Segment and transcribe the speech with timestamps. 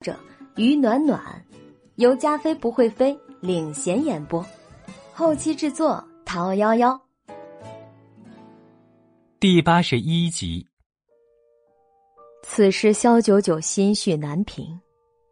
[0.00, 0.16] 者
[0.56, 1.20] 于暖暖，
[1.96, 4.42] 由加菲不会飞领衔演播，
[5.12, 6.98] 后期制作陶幺幺。
[9.38, 10.66] 第八十一集。
[12.42, 14.80] 此时，萧九九心绪难平，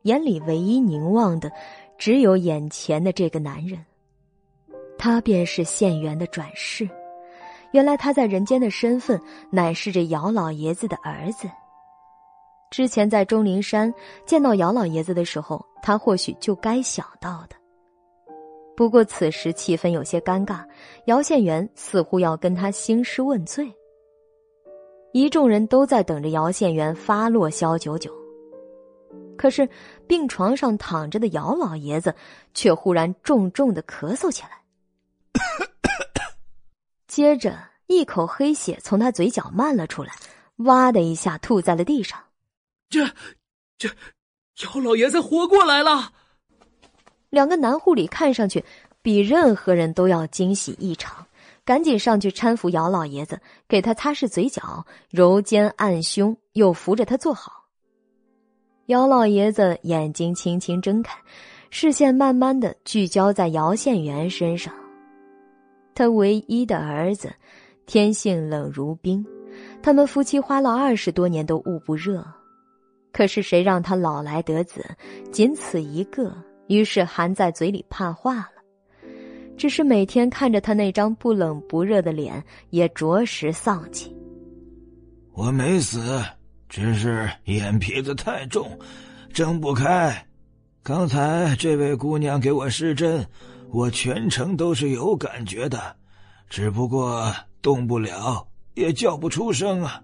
[0.02, 1.50] 眼里唯一凝望的
[1.96, 3.82] 只有眼前的这个男人。
[4.98, 6.86] 他便是县元的转世，
[7.72, 9.18] 原来他在人间的身份
[9.50, 11.48] 乃是这姚老爷子的儿子。
[12.70, 13.92] 之前在钟灵山
[14.26, 17.56] 见到姚老爷子的时候，他或许就该想到的。
[18.76, 20.64] 不过此时气氛有些尴尬，
[21.06, 23.72] 姚县元似乎要跟他兴师问罪。
[25.12, 28.12] 一众人都在等着姚县元发落萧九九，
[29.36, 29.68] 可是
[30.06, 32.14] 病床上躺着的姚老爷子
[32.52, 34.62] 却忽然重重的咳嗽起来，
[37.08, 40.12] 接着一口黑血从他嘴角漫了出来，
[40.58, 42.20] 哇的一下吐在了地上。
[42.88, 43.06] 这，
[43.76, 43.88] 这，
[44.64, 46.12] 姚老爷子活过来了。
[47.30, 48.64] 两个男护理看上去
[49.02, 51.26] 比任何人都要惊喜异常，
[51.64, 57.64] 赶紧上去搀扶姚老爷子，给他擦拭嘴角、揉肩按胸，又扶着他坐好。
[58.86, 61.18] 姚老爷子眼睛轻轻睁开，
[61.68, 64.72] 视线慢慢的聚焦在姚县元身上。
[65.94, 67.30] 他唯一的儿子，
[67.84, 69.22] 天性冷如冰，
[69.82, 72.24] 他们夫妻花了二十多年都捂不热。
[73.18, 74.86] 可是谁让他老来得子，
[75.32, 76.32] 仅此一个，
[76.68, 78.52] 于是含在嘴里怕化了。
[79.56, 84.16] 只是每天看着他那张不冷不热的脸，也着实丧气。
[85.32, 86.22] 我没死，
[86.68, 88.78] 只是眼皮子太重，
[89.32, 90.24] 睁不开。
[90.84, 93.26] 刚才这位姑娘给我施针，
[93.72, 95.96] 我全程都是有感觉的，
[96.48, 100.00] 只不过动不了，也叫不出声啊。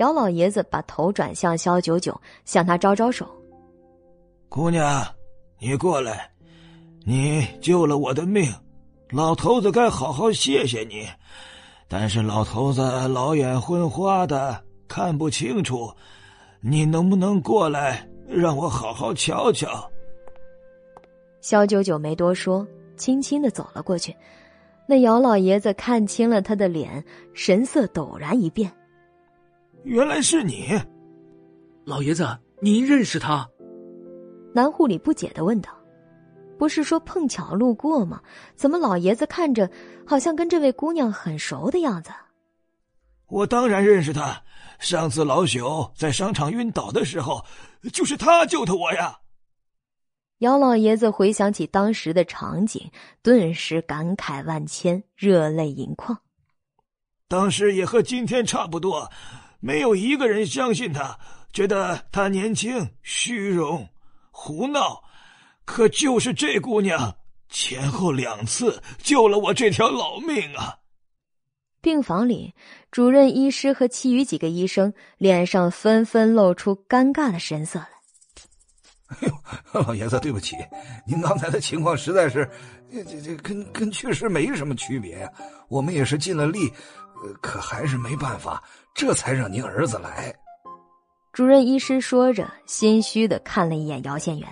[0.00, 3.28] 姚老爷子把头转向萧九九，向他招招手
[4.48, 5.06] ：“姑娘，
[5.58, 6.30] 你过来，
[7.04, 8.50] 你救了我的命，
[9.10, 11.06] 老头子该好好谢谢你。
[11.86, 15.92] 但是老头子老眼昏花的，看不清楚，
[16.62, 19.68] 你能不能过来，让我好好瞧瞧？”
[21.42, 24.16] 萧九九没多说，轻轻的走了过去。
[24.86, 28.72] 那姚老爷子看清了他的脸，神色陡然一变。
[29.84, 30.68] 原来是你，
[31.86, 32.26] 老爷子，
[32.60, 33.48] 您认识他？
[34.54, 35.70] 男护理不解的问道
[36.58, 38.20] ：“不是说碰巧路过吗？
[38.54, 39.70] 怎么老爷子看着
[40.06, 42.10] 好像跟这位姑娘很熟的样子？”
[43.28, 44.42] 我当然认识他，
[44.78, 47.42] 上次老朽在商场晕倒的时候，
[47.92, 49.16] 就是他救的我呀。
[50.38, 52.90] 姚老爷子回想起当时的场景，
[53.22, 56.18] 顿时感慨万千，热泪盈眶。
[57.28, 59.08] 当时也和今天差不多。
[59.60, 61.18] 没有一个人相信他，
[61.52, 63.86] 觉得他年轻、虚荣、
[64.30, 65.02] 胡闹。
[65.66, 67.14] 可就是这姑娘，
[67.50, 70.78] 前后两次救了我这条老命啊！
[71.82, 72.54] 病房里，
[72.90, 77.88] 主任医师和其余几个医生脸上纷纷露出尴尬的神色来。
[79.08, 80.56] 哎呦，老爷子，对不起，
[81.06, 82.50] 您刚才的情况实在是，
[82.90, 85.30] 这这跟跟去世没什么区别。
[85.68, 86.72] 我们也是尽了力。
[87.42, 88.64] 可还是没办法，
[88.94, 90.34] 这才让您儿子来。
[91.32, 94.48] 主任医师说着，心虚的看了一眼姚县元。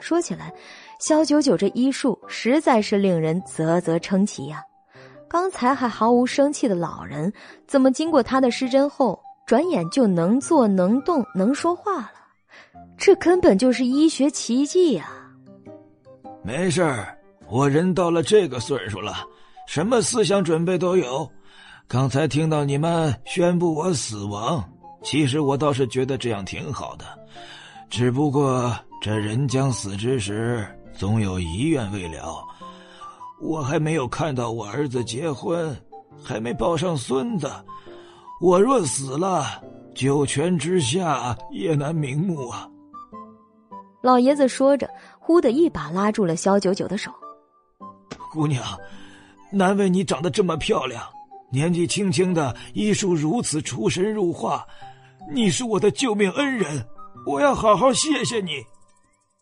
[0.00, 0.52] 说起来，
[1.00, 4.62] 肖九九这医术实在是令人啧啧称奇呀。
[5.28, 7.32] 刚才还毫无生气的老人，
[7.66, 12.12] 怎么经过他的施针后，转眼就能坐、能动、能说话了？
[12.98, 15.08] 这根本就是医学奇迹呀！
[16.42, 17.18] 没事儿，
[17.48, 19.14] 我人到了这个岁数了，
[19.66, 21.30] 什么思想准备都有。
[21.88, 24.62] 刚才听到你们宣布我死亡，
[25.04, 27.04] 其实我倒是觉得这样挺好的。
[27.88, 32.44] 只不过这人将死之时，总有遗愿未了。
[33.40, 35.74] 我还没有看到我儿子结婚，
[36.24, 37.48] 还没抱上孙子。
[38.40, 39.44] 我若死了，
[39.94, 42.68] 九泉之下也难瞑目啊！
[44.02, 44.90] 老爷子说着，
[45.20, 47.12] 忽的一把拉住了萧九九的手
[48.32, 48.64] ：“姑娘，
[49.52, 51.00] 难为你长得这么漂亮。”
[51.56, 54.66] 年纪轻轻的医术如此出神入化，
[55.32, 56.86] 你是我的救命恩人，
[57.24, 58.62] 我要好好谢谢你。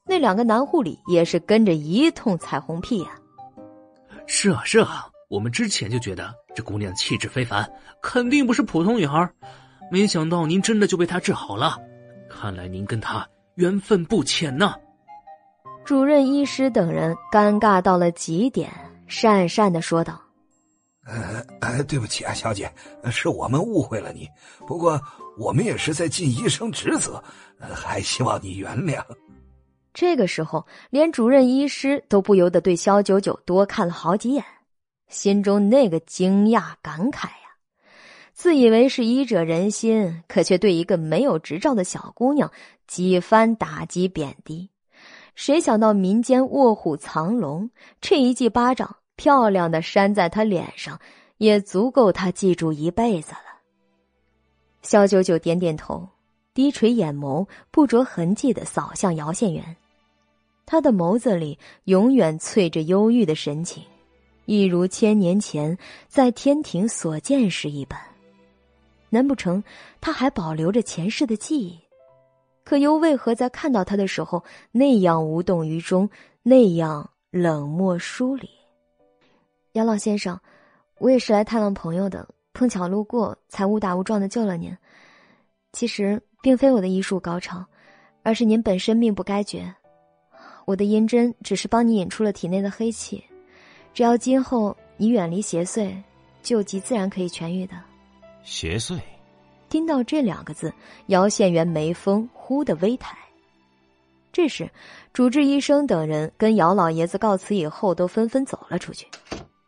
[0.07, 3.09] 那两个男护理也是跟着一通彩虹屁呀。
[4.29, 7.69] 是啊是啊，我们之前就觉得这姑娘气质非凡，
[8.01, 9.29] 肯定不是普通女孩，
[9.91, 11.77] 没想到您真的就被她治好了，
[12.31, 13.27] 看来您跟她
[13.57, 14.77] 缘分不浅呐。
[15.85, 18.71] 主任医师等人尴尬到了极点，
[19.09, 20.21] 讪讪的说道。
[21.07, 22.73] 呃，对不起啊，小姐，
[23.11, 24.29] 是我们误会了你。
[24.67, 25.01] 不过
[25.39, 27.23] 我们也是在尽医生职责，
[27.59, 29.05] 还希望你原谅。
[29.93, 34.45] 这个时候，连主任医师都不由得对肖九九多看了好几眼，
[35.09, 37.55] 心中那个惊讶感慨呀！
[38.33, 42.51] 自以为是医者仁心，可却对一个没有执照的小姑娘
[42.89, 44.71] 几番打击贬低。
[45.37, 47.71] 谁想到民间卧虎藏龙，
[48.01, 48.97] 这一记巴掌。
[49.17, 50.99] 漂亮的扇在他脸上，
[51.39, 53.61] 也足够他记住一辈子了。
[54.83, 56.09] 肖九九点点头，
[56.53, 59.77] 低垂眼眸，不着痕迹的扫向姚县元。
[60.67, 63.83] 他的眸子里永远淬着忧郁的神情，
[64.47, 65.77] 一如千年前
[66.09, 68.01] 在天庭所见时一般。
[69.11, 69.63] 难不成
[70.01, 71.79] 他还保留着前世的记忆？
[72.65, 76.09] 可又为何在看到他的时候那样无动于衷，
[76.43, 78.49] 那样冷漠疏离？
[79.75, 80.39] 姚老先生，
[80.99, 84.77] 我也是来探望朋友的，碰巧路过，才误打误撞的救了您。
[85.73, 87.65] 其实并非我的医术高超，
[88.23, 89.75] 而是您本身命不该绝。
[90.65, 93.25] 我的银针只是帮你引出了体内的黑气，
[93.93, 95.93] 只要今后你远离邪祟，
[96.41, 97.75] 救急自然可以痊愈的。
[98.45, 99.01] 邪祟，
[99.69, 100.73] 听到这两个字，
[101.07, 103.19] 姚县元眉峰忽的微抬。
[104.33, 104.71] 这时，
[105.13, 109.09] 主治医生等人跟姚老爷子告辞以后，都纷纷走了出去。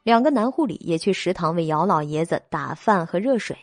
[0.07, 3.59] 两个男护理也去食堂为姚老爷子打饭和热水，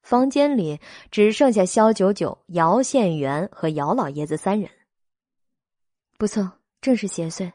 [0.00, 0.78] 房间里
[1.10, 4.70] 只剩下肖九九、姚县元和姚老爷子三人。
[6.16, 7.50] 不错，正是邪祟。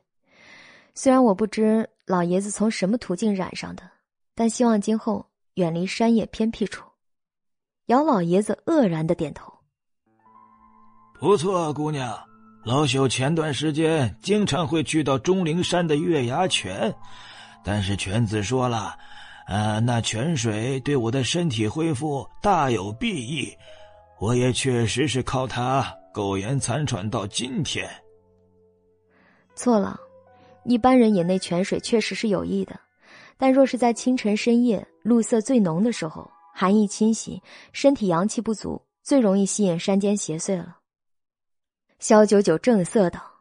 [0.96, 3.90] 虽然我不知老爷子从什么途径染上的，
[4.36, 6.84] 但希望今后远离山野偏僻处。
[7.86, 9.54] 姚老爷子愕然的点头。
[11.22, 12.22] 不错，姑娘，
[12.66, 16.94] 老朽前段时间经常会去到钟灵山的月牙泉。
[17.68, 18.98] 但是犬子说了，
[19.46, 23.54] 呃，那泉水对我的身体恢复大有裨益，
[24.20, 27.86] 我也确实是靠它苟延残喘到今天。
[29.54, 30.00] 错了，
[30.64, 32.80] 一般人饮那泉水确实是有益的，
[33.38, 37.44] 但若是在清晨深夜露色最浓的时候，寒意侵袭，
[37.74, 40.78] 身体阳气不足，最容易吸引山间邪祟了。
[42.00, 43.37] 萧九九正色道。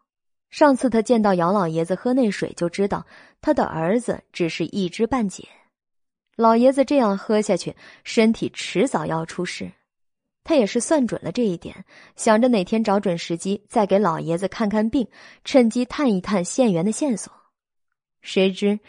[0.56, 3.04] 上次他见到姚老爷子喝那水，就知道
[3.42, 5.46] 他的儿子只是一知半解。
[6.34, 9.70] 老爷子这样喝下去，身体迟早要出事。
[10.44, 15.06] 他也是算准了这一点，想着哪天找准时机再给老爷子看看病，
[15.44, 17.30] 趁机探一探县员的线索。
[18.22, 18.80] 谁知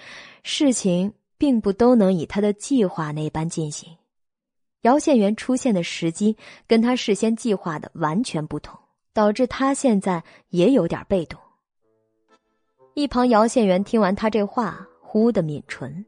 [0.43, 3.93] 事情并不都能以他的计划那般进行。
[4.83, 8.79] 姚县员出现的时机跟他事先计划的完全不同，
[9.11, 11.37] 导致他现在也有点被动。
[12.97, 16.03] 一旁姚县元听完他这话，忽的抿唇。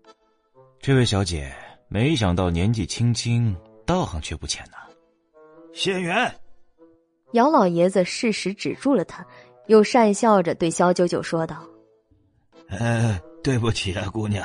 [0.81, 1.53] 这位小姐，
[1.87, 3.55] 没想到年纪轻轻，
[3.85, 4.77] 道行却不浅呐。
[5.71, 6.33] 县元，
[7.33, 9.23] 姚老爷子适时止住了他，
[9.67, 11.63] 又讪笑着对萧九九说道
[12.69, 14.43] ：“呃，对不起啊，姑娘，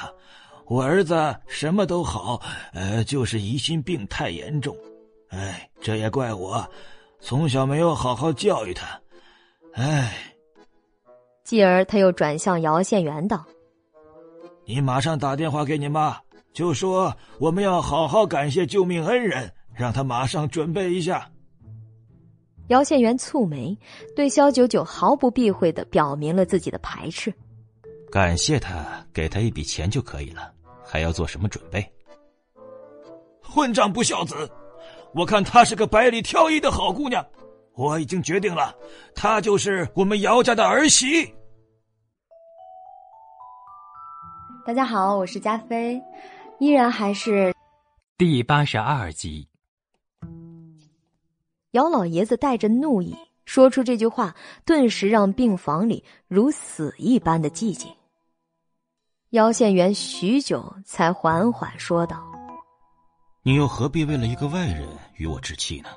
[0.67, 2.43] 我儿子什么都好，
[2.75, 4.77] 呃，就是疑心病太严重。
[5.31, 6.71] 哎，这也怪我，
[7.21, 9.01] 从小没有好好教育他。
[9.73, 10.15] 哎。”
[11.45, 13.45] 继而，他又转向姚县元道
[14.65, 16.17] ：“你马上打电话给你妈，
[16.55, 21.31] 就说我们要好好感谢救命恩人，让他马上准备一下。”
[22.69, 23.77] 姚县元蹙眉，
[24.17, 27.33] 对肖九九毫不避讳的表明了自己的排斥。
[28.11, 30.51] 感谢他，给他一笔钱就可以了，
[30.83, 31.87] 还要做什么准备？
[33.43, 34.51] 混账不孝子！
[35.13, 37.25] 我看她是个百里挑一的好姑娘。
[37.77, 38.73] 我已经决定了，
[39.15, 41.35] 她就是我们姚家的儿媳。
[44.65, 46.01] 大家好，我是加菲，
[46.61, 47.53] 依然还是
[48.17, 49.49] 第八十二集。
[51.73, 53.15] 姚老爷子带着怒意
[53.45, 57.93] 说出这句话，顿时让病房里如死一般的寂静。
[59.31, 62.25] 姚县元许久才缓缓说道
[63.43, 65.89] ：“你又何必为了一个外人与我置气呢？”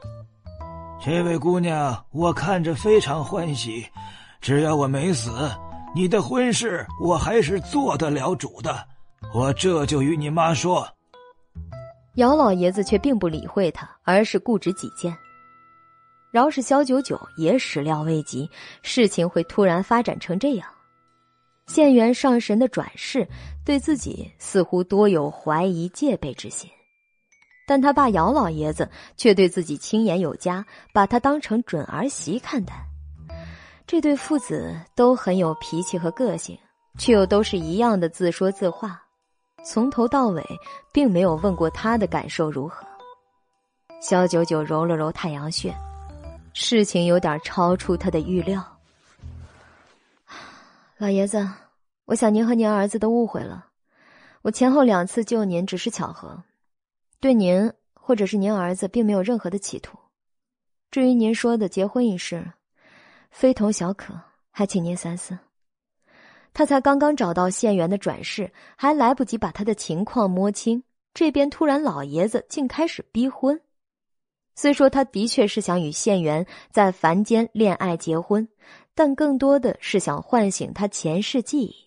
[0.99, 3.85] 这位姑娘，我看着非常欢喜。
[4.41, 5.31] 只要我没死，
[5.95, 8.85] 你的婚事我还是做得了主的。
[9.33, 10.87] 我这就与你妈说。
[12.15, 15.15] 姚老爷子却并不理会他，而是固执己见。
[16.31, 18.49] 饶是萧九九也始料未及，
[18.81, 20.67] 事情会突然发展成这样。
[21.67, 23.27] 县元上神的转世，
[23.63, 26.69] 对自己似乎多有怀疑戒备之心。
[27.67, 32.73] 但他爸姚老爷子却对自己亲眼有加，把他当成准儿媳看待。
[33.85, 36.57] 这对父子都很有脾气和个性，
[36.97, 39.03] 却又都是一样的自说自话。
[39.65, 40.43] 从头到尾
[40.93, 42.87] 并没有问过他的感受如何。
[44.01, 45.75] 肖九九揉了揉太阳穴，
[46.53, 48.63] 事情有点超出他的预料。
[50.97, 51.45] 老爷子，
[52.05, 53.65] 我想您和您儿子都误会了，
[54.41, 56.41] 我前后两次救您只是巧合，
[57.19, 59.97] 对您或者是您儿子并没有任何的企图。
[60.91, 62.53] 至于您说的结婚一事，
[63.31, 64.13] 非同小可，
[64.51, 65.37] 还请您三思。
[66.53, 70.83] 他才刚刚找到县员的转世，还来不及把他的情况摸清，
[71.13, 73.59] 这边突然老爷子竟开始逼婚。
[74.55, 78.47] 虽说他的确是想与县员在凡间恋爱结婚，
[78.95, 81.86] 但更多的是想唤醒他前世记忆。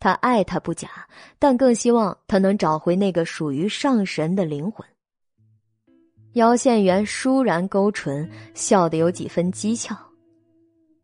[0.00, 0.88] 他爱他不假，
[1.38, 4.86] 但更希望他能找回那个属于上神的灵魂。
[6.34, 9.96] 姚县员倏然勾唇，笑得有几分讥诮。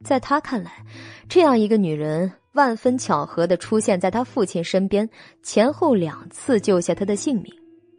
[0.04, 0.84] 在他看来，
[1.28, 5.08] 这样一个女人万分巧合的出现在他父亲身边，
[5.42, 7.52] 前后两次救下他的性命。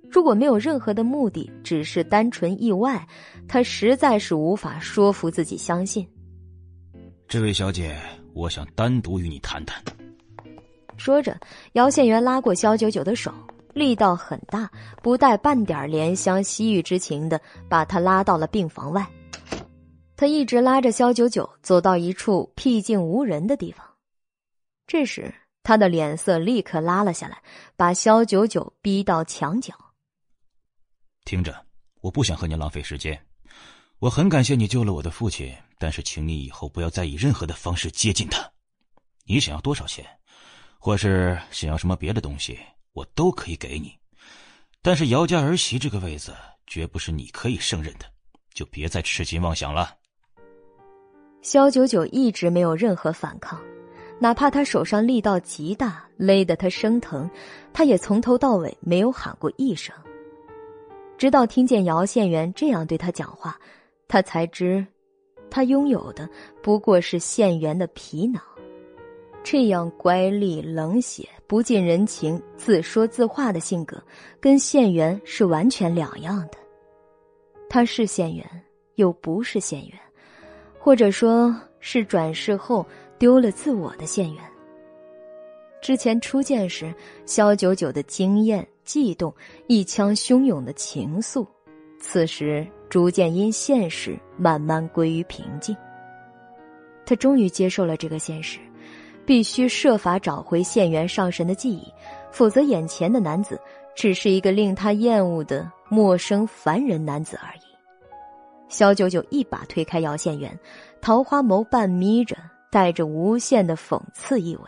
[0.09, 3.05] 如果没有任何的目的，只是单纯意外，
[3.47, 6.07] 他实在是无法说服自己相信。
[7.27, 7.99] 这位小姐，
[8.33, 9.83] 我想单独与你谈谈。
[10.97, 11.37] 说着，
[11.73, 13.33] 姚县员拉过肖九九的手，
[13.73, 14.71] 力道很大，
[15.03, 19.05] 不带半点怜香惜玉之情的把他拉到了病房外。
[20.17, 23.85] 他一直拉着肖九九走到一处僻静无人的地方，
[24.87, 27.37] 这时他的脸色立刻拉了下来，
[27.75, 29.73] 把肖九九逼到墙角。
[31.25, 31.65] 听着，
[31.99, 33.19] 我不想和你浪费时间。
[33.99, 38.49] 我很感谢你救了我的父亲，但是请你以后不要再以任何的方式接近他。
[39.25, 40.05] 你想要多少钱，
[40.85, 42.59] 或是想要什么别的东西，
[42.93, 43.91] 我都可以给你。
[44.83, 46.31] 但是姚家儿媳这个位子
[46.67, 48.05] 绝不是你可以胜任的，
[48.53, 49.95] 就别再痴心妄想了。
[51.41, 53.59] 肖九九一直没有任何反抗，
[54.19, 57.27] 哪怕他手上力道极大，勒得他生疼，
[57.73, 59.91] 他也从头到尾没有喊过一声。
[61.17, 63.59] 直到听见姚县员这样对他讲话，
[64.07, 64.85] 他才知，
[65.49, 66.29] 他拥有的
[66.61, 68.39] 不过是县员的皮囊。
[69.45, 74.03] 这样乖戾、冷血、不近人情、自说自话的性格，
[74.39, 76.57] 跟县元是完全两样的。
[77.69, 78.43] 他是县元，
[78.95, 79.99] 又不是县元，
[80.79, 82.83] 或者说是转世后
[83.19, 84.43] 丢了自我的县元。
[85.79, 86.91] 之前初见时，
[87.27, 88.67] 萧九九的惊艳。
[88.83, 89.33] 悸动，
[89.65, 91.43] 一腔汹涌的情愫，
[91.99, 95.75] 此时逐渐因现实慢慢归于平静。
[97.03, 98.59] 他终于接受了这个现实，
[99.25, 101.91] 必须设法找回县员上神的记忆，
[102.31, 103.59] 否则眼前的男子
[103.95, 107.61] 只是一个令他厌恶的陌生凡人男子而已。
[108.69, 110.57] 萧九九一把推开姚县元，
[111.01, 112.35] 桃花眸半眯着，
[112.71, 114.63] 带着无限的讽刺意味。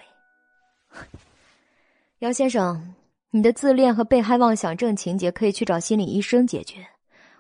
[2.20, 2.94] 姚先生。
[3.30, 6.88] 你的自恋和被害妄想症情节可以去找心理医生解决，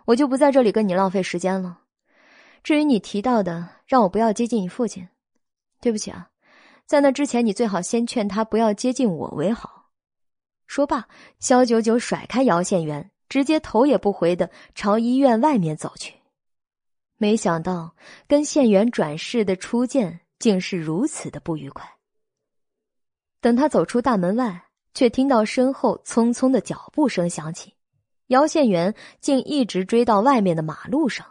[0.03, 1.79] 我就不在这里跟你浪费时间了。
[2.61, 5.07] 至于你提到的让我不要接近你父亲，
[5.79, 6.27] 对不起啊，
[6.87, 9.91] 在那之前你最好先劝他不要接近我为好。
[10.65, 11.07] 说罢，
[11.39, 16.15] 肖九九甩开姚县元，直接头也不回的朝医院外面走去。
[17.17, 17.95] 没想到
[18.27, 21.87] 跟县元转世的初见竟是如此的不愉快。
[23.39, 24.63] 等他走出大门外。
[24.93, 27.71] 却听到身后匆匆的脚步声响起，
[28.27, 31.23] 姚县元竟一直追到外面的马路上。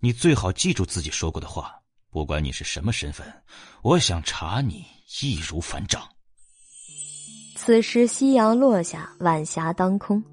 [0.00, 1.80] 你最好记住自己说过的话，
[2.16, 3.26] 不管你是什么身份，
[3.82, 4.82] 我想查你
[5.20, 6.00] 易如反掌。
[7.54, 10.24] 此时夕阳落下，晚霞当空，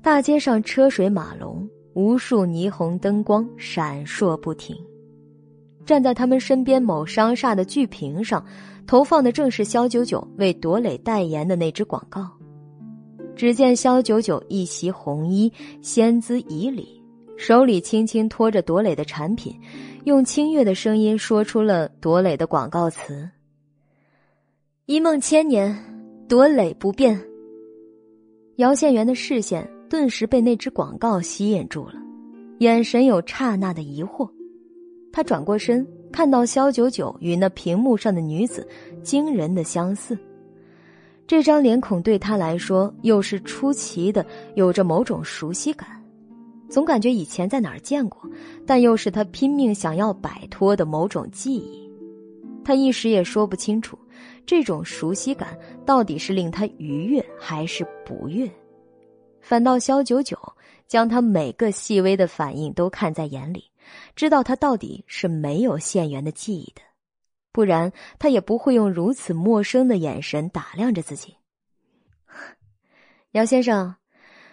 [0.00, 4.74] 大街上车水马龙，无数霓虹灯光闪烁不停。
[5.84, 8.42] 站在他们身边某商厦的巨屏上。
[8.86, 12.30] 投放的正是肖九九为朵蕾代言的那支广告。
[13.36, 15.52] 只见肖九九一袭红衣，
[15.82, 16.86] 仙姿旖旎，
[17.36, 19.54] 手里轻轻托着朵蕾的产品，
[20.06, 23.28] 用清越的声音说出了朵蕾的广告词
[24.86, 25.76] ：“一梦千年，
[26.28, 27.20] 朵蕾不变。”
[28.58, 31.94] 姚县元的视线顿时被那只广告吸引住了，
[32.60, 34.30] 眼神有刹那的疑惑，
[35.12, 35.84] 他转过身。
[36.12, 38.66] 看到肖九九与那屏幕上的女子
[39.02, 40.16] 惊人的相似，
[41.26, 45.95] 这张脸孔对他来说又是出奇的，有着某种熟悉感，
[46.68, 48.28] 总感觉以前在哪儿见过，
[48.66, 51.90] 但又是他拼命想要摆脱的某种记忆。
[52.64, 53.98] 他一时也说不清楚，
[54.44, 58.50] 这种熟悉感到底是令他愉悦还是不悦。
[59.40, 60.36] 反倒肖九九
[60.88, 63.64] 将他每个细微的反应都看在眼里。
[64.16, 66.82] 知道他到底是没有县员的记忆的，
[67.52, 71.36] 不然他也不会用如此陌生的眼神打量着自己。
[73.30, 73.94] 姚先生，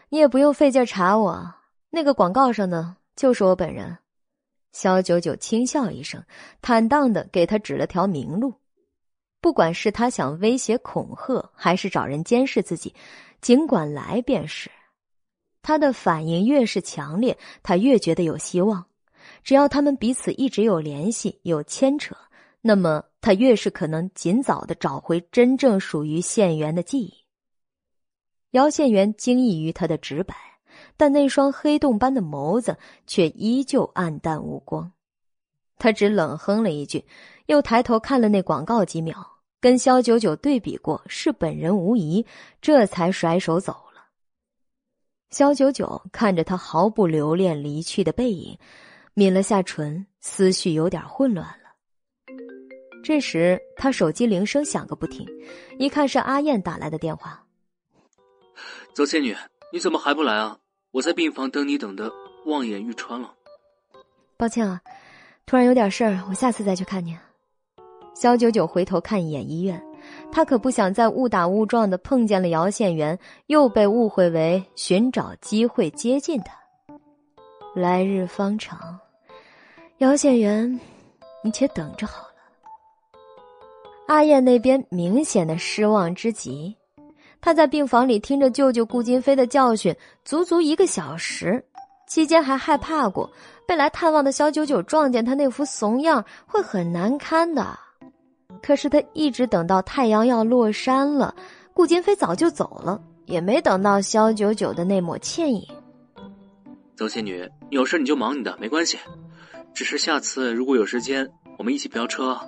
[0.09, 1.55] 你也不用费劲查我，
[1.95, 3.99] 那个广告上呢就是我本人。
[4.71, 6.23] 肖九九轻笑一声，
[6.59, 8.55] 坦荡的给他指了条明路。
[9.39, 12.95] 不管是他想威胁恐吓，还是找人监视自己，
[13.41, 14.71] 尽管来便是。
[15.61, 18.83] 他的反应越是强烈，他越觉得有希望。
[19.43, 22.17] 只要他们彼此一直有联系、有牵扯，
[22.61, 27.13] 那么他越是可能尽早的找回真正属于县元的记忆。
[28.49, 30.35] 姚县元惊异于他的直白，
[30.97, 34.91] 但那双黑洞般的眸子却依旧暗淡无光。
[35.77, 37.05] 他只冷哼了一句，
[37.47, 42.25] 又抬头看了那广告几秒，跟肖九九对比过，是本人无疑，
[42.61, 44.05] 这才甩手走了。
[45.31, 48.57] 肖九九看着他毫不留恋离去的背影，
[49.15, 51.73] 抿了下唇，思绪有点混乱了。
[53.03, 55.27] 这时，他手机铃声响个不停，
[55.79, 57.43] 一看是阿燕打来的电话。
[58.93, 59.35] 邹仙女，
[59.73, 60.59] 你怎么还不来啊？
[60.93, 62.11] 我在病房等你，等的
[62.45, 63.33] 望眼欲穿了。
[64.37, 64.79] 抱歉啊，
[65.43, 67.17] 突然有点事儿，我下次再去看你。
[68.13, 69.83] 肖九九回头看一眼医院。
[70.31, 76.53] 他可不想再误打误撞的碰见了姚县元，又被误会为寻找机会接近他。
[77.73, 78.99] 来日方长，
[79.97, 80.79] 姚县元，
[81.43, 82.35] 你且等着好了。
[84.07, 86.75] 阿燕那边明显的失望之极，
[87.43, 91.61] 他在病房里听着舅舅顾金飞的教训足足一个小时，
[92.07, 93.29] 期间还害怕过
[93.67, 97.77] 被来探望的小九九撞见他那副怂样会很难堪的。
[98.61, 101.35] 可是他一直等到太阳要落山了，
[101.73, 105.67] 顾金飞早就走了，也没等到肖九九的那抹歉意。
[106.95, 108.97] 邹仙女，有事你就忙你的，没关系。
[109.73, 112.39] 只是下次如果有时间，我们一起飙车。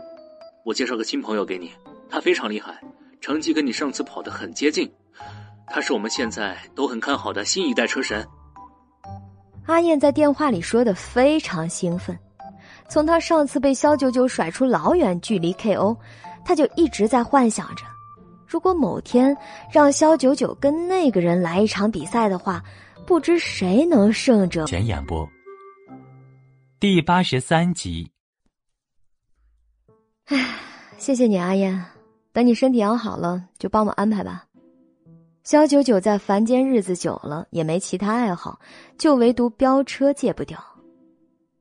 [0.63, 1.69] 我介绍个新朋友给你，
[2.09, 2.81] 他非常厉害，
[3.21, 4.91] 成绩跟你上次跑的很接近。
[5.67, 8.25] 他是我们现在都很看好的新一代车神。
[9.65, 12.17] 阿燕在电话里说的非常兴奋。
[12.87, 15.97] 从他上次被肖九九甩出老远距离 KO，
[16.45, 17.83] 他就一直在幻想着，
[18.47, 19.35] 如果某天
[19.71, 22.63] 让肖九九跟那个人来一场比赛的话，
[23.07, 24.65] 不知谁能胜者。
[24.65, 25.27] 全演播
[26.79, 28.11] 第八十三集。
[30.25, 30.45] 唉，
[30.99, 31.94] 谢谢你，阿燕。
[32.35, 34.43] 等你身体养好了，就帮我安排吧。
[35.45, 38.59] 肖九九在凡间日子久了，也没其他爱好，
[38.97, 40.61] 就唯独飙车戒不掉。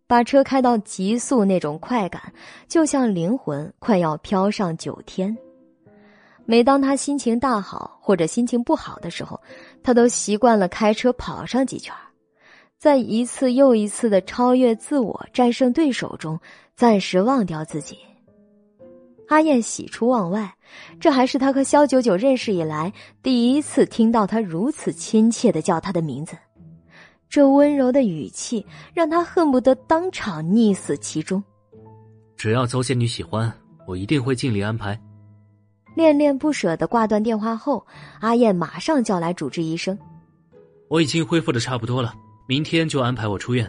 [0.08, 2.20] 把车开到极速，那种快感
[2.66, 5.38] 就像灵魂快要飘上九天。
[6.44, 9.40] 每当他心情大好或者心情不好的时候，
[9.80, 11.94] 他都习惯了开车跑上几圈，
[12.80, 16.36] 在一次又一次的超越自我、战胜对手中，
[16.74, 17.96] 暂时忘掉自己。
[19.28, 20.54] 阿燕喜出望外，
[21.00, 26.36] 这还是他和肖九九认识以来第一次听到他如此亲切的叫她的名字。
[27.28, 31.42] 这温柔的语气让她恨不得当场溺死其中。
[32.36, 33.52] 只要邹仙女喜欢，
[33.86, 35.00] 我一定会尽力安排。
[35.96, 37.84] 恋恋不舍的挂断电话后，
[38.20, 39.98] 阿燕马上叫来主治医生。
[40.88, 42.14] 我已经恢复的差不多了，
[42.46, 43.68] 明天就安排我出院。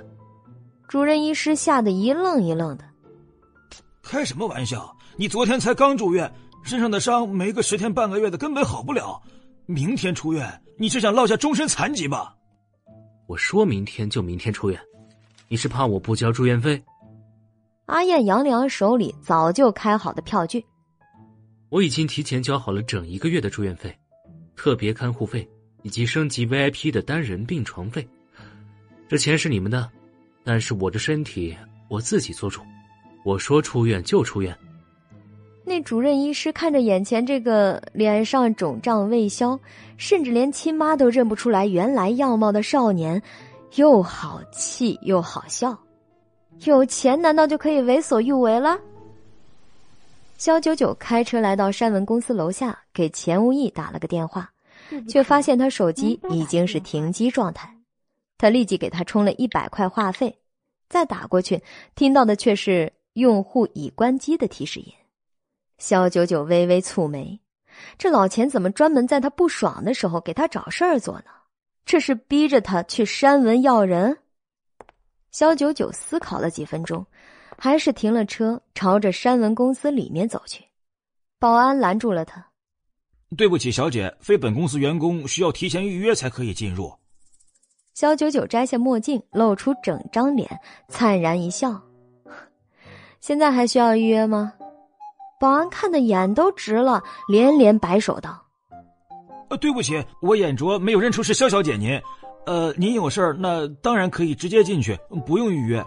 [0.87, 2.83] 主任医师吓得一愣一愣的。
[4.03, 4.94] 开什么玩笑？
[5.17, 6.29] 你昨天才刚住院，
[6.61, 9.21] 身上的伤没个十天半个月的根本好不了。
[9.65, 12.35] 明天出院，你是想落下终身残疾吧？
[13.25, 14.77] 我说明天就明天出院，
[15.47, 16.83] 你是怕我不交住院费？
[17.85, 20.65] 阿燕扬了扬手里早就开好的票据，
[21.69, 23.97] 我已经提前交好了整一个月的住院费、
[24.53, 25.49] 特别看护费
[25.83, 28.05] 以及升级 VIP 的单人病床费，
[29.07, 29.89] 这钱是你们的，
[30.43, 31.55] 但是我的身体
[31.87, 32.61] 我自己做主，
[33.23, 34.53] 我说出院就出院。
[35.67, 39.59] 那主任医师看着眼前这个脸上肿胀未消，
[39.97, 43.19] 甚至连亲妈都认不出来原来样貌的少年，
[43.75, 45.77] 又好气又好笑。
[46.65, 48.79] 有钱难道就可以为所欲为了？
[50.37, 54.51] 肖九九开车来到山文公司楼下，给钱无义打了个电话，
[55.09, 57.75] 却发现他手机已经是停机状态。
[58.37, 60.37] 他立即给他充了一百块话费，
[60.89, 61.63] 再打过去，
[61.95, 64.93] 听到的却是用户已关机的提示音。
[65.77, 67.39] 肖九九微微蹙眉，
[67.97, 71.25] 这老钱怎么专门在他不爽的时候给他找事儿做呢？
[71.85, 74.17] 这是逼着他去山文要人？
[75.31, 77.05] 肖九九思考了几分钟，
[77.57, 80.63] 还是停了车，朝着山文公司里面走去。
[81.37, 82.47] 保安拦住了他
[83.37, 86.91] ：“对不起，小姐，非本公司员工需要提前预约才可以进入。”
[87.93, 91.81] 肖九九摘下墨镜，露出整张脸，灿然一笑
[93.21, 94.53] ：“现在还需要预约吗？”
[95.39, 98.41] 保安看的眼都直了，连连摆手道
[99.49, 102.01] ：“呃，对不起，我眼拙，没有认出是肖小姐您。
[102.45, 105.83] 呃，您有事儿，那当然可以直接进去，不用预约。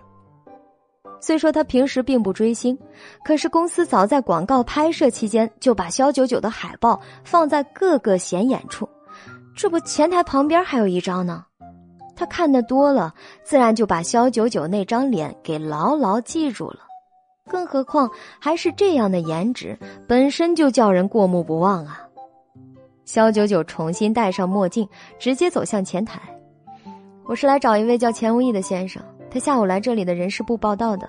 [1.21, 2.79] 虽说他平时并不追星，
[3.25, 8.89] 可是公司早在广告拍摄期间就把肖九九的海报放在各个显眼处，
[9.57, 11.45] 这不前台旁边还有一张呢。
[12.15, 16.81] 他看的多了，自然就把肖九九那张脸给牢牢记住了。
[17.49, 18.09] 更何况
[18.39, 22.03] 还是这样的颜值，本身就叫人过目不忘啊。
[23.05, 24.87] 肖九九重新戴上墨镜，
[25.19, 26.21] 直接走向前台。
[27.25, 29.03] 我是来找一位叫钱无义的先生。
[29.31, 31.09] 他下午来这里的人事部报道的。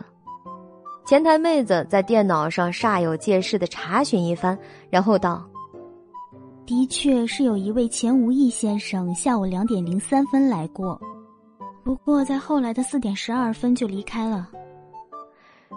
[1.06, 4.58] 前台妹子在电脑上煞有介事的查询一番，
[4.90, 5.44] 然后道
[6.68, 11.00] ：“的确是有一位钱无义先生下午两点零三分来过，
[11.84, 14.50] 不过在后来的四点十二分就离开了。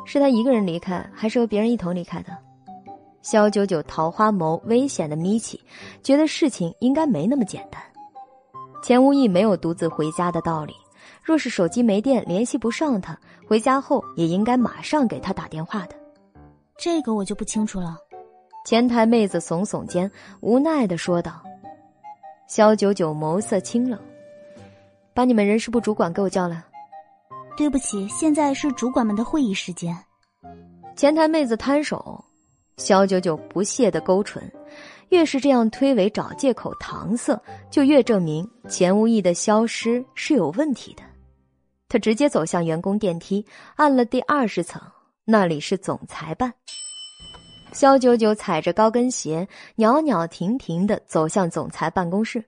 [0.05, 2.37] 是他一个人离开，还是和别人一同离开的？”
[3.23, 5.61] 肖九九桃花眸危险的眯起，
[6.03, 7.81] 觉得事情应该没那么简单。
[8.83, 10.75] 钱无意没有独自回家的道理。
[11.23, 15.95] 若是手机没电，联系不上他，回家后也应该马上给他打电话的。
[16.77, 17.97] 这个我就不清楚了。
[18.67, 20.11] 前台妹子耸耸肩，
[20.41, 21.41] 无奈的说道
[22.49, 23.97] ：“肖九九眸色清冷，
[25.15, 26.61] 把你们人事部主管给我叫来。”
[27.57, 29.97] 对不起，现在是主管们的会议时间。
[30.97, 32.25] 前台妹子摊手，
[32.77, 34.43] 肖九九不屑的勾唇。
[35.11, 37.39] 越是这样推诿找借口搪塞，
[37.71, 41.03] 就越证明钱无义的消失是有问题的。
[41.87, 43.45] 他直接走向员工电梯，
[43.77, 44.81] 按了第二十层，
[45.27, 46.51] 那里是总裁办。
[47.73, 52.43] 肖九九踩着高跟鞋，袅袅婷婷的走向总裁办公室。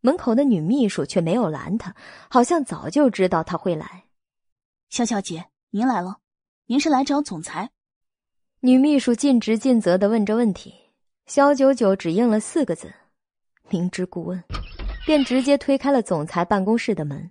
[0.00, 1.92] 门口的女秘书却没有拦他，
[2.28, 4.04] 好像早就知道他会来。
[4.90, 6.16] 肖小姐，您来了，
[6.66, 7.70] 您是来找总裁？
[8.58, 10.74] 女秘书尽职尽责的问着问题。
[11.26, 12.92] 肖九九只应了四个字
[13.70, 14.42] ：“明知故问”，
[15.06, 17.30] 便直接推开了总裁办公室的门。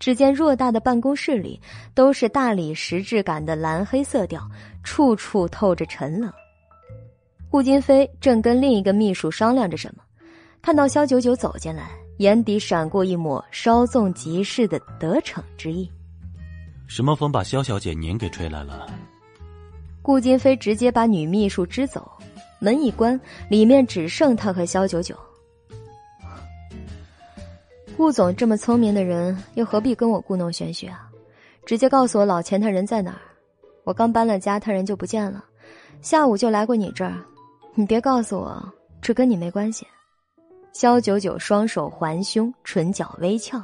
[0.00, 1.60] 只见偌大的办公室里
[1.94, 4.42] 都是大理石质感的蓝黑色调，
[4.82, 6.32] 处处透着沉冷。
[7.48, 10.02] 顾金飞正跟另一个秘书商量着什么，
[10.60, 15.88] 看到肖九九走进来，眼底闪过一抹稍纵即逝的得逞之意。
[16.90, 18.90] 什么风把肖小姐您给吹来了？
[20.02, 22.10] 顾金飞直接把女秘书支走，
[22.58, 25.16] 门一关，里面只剩他和肖九九。
[27.96, 31.08] 顾总这么聪明的人，又何必跟我故弄玄虚啊？
[31.64, 33.20] 直接告诉我老钱他人在哪儿。
[33.84, 35.44] 我刚搬了家，他人就不见了，
[36.02, 37.14] 下午就来过你这儿。
[37.76, 38.60] 你别告诉我，
[39.00, 39.86] 这跟你没关系。
[40.72, 43.62] 肖九九双手环胸，唇角微翘。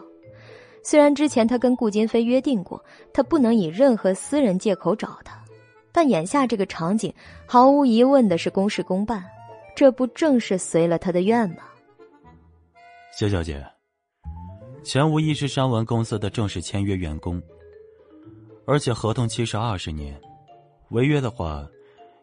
[0.88, 2.80] 虽然之前他跟顾金飞约定过，
[3.12, 5.36] 他不能以任何私人借口找他，
[5.90, 7.12] 但眼下这个场景，
[7.44, 9.24] 毫无疑问的是公事公办，
[9.74, 11.64] 这不正是随了他的愿吗？
[13.18, 13.66] 肖小姐。
[14.84, 17.42] 钱无义是商文公司的正式签约员工，
[18.64, 20.16] 而且合同期是二十年，
[20.90, 21.66] 违约的话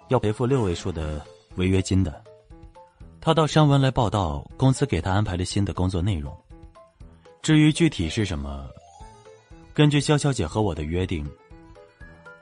[0.08, 1.22] 要赔付六位数的
[1.58, 2.24] 违约金的。
[3.20, 6.34] 他到商文来报道，公司给他安排了新的工作内容。
[7.44, 8.70] 至于具体是什么，
[9.74, 11.30] 根据肖小姐和我的约定，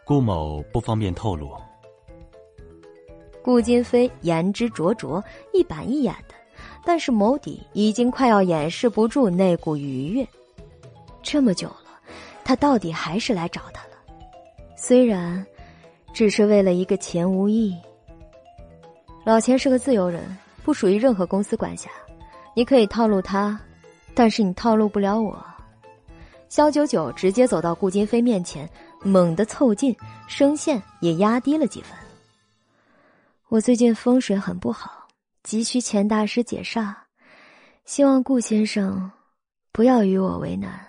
[0.05, 1.51] 顾某不方便透露。
[3.41, 6.35] 顾金飞言之灼灼，一板一眼的。
[6.85, 10.27] 但是眸底已经快要掩饰不住那股愉悦。
[11.23, 11.99] 这么久了，
[12.43, 13.95] 他到底还是来找他了，
[14.75, 15.43] 虽然
[16.13, 17.75] 只是为了一个钱无义。
[19.25, 21.89] 老钱是个自由人，不属于任何公司管辖，
[22.55, 23.59] 你可以套路他，
[24.13, 25.45] 但是你套路不了我。
[26.49, 28.69] 肖九九直接走到顾金飞面前，
[29.01, 29.95] 猛地凑近，
[30.27, 31.97] 声线也压低了几分。
[33.47, 35.07] 我最近风水很不好。
[35.43, 36.93] 急需钱大师解煞，
[37.85, 39.11] 希望顾先生
[39.71, 40.79] 不要与我为难。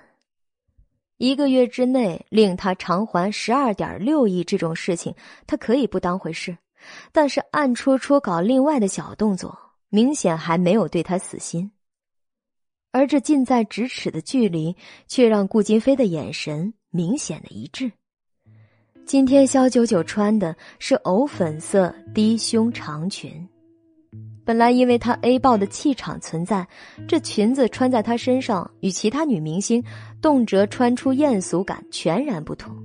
[1.16, 5.14] 一个月之内令他偿还十二点六亿这种事情，
[5.46, 6.54] 他可以不当回事，
[7.12, 9.56] 但是暗戳戳搞另外的小动作，
[9.88, 11.70] 明显还没有对他死心。
[12.92, 14.76] 而这近在咫尺的距离，
[15.08, 17.90] 却让顾金飞的眼神明显的一致。
[19.06, 23.48] 今天肖九九穿的是藕粉色低胸长裙。
[24.44, 26.68] 本来因为她 A 爆的气场存在，
[27.08, 29.82] 这裙子穿在她身上与其他女明星
[30.20, 32.76] 动辄穿出艳俗感全然不同。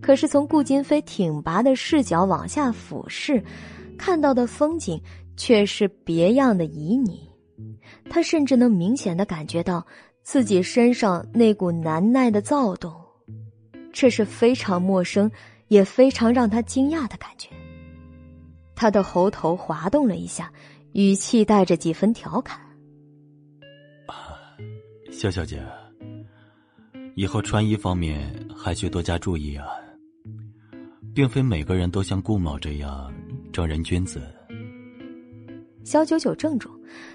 [0.00, 3.44] 可是从顾金飞挺拔的视角往下俯视，
[3.98, 4.98] 看到的风景
[5.36, 7.25] 却是别样的旖旎。
[8.10, 9.86] 他甚至能明显的感觉到
[10.22, 12.94] 自己身上那股难耐的躁动，
[13.92, 15.30] 这是非常陌生，
[15.68, 17.50] 也非常让他惊讶的感觉。
[18.74, 20.52] 他的喉头滑动了一下。
[20.92, 22.58] 语气带着几分调侃
[24.08, 24.32] ：“啊
[25.12, 25.62] 肖小姐，
[27.14, 29.66] 以后穿衣方面还需多加注意啊，
[31.14, 33.12] 并非每个人都像顾某这样
[33.52, 34.22] 正人君子。”
[35.86, 36.68] 肖九九怔住，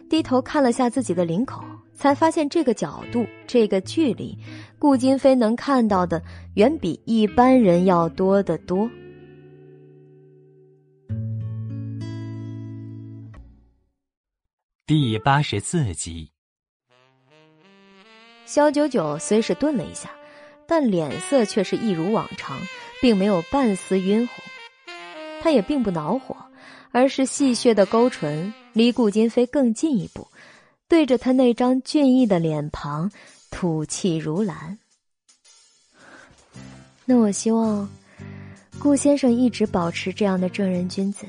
[0.10, 1.62] 低头看了下自己的领口，
[1.94, 4.34] 才发现这个角度、这个距离，
[4.80, 6.24] 顾金飞能看到的
[6.56, 8.90] 远比一般人要多得多。
[14.86, 16.32] 第八十四集，
[18.46, 20.10] 肖九九虽是顿了一下，
[20.66, 22.58] 但脸色却是一如往常，
[23.02, 24.36] 并没有半丝晕红。
[25.42, 26.38] 他也并不恼火，
[26.92, 30.28] 而是戏谑的勾唇，离顾金飞更近一步，
[30.88, 33.12] 对着他那张俊逸的脸庞
[33.50, 34.78] 吐气如兰。
[37.06, 37.90] 那我希望
[38.80, 41.26] 顾先生一直保持这样的正人君子，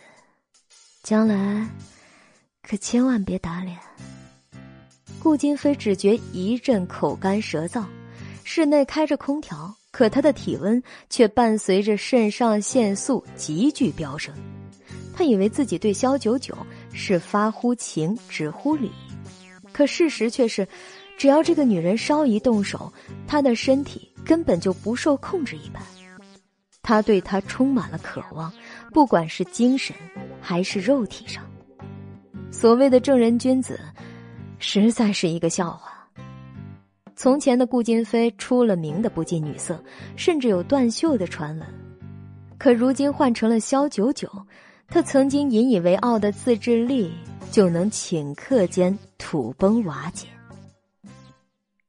[1.02, 1.68] 将来。
[2.62, 3.76] 可千万别打脸。
[5.20, 7.85] 顾金飞只觉一阵口干舌燥，
[8.44, 14.33] 室内开着空调，可他的体温却伴随着肾上腺素急剧飙升。
[15.12, 16.57] 他以为自己对萧九九
[16.92, 18.90] 是发乎情，止乎礼，
[19.72, 20.66] 可事实却是，
[21.16, 22.92] 只要这个女人稍一动手，
[23.26, 25.83] 他的身体根本就不受控制一般。
[26.83, 28.52] 他对她充满了渴望，
[28.92, 29.94] 不管是精神
[30.40, 31.44] 还是肉体上。
[32.50, 33.78] 所谓的正人君子，
[34.59, 35.92] 实在是一个笑话。
[37.14, 39.83] 从前的顾金飞出了名的不近女色，
[40.16, 41.68] 甚至有断袖的传闻。
[42.59, 44.28] 可如今换成了萧九九，
[44.94, 47.11] 他曾经引以为傲的自制力
[47.50, 50.28] 就能顷刻间土崩瓦解。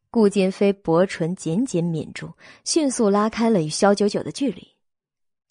[0.10, 2.32] 顾金飞薄唇紧紧抿住，
[2.64, 4.66] 迅速拉开了与萧九九的距离，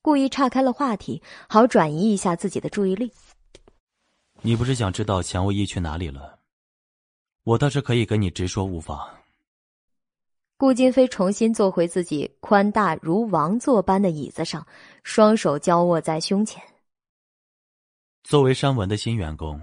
[0.00, 3.12] 故意岔开了话题，好转移一下自己的注意力。
[4.40, 6.38] 你不是想知道钱无一去哪里了？
[7.44, 8.98] 我倒是可以跟你直说无妨。
[10.56, 14.66] 顾金飞重新坐回自己宽大如王座般的椅子上，
[15.02, 16.62] 双手交握在胸前。
[18.22, 19.60] 作为山文的新员工，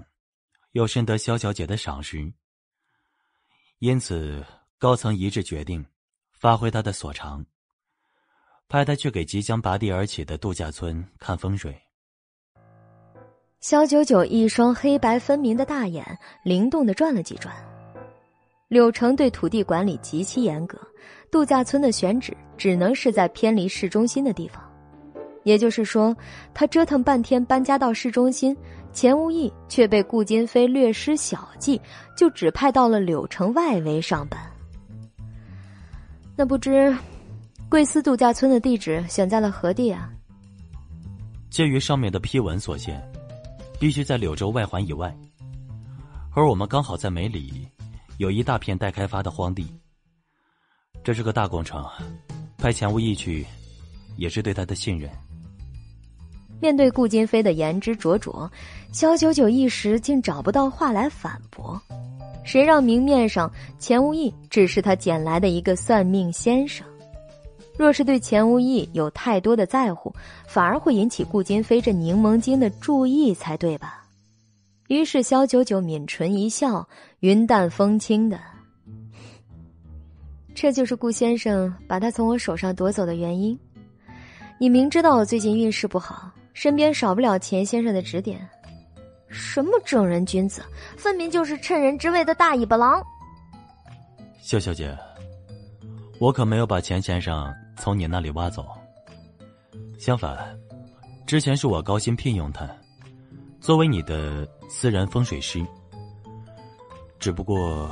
[0.72, 2.32] 又深得萧小姐的赏识，
[3.78, 4.44] 因此
[4.78, 5.84] 高层一致决定，
[6.32, 7.44] 发挥他的所长，
[8.68, 11.76] 派他去给即将拔地而起的度假村看风水。
[13.60, 17.54] 肖九九一双黑白分明的大眼灵动的转了几转。
[18.68, 20.78] 柳城对土地管理极其严格，
[21.30, 24.69] 度假村的选址只能是在偏离市中心的地方。
[25.44, 26.16] 也就是说，
[26.52, 28.56] 他折腾半天搬家到市中心，
[28.92, 31.80] 钱无义却被顾金飞略施小计，
[32.16, 34.40] 就指派到了柳城外围上班。
[36.36, 36.96] 那不知，
[37.68, 40.10] 贵司度假村的地址选在了何地啊？
[41.50, 43.00] 鉴于上面的批文所限。
[43.80, 45.10] 必须在柳州外环以外，
[46.34, 47.66] 而我们刚好在梅里，
[48.18, 49.74] 有一大片待开发的荒地。
[51.02, 51.82] 这是个大工程，
[52.58, 53.46] 派钱无义去，
[54.18, 55.10] 也是对他的信任。
[56.60, 58.50] 面对顾金飞的言之灼灼，
[58.92, 61.80] 肖九九一时竟找不到话来反驳。
[62.44, 66.86] 谁让明面上钱无义只是他捡来的一个算命先生？
[67.76, 70.14] 若是对钱无义有太多的在乎，
[70.46, 74.04] 反而会引起顾金飞这柠檬精的注意才对吧？
[74.88, 76.86] 于是萧九九抿唇一笑，
[77.20, 78.38] 云淡风轻的
[80.54, 83.58] ：“这就是顾先生把他从我手上夺走的原因。
[84.58, 88.46] 你明知道我最近运势不好，身边少不了钱先生的指点。
[89.30, 90.62] 什么正人君子，
[90.94, 93.02] 分明就是趁人之危的大尾巴狼。”
[94.42, 94.94] 肖小姐，
[96.18, 97.50] 我可没有把钱先生。
[97.78, 98.66] 从你那里挖走。
[99.98, 100.54] 相反，
[101.26, 102.68] 之前是我高薪聘用他，
[103.58, 105.64] 作为你的私人风水师。
[107.18, 107.90] 只不过，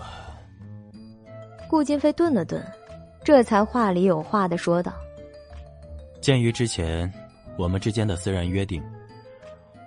[1.71, 2.63] 顾金飞顿了顿，
[3.25, 4.93] 这才话里有话的说道
[6.21, 7.11] ：“鉴于之前
[7.59, 8.81] 我们之间的私人约定，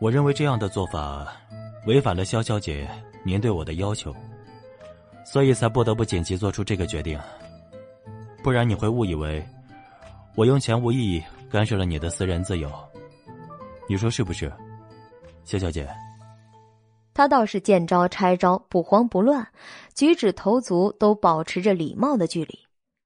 [0.01, 1.25] 我认为这样的做法
[1.88, 2.86] 违反了肖小姐
[3.23, 4.13] 您对我的要求，
[5.25, 7.17] 所以才不得不紧急做出这个决定。
[8.43, 9.43] 不然你会误以为……”
[10.36, 12.71] 我用钱无意干涉了你的私人自由，
[13.88, 14.51] 你说是不是，
[15.43, 15.86] 谢小姐？
[17.13, 19.45] 他倒是见招拆招，不慌不乱，
[19.93, 22.60] 举止投足都保持着礼貌的距离，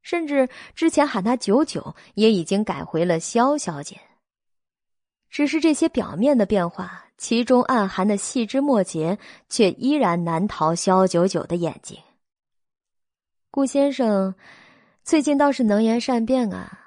[0.04, 4.00] 甚至之前喊他九九，也已经改回了萧小姐。
[5.36, 9.20] 只是这些表面的变化，其中暗含的细枝末节，
[9.50, 12.00] 却依然难逃萧九九的眼睛。
[13.52, 14.34] 顾先生，
[15.04, 16.80] 最近倒是能言善辩啊。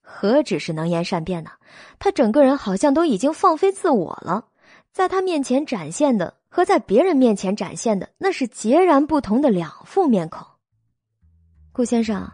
[0.00, 1.50] 何止是能言善辩呢？
[1.98, 4.46] 他整个人好像都已经放飞自我了，
[4.90, 10.46] 在他面前展现的和在别人面前展现的那是截然不同的两副面孔。
[11.70, 12.32] 顾先生，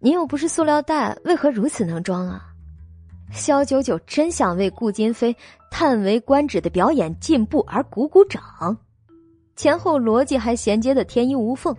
[0.00, 2.50] 您又不是塑料袋，为何如此能装啊？
[3.32, 5.34] 萧九九真想为顾金飞
[5.70, 8.76] 叹为观止的表演进步而鼓鼓掌，
[9.56, 11.76] 前后逻辑还衔接的天衣无缝，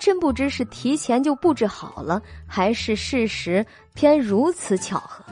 [0.00, 5.24] 真不知是提前就布置好了，还是事实偏如此巧合。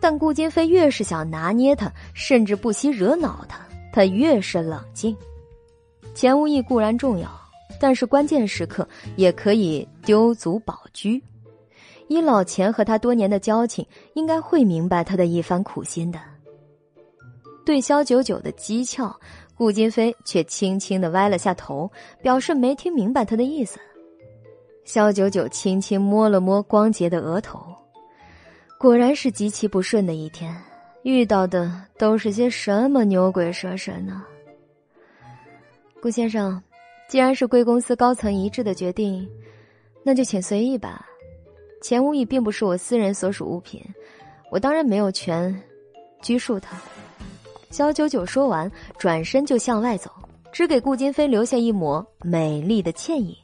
[0.00, 3.58] 但顾金飞越是想拿捏他，甚至不惜惹恼他，
[3.92, 5.16] 他越是冷静。
[6.14, 7.28] 钱无义固然重要，
[7.80, 11.20] 但是关键时刻也可以丢卒保车。
[12.08, 16.18] 以老钱和他多年的交情，应该会明白他的一番苦心的。
[17.64, 19.14] 对萧九九的讥诮，
[19.54, 21.90] 顾金飞却轻轻的歪了下头，
[22.22, 23.78] 表示没听明白他的意思。
[24.84, 27.60] 萧九九轻轻摸了摸光洁的额头。
[28.78, 30.56] 果然是极其不顺的一天，
[31.02, 34.24] 遇到的都是些什么牛鬼蛇神呢？
[36.00, 36.62] 顾先生，
[37.08, 39.28] 既然是贵公司高层一致的决定，
[40.02, 41.04] 那就请随意吧。
[41.80, 43.82] 钱无义并不是我私人所属物品，
[44.50, 45.54] 我当然没有权
[46.20, 46.76] 拘束他。
[47.70, 50.10] 肖九九说完，转身就向外走，
[50.50, 53.36] 只给顾金飞留下一抹美丽的倩影。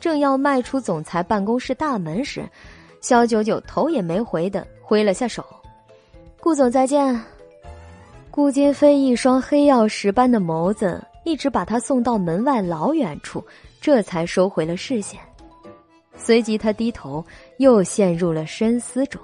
[0.00, 2.48] 正要迈出总裁办公室大门时，
[3.00, 5.44] 肖九九头也没回的挥了下手
[6.40, 7.20] ：“顾总再见。”
[8.32, 13.44] 顾金飞一双黑曜石般的眸子一直把他送到门外老远处，
[13.80, 15.20] 这才收回了视线。
[16.22, 17.24] 随即他低头，
[17.58, 19.20] 又陷入了深思中。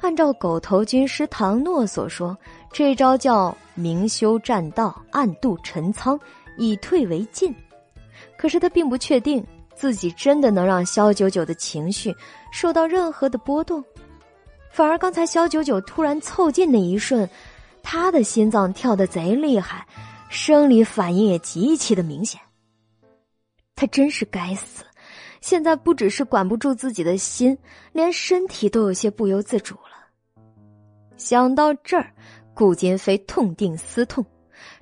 [0.00, 2.36] 按照狗头军师唐诺所说，
[2.72, 6.18] 这招叫明修栈道，暗度陈仓，
[6.58, 7.54] 以退为进。
[8.36, 9.44] 可是他并不确定。
[9.76, 12.14] 自己真的能让萧九九的情绪
[12.52, 13.84] 受到任何的波动，
[14.70, 17.28] 反而刚才萧九九突然凑近那一瞬，
[17.82, 19.84] 他的心脏跳得贼厉害，
[20.28, 22.40] 生理反应也极其的明显。
[23.74, 24.84] 他真是该死，
[25.44, 27.58] 现在不只是管不住自己的心，
[27.92, 30.08] 连身体都有些不由自主了。
[31.18, 32.10] 想到这儿，
[32.54, 34.24] 顾金飞痛定思痛，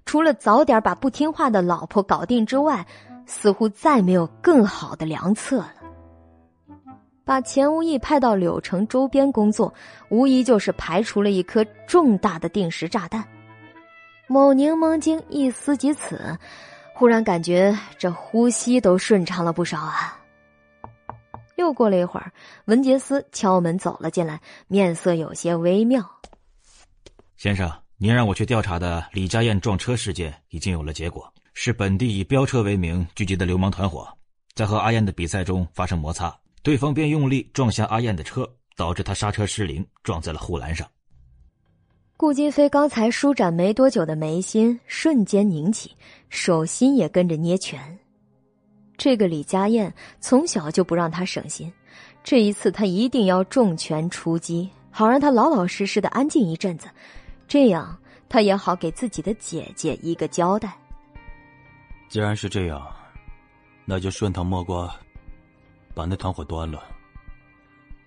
[0.06, 2.86] 除了早点把不听话的老婆搞定之外。
[3.24, 5.74] 似乎再没有更好的良策了。
[7.24, 9.72] 把钱无义派到柳城周边工作，
[10.10, 13.24] 无疑就是排除了一颗重大的定时炸弹。
[14.26, 16.36] 某柠檬精一思及此，
[16.94, 20.18] 忽然感觉这呼吸都顺畅了不少啊。
[21.62, 22.32] 又过了一会儿，
[22.64, 26.04] 文杰斯敲门走了进来，面色有些微妙。
[27.36, 31.32] 先生，您让我去调查的李家燕撞车事件已经有了结果。
[31.54, 34.08] 是本地以飙车为名聚集的流氓团伙，
[34.54, 40.88] 在和阿燕的比赛中发生摩擦，对方便用力撞向阿燕的车，导致他刹车失灵，撞在了护栏上。
[42.16, 45.94] 顾金飞刚才舒展没多久的眉心瞬间拧起，
[46.28, 47.98] 手心也跟着捏拳。
[49.02, 51.72] 这个李家燕从小就不让他省心，
[52.22, 56.88] 这一次他一定要重拳出击，好让他老老实实的安静一阵子，
[57.48, 60.72] 这样他也好给自己的姐姐一个交代。
[62.08, 62.80] 既然是这样，
[63.84, 64.94] 那就顺藤摸瓜，
[65.94, 66.80] 把那团伙端了。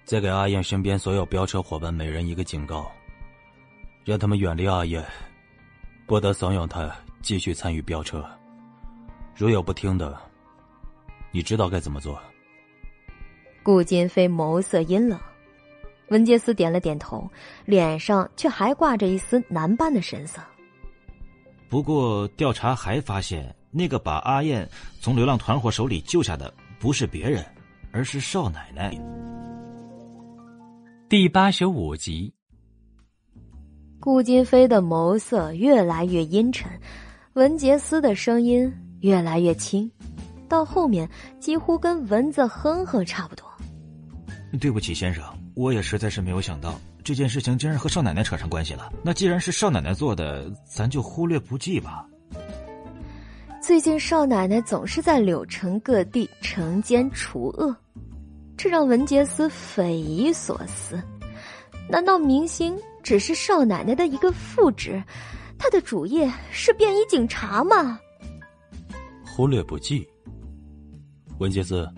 [0.06, 2.90] 再给阿燕身边所有飙车伙伴每人一个警告，
[4.06, 5.04] 让他们远离阿燕，
[6.06, 6.90] 不得怂恿他
[7.22, 8.26] 继续参与飙车。
[9.36, 10.18] 如有不听的，
[11.36, 12.18] 你知道该怎么做。
[13.62, 15.20] 顾金飞眸色阴冷，
[16.08, 17.30] 文杰斯点了点头，
[17.66, 20.42] 脸上却还挂着一丝难办的神色。
[21.68, 23.54] 不过调查还发现。
[23.78, 24.66] 那个把阿燕
[25.02, 27.44] 从流浪团伙手里救下的不是别人，
[27.92, 28.98] 而是少奶奶。
[31.10, 32.34] 第八十五集，
[34.00, 36.72] 顾金飞的眸色越来越阴沉，
[37.34, 39.92] 文杰斯的声音越来越轻，
[40.48, 43.46] 到后面几乎跟蚊子哼哼差不多。
[44.60, 48.92] 对不起，先生，我也实在是没有想到这件事情竟然和少奶奶扯上关系了。
[49.04, 52.06] 那既然是少奶奶做的，咱就忽略不计吧。
[53.62, 57.76] 最近少奶奶总是在柳城各地惩奸除恶，
[58.56, 61.02] 这让文杰斯匪夷所思。
[61.90, 65.04] 难道明星只是少奶奶的一个副职？
[65.58, 68.00] 他的主业是便衣警察吗？
[69.26, 70.08] 忽略不计。
[71.38, 71.90] 文杰斯，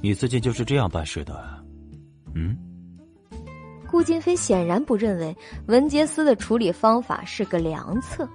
[0.00, 1.62] 你最近就是这样办事的？
[2.34, 2.56] 嗯？
[3.90, 8.28] 顾金飞显然不认为文杰斯的处理方法是个良策。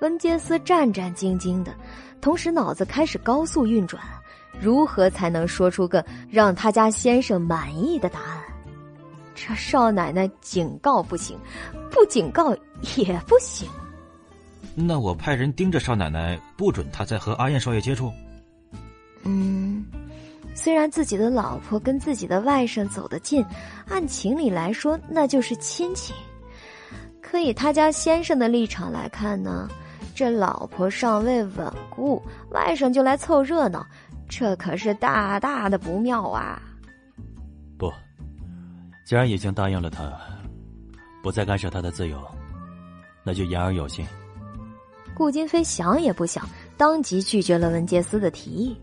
[0.00, 1.74] 文杰斯战战兢兢的，
[2.20, 4.02] 同时脑子开始高速运转，
[4.58, 8.42] 如何才能说出个让他家先生满意的答案？
[9.34, 11.38] 这少奶奶警告不行，
[11.90, 12.54] 不警告
[12.96, 13.68] 也不行。
[14.74, 18.10] 那我派人盯着少奶奶，不准她再和阿燕少爷接触。
[19.24, 19.84] 嗯，
[20.54, 23.44] 虽然自己的老婆跟自己的外甥走得近，
[23.88, 26.12] 按情理来说那就是亲戚。
[27.20, 29.68] 可以他家先生的立场来看呢，
[30.14, 33.84] 这老婆尚未稳固，外甥就来凑热闹，
[34.28, 36.62] 这可是大大的不妙啊！
[37.76, 37.90] 不，
[39.04, 40.12] 既然已经答应了他，
[41.22, 42.22] 不再干涉他的自由，
[43.24, 44.06] 那就言而有信。
[45.16, 48.76] 顾金飞想也不想，当即拒绝了文杰斯的提议。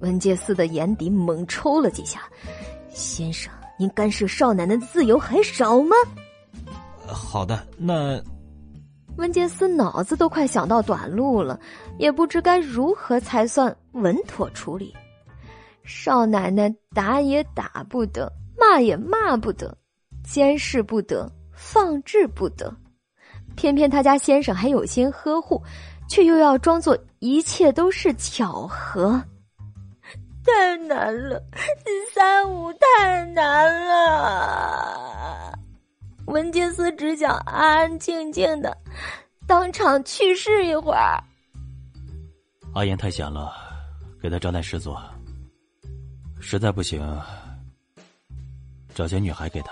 [0.00, 2.22] 文杰斯的眼底猛抽了几下
[2.90, 5.94] ：“先生，您干涉少奶奶的自由还少吗
[7.06, 8.22] ？”“好的，那……”
[9.18, 11.60] 文杰斯脑子都快想到短路了，
[11.98, 14.94] 也不知该如何才算稳妥处理。
[15.84, 19.76] 少奶奶打也打不得，骂也骂不得，
[20.24, 22.74] 监视不得，放置不得。
[23.54, 25.62] 偏偏他家先生还有心呵护，
[26.08, 29.22] 却又要装作一切都是巧合，
[30.44, 31.42] 太难了，
[32.14, 35.58] 三五太难了。
[36.26, 38.76] 文杰斯只想安安静静的
[39.46, 41.22] 当场去世一会儿。
[42.74, 43.52] 阿言太闲了，
[44.20, 45.00] 给他找点事做。
[46.40, 47.00] 实在不行，
[48.94, 49.70] 找些女孩给他。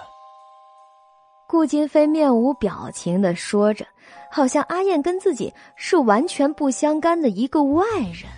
[1.49, 3.85] 顾金飞面无表情的说着，
[4.31, 8.31] 好像阿燕跟自己是完全不相干的一个外人。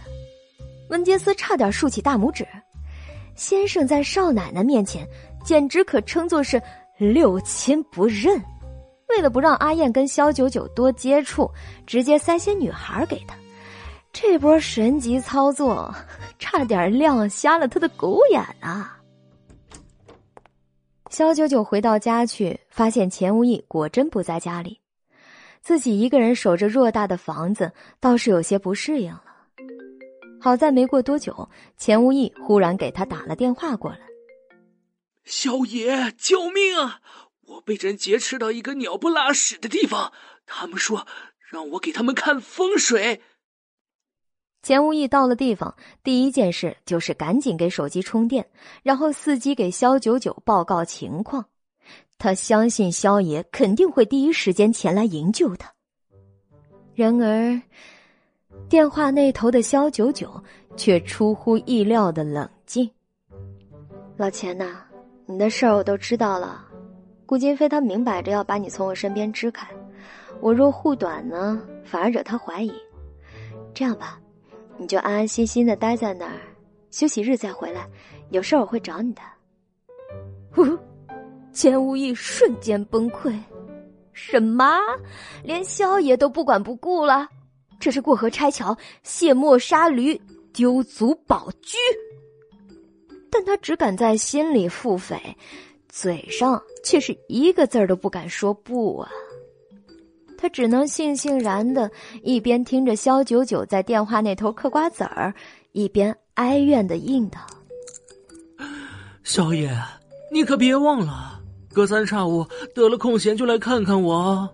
[0.93, 2.47] 文杰斯差点竖起大拇指，
[3.35, 5.09] 先生在少奶奶面前
[5.43, 6.61] 简直可称作是
[6.99, 8.39] 六亲不认。
[9.09, 11.51] 为了不让阿燕跟萧九九多接触，
[11.87, 13.35] 直接塞些女孩给他。
[14.13, 15.95] 这波神级操作，
[16.39, 19.01] 差点亮瞎了他的狗眼啊！
[21.09, 24.79] 萧九九回到家去，发现钱无义果真不在家里，
[25.63, 29.23] 自己一个人守着偌大的房子，倒是有些不适应了。
[30.43, 34.01] 好在没过多久，钱无义忽然给他打了电话过来
[35.23, 37.01] ：“小爷，救命啊！
[37.43, 40.13] 我被人劫持到一个鸟不拉屎的地方，
[40.45, 41.07] 他们说
[41.49, 43.23] 让我给他们看风水。”
[44.65, 48.51] 钱无义到了地方，第一件事就是赶紧给手机充电，
[48.83, 51.47] 然后伺机给肖九九报告情况。
[52.19, 55.73] 他相信肖爷肯定会第一时间前来营救他。
[56.97, 57.63] 然而，
[58.73, 60.43] 电话那头的肖九九
[60.79, 62.91] 却出乎意料的冷静。
[64.17, 64.79] 老钱呐，
[65.27, 66.65] 你的事儿我都知道了。
[67.27, 69.69] 顾金飞他明摆着要把你从我身边支开，
[70.41, 72.73] 我若护短呢，反而惹他怀疑。
[73.75, 74.19] 这样吧。
[74.79, 76.41] 你就安安心心的待在那儿，
[76.91, 77.87] 休息日再回来。
[78.31, 79.21] 有事我会找你的。
[80.51, 80.65] 呼，
[81.53, 83.39] 钱无义瞬间崩溃，
[84.15, 84.79] 什么？
[85.45, 87.29] 连萧爷都不管不顾了？
[87.83, 90.17] 这是过河拆桥、卸磨杀驴、
[90.53, 91.77] 丢卒保车。
[93.29, 95.19] 但他只敢在心里腹诽，
[95.89, 99.11] 嘴上却是一个字儿都不敢说不啊。
[100.39, 101.91] 他只能悻悻然的，
[102.23, 105.35] 一边听着肖九九在电话那头嗑瓜子儿，
[105.73, 107.41] 一边哀怨的应道
[109.25, 109.77] ：“小爷，
[110.31, 111.41] 你可别忘了，
[111.73, 114.49] 隔三差五得了空闲就来看看我。”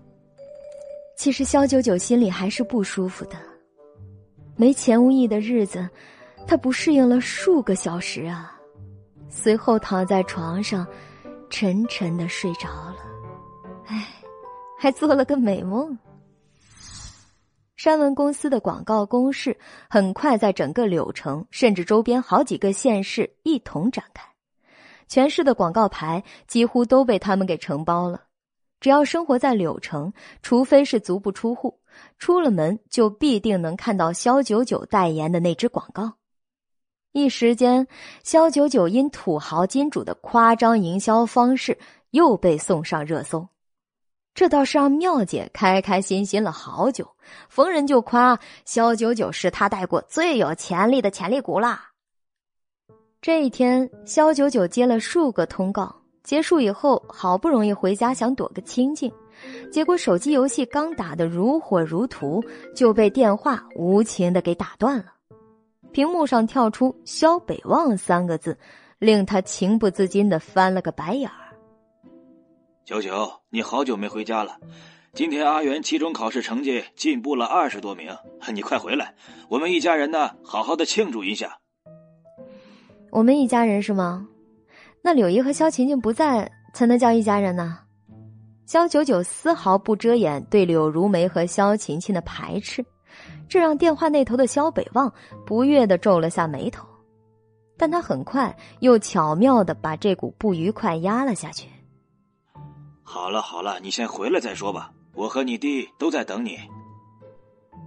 [1.19, 3.35] 其实肖九九心里还是不舒服的，
[4.55, 5.85] 没钱无义的日子，
[6.47, 8.57] 他不适应了数个小时啊，
[9.27, 10.87] 随后躺在床上，
[11.49, 12.95] 沉沉的睡着了。
[13.87, 14.07] 唉。
[14.77, 15.99] 还做了个美梦。
[17.75, 19.59] 山文公司的广告攻势
[19.89, 24.23] 很快在整个柳城，甚至周边好几个县市一同展开，
[25.09, 28.21] 全市的广告牌几乎都被他们给承包了。
[28.79, 30.11] 只要生活在柳城，
[30.41, 31.79] 除非是足不出户，
[32.17, 36.13] 出了门就必定能看到肖九九代言的那支广告。
[37.11, 37.87] 一时间，
[38.23, 41.77] 肖九九因土豪金主的夸张营销方式
[42.11, 43.47] 又被送上热搜。
[44.35, 47.09] 这倒是让妙姐开开心心了好久，
[47.49, 51.89] 逢人就夸肖九九是他带过最有潜力的潜力股啦。
[53.21, 55.98] 这一天，肖九九接了数个通告，
[56.29, 59.11] 结束以后，好不容易回家想躲个清静，
[59.71, 62.39] 结果手机游戏刚打得如火如荼，
[62.75, 65.05] 就被电话无情的给打断了。
[65.91, 68.55] 屏幕上跳出“肖北望”三个字，
[68.99, 71.57] 令他情不自禁的翻了个白眼儿。
[72.85, 74.59] 九九，你好久没回家了。
[75.13, 78.15] 今天阿元期中考试成绩进步了二十多名，
[78.53, 79.15] 你快回来，
[79.49, 81.57] 我们一家人呢，好好的庆祝一下。
[83.09, 84.27] 我们一家人是吗？
[85.01, 87.79] 那柳姨和萧琴琴不在，才能叫一家人呢？
[88.65, 92.85] 萧九九丝毫不遮掩对柳如梅和萧琴琴的排斥，
[93.47, 95.11] 这让电话那头的萧北望
[95.45, 96.87] 不悦的皱了下眉头，
[97.77, 101.67] 但他很快又巧妙的把这股不愉快压了下去。
[103.01, 106.57] 好了好了，你先回来再说吧，我和你弟都在等你。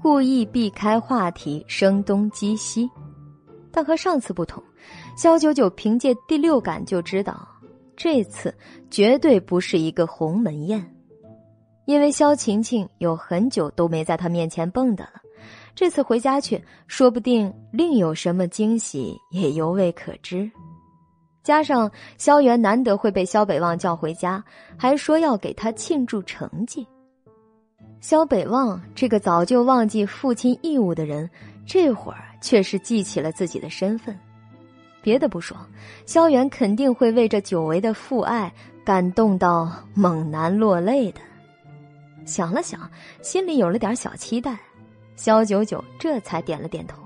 [0.03, 2.91] 故意避开话题，声东击西，
[3.71, 4.61] 但和上次不同，
[5.17, 7.47] 肖九九凭借第六感就知道，
[7.97, 8.53] 这次
[8.91, 10.85] 绝对不是一个鸿门宴，
[11.85, 15.21] 因为肖晴晴有很久都没在他面前蹦跶了，
[15.75, 20.51] 这次回家去，说不定另有什么惊喜也犹未可知。
[21.43, 24.43] 加上萧元难得会被萧北望叫回家，
[24.77, 26.87] 还说要给他庆祝成绩。
[28.01, 31.29] 萧北望这个早就忘记父亲义务的人，
[31.67, 34.19] 这会儿却是记起了自己的身份。
[35.03, 35.57] 别的不说，
[36.07, 38.53] 萧元肯定会为这久违的父爱
[38.84, 41.20] 感动到猛男落泪的。
[42.24, 42.88] 想了想，
[43.20, 44.57] 心里有了点小期待，
[45.16, 47.03] 萧九九这才点了点头。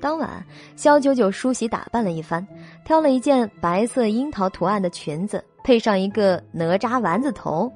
[0.00, 0.44] 当晚，
[0.76, 2.46] 萧九九梳洗打扮了一番，
[2.84, 7.70] 挑了一件白色樱桃图案的裙子，配上一个哪吒丸子头，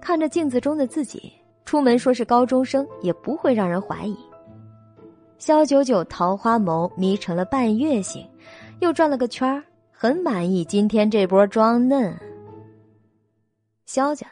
[0.00, 1.32] 看着镜子中的自己，
[1.64, 4.16] 出门说是高中生也不会让人怀疑。
[5.38, 8.28] 萧九九桃花眸眯成了半月形，
[8.80, 9.62] 又转了个圈
[9.92, 12.18] 很满意今天这波装嫩。
[13.86, 14.26] 萧家，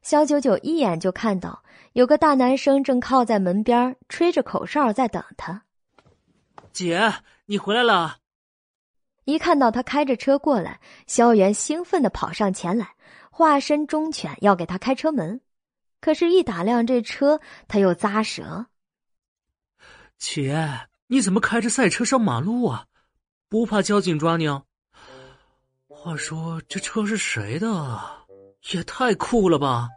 [0.00, 1.62] 萧九九一眼就看到
[1.92, 5.62] 有个大男生正靠在门边吹着口哨在等他。
[6.72, 7.12] 姐，
[7.44, 8.16] 你回来了！
[9.24, 12.94] 一看到他开着车过来，萧元兴奋的跑上前来，
[13.30, 15.42] 化身忠犬要给他开车门。
[16.00, 18.64] 可是，一打量这车，他又咂舌
[20.20, 22.84] ：“姐，你怎么开着赛车上马路啊？
[23.48, 24.62] 不怕交警抓你啊？
[25.88, 27.66] 话说，这车是谁的？
[28.70, 29.88] 也太酷了吧！”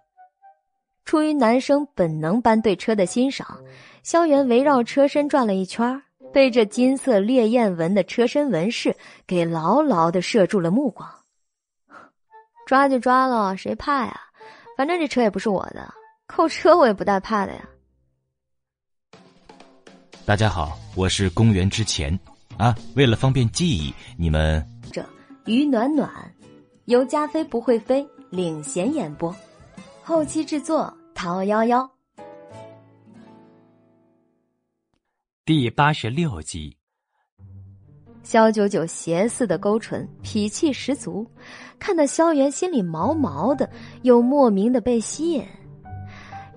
[1.03, 3.61] 出于男生本能般对车的欣赏，
[4.01, 6.01] 萧元围绕车身转了一圈
[6.31, 8.95] 被这金色烈焰纹的车身纹饰
[9.27, 11.07] 给牢牢的摄住了目光。
[12.65, 14.21] 抓就抓了，谁怕呀？
[14.77, 15.93] 反正这车也不是我的，
[16.27, 17.67] 扣车我也不带怕的呀。
[20.25, 22.17] 大家好，我是公元之前
[22.57, 25.03] 啊，为了方便记忆，你们这
[25.45, 26.09] 于暖暖
[26.85, 29.35] 由加菲不会飞领衔演播，
[30.01, 31.91] 后期制作陶幺幺。
[35.43, 36.77] 第八十六集，
[38.23, 41.27] 萧九九邪似的勾唇，痞气十足，
[41.77, 43.69] 看得萧元心里毛毛的，
[44.03, 45.45] 又莫名的被吸引。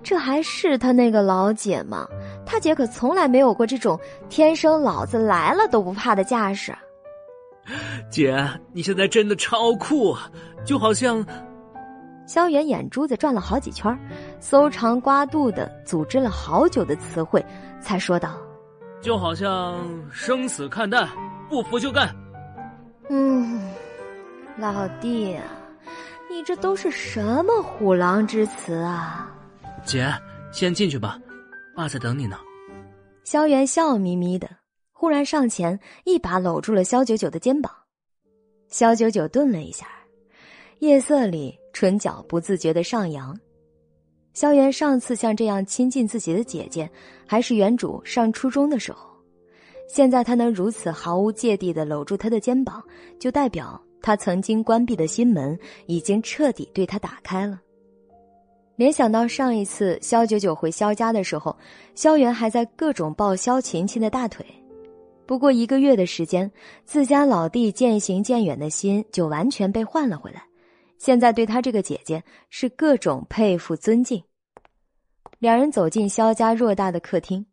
[0.05, 2.07] 这还是他那个老姐吗？
[2.47, 6.73] 他姐可从来没有过这种天生老子来了都不怕的架势。
[8.09, 10.17] 姐，你现在真的超酷，
[10.65, 11.27] 就好像……
[12.27, 13.97] 萧元眼珠子转了好几圈，
[14.41, 17.45] 搜肠刮肚的组织了好久的词汇，
[17.81, 18.37] 才说道。
[19.01, 19.79] 就好像
[20.11, 21.09] 生死看淡，
[21.49, 22.13] 不服就干。
[23.09, 23.61] 嗯，
[24.57, 25.45] 老弟啊，
[26.29, 29.31] 你这都是什么虎狼之词啊？
[29.85, 30.13] 姐，
[30.51, 31.17] 先进去吧，
[31.77, 32.39] 爸在等你呢。
[33.23, 34.49] 萧元笑眯眯的，
[34.93, 37.71] 忽然上前一把搂住了萧九九的肩膀。
[38.69, 39.87] 萧九九顿了一下，
[40.79, 43.39] 夜色里唇角不自觉的上扬。
[44.33, 46.91] 萧元上次像这样亲近自己的姐姐，
[47.27, 49.11] 还是原主上初中的时候。
[49.87, 52.83] 现在他能如此毫无芥蒂的搂住她的肩膀，
[53.21, 57.61] 就代表他曾经关闭的心门已经彻底对他打开了。
[58.77, 61.57] 联想到上一次萧九九回萧家的时候，
[61.95, 64.45] 萧元还在各种抱萧琴琴的大腿，
[65.25, 66.51] 不过一个月的时间，
[66.85, 70.45] 自家老弟渐行渐远的心就完全被换了回来。
[70.99, 74.23] 现在对他这个姐姐是各种佩服尊敬。
[75.39, 77.47] 两人走进萧家偌大的客厅，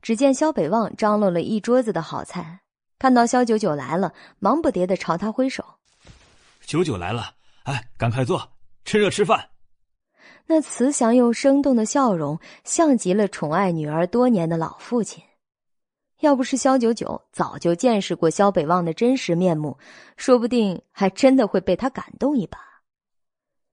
[0.00, 2.60] 只见萧北望张罗了一桌子的好菜，
[2.98, 5.62] 看到萧九九来了，忙不迭的朝他挥手
[6.64, 8.50] ：“九九来了，哎，赶快坐，
[8.86, 9.48] 趁热吃饭。”
[10.52, 15.22] 那慈祥又生动的笑容，像极了宠爱女儿多年的老父亲。
[16.22, 19.78] 要不是萧九九早就见识过萧北望的真实面目，
[20.16, 22.58] 说不定还真的会被他感动一把。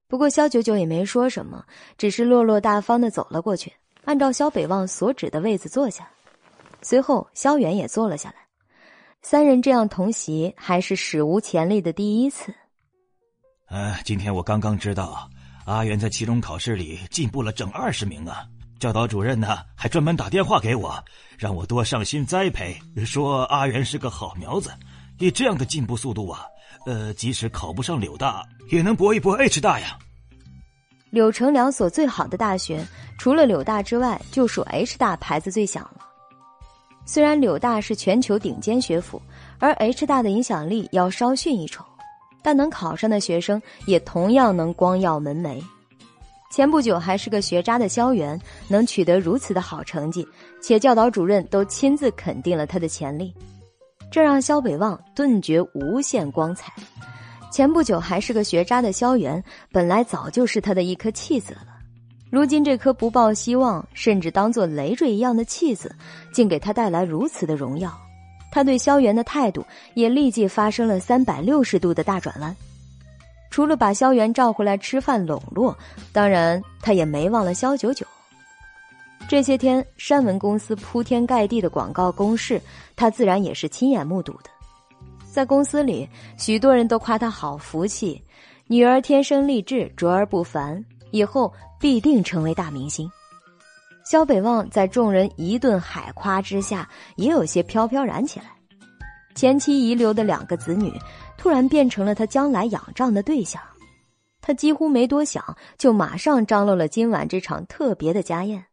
[0.07, 1.65] 不过萧九九也没说什么，
[1.97, 3.73] 只是落落大方的走了过去，
[4.05, 6.07] 按照萧北望所指的位子坐下。
[6.83, 8.35] 随后，萧远也坐了下来。
[9.23, 12.53] 三人这样同席，还是史无前例的第一次。
[13.65, 15.27] 呃，今天我刚刚知道，
[15.67, 18.45] 阿元在期中考试里进步了整二十名啊！
[18.79, 21.03] 教导主任呢，还专门打电话给我，
[21.37, 24.71] 让我多上心栽培，说阿元是个好苗子。
[25.19, 26.45] 以这样的进步速度啊，
[26.85, 29.99] 呃，即使考不上柳大，也能搏一搏 H 大呀。
[31.09, 32.81] 柳城两所最好的大学，
[33.17, 36.07] 除了柳大之外，就属 H 大牌子最响了。
[37.05, 39.21] 虽然柳大是全球顶尖学府，
[39.59, 41.83] 而 H 大的影响力要稍逊一筹，
[42.47, 45.61] 但能考上的学生也同样能光耀门楣。
[46.49, 48.39] 前不久还是个学渣的萧元，
[48.69, 50.25] 能取得如此的好成绩，
[50.61, 53.33] 且教导主任都亲自肯定了他的潜力，
[54.09, 56.71] 这让萧北望顿觉无限光彩。
[57.51, 61.67] 前不久还是个学渣的萧元，本来早就是他的一颗弃子了，
[62.31, 65.93] 如今这颗不抱希望，甚至当做累赘一样的弃子，
[66.31, 67.91] 竟给他带来如此的荣耀，
[68.57, 72.55] 他对萧元的态度也立即发生了三百六十度的大转弯。
[73.51, 75.77] 除了把萧元召回来吃饭笼络，
[76.11, 78.03] 当然他也没忘了萧九九。
[79.29, 82.59] 这些天山文公司铺天盖地的广告攻势，
[82.95, 84.49] 他自然也是亲眼目睹的。
[85.31, 88.19] 在公司里，许多人都夸他好福气，
[88.65, 93.07] 女儿天生丽质，卓而不凡，以后必定成为大明星。
[94.09, 96.87] 萧北望在众人一顿海夸之下，
[97.17, 98.45] 也有些飘飘然起来。
[99.35, 100.93] 前妻遗留的两个子女。
[101.37, 103.61] 突然变成了他将来仰仗的对象，
[104.41, 108.65] 他几乎没多想，就马上张罗了今晚这场特别的家宴。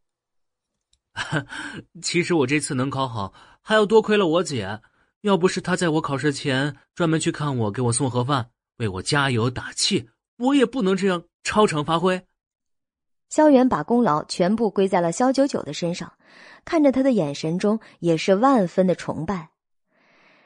[2.00, 4.80] 其实我这次能考好，还要多亏了我姐。
[5.20, 10.08] 要不是她在我考试前专门去看我，给我送盒饭，为我加油打气，
[10.38, 12.26] 我也不能这样超常发挥。
[13.34, 16.12] 萧元把功劳全部归在了萧九九的身上，
[16.64, 19.50] 看着他的眼神中也是万分的崇拜。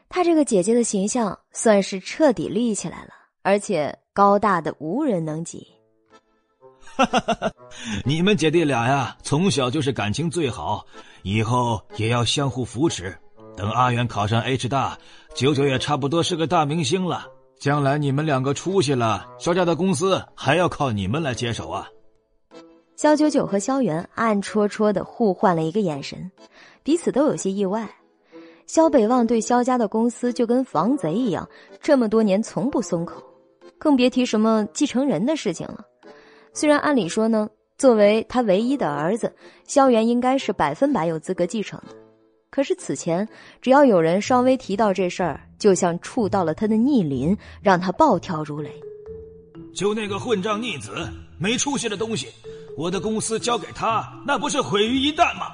[0.09, 3.11] 他这个姐姐的形象算是彻底立起来了，
[3.43, 5.67] 而且高大的无人能及。
[6.81, 7.53] 哈哈哈！
[8.07, 10.83] 你们姐弟俩呀，从小就是感情最好，
[11.23, 13.15] 以后也要相互扶持。
[13.55, 14.97] 等阿元考上 H 大，
[15.35, 17.27] 九九也差不多是个大明星了。
[17.61, 21.87] 将来你们两个出息了，萧家的公司还要靠你们来接手啊！
[22.99, 26.33] 萧九九和萧元暗戳戳的互换了一个眼神，
[26.83, 27.89] 彼此都有些意外。
[28.67, 31.49] 萧北望对萧家的公司就跟防贼一样，
[31.81, 33.23] 这么多年从不松口，
[33.79, 35.85] 更别提什么继承人的事情了。
[36.53, 39.33] 虽然按理说呢，作为他唯一的儿子，
[39.65, 41.95] 萧元应该是百分百有资格继承的，
[42.51, 43.29] 可是此前
[43.63, 48.73] 只要有人稍微提到这事儿，就像触到了他的逆鳞，让他暴跳如雷。
[49.73, 50.91] 就那个混账逆子，
[51.39, 52.29] 没出息的东西，
[52.77, 55.47] 我的公司交给他，那不是毁于一旦吗？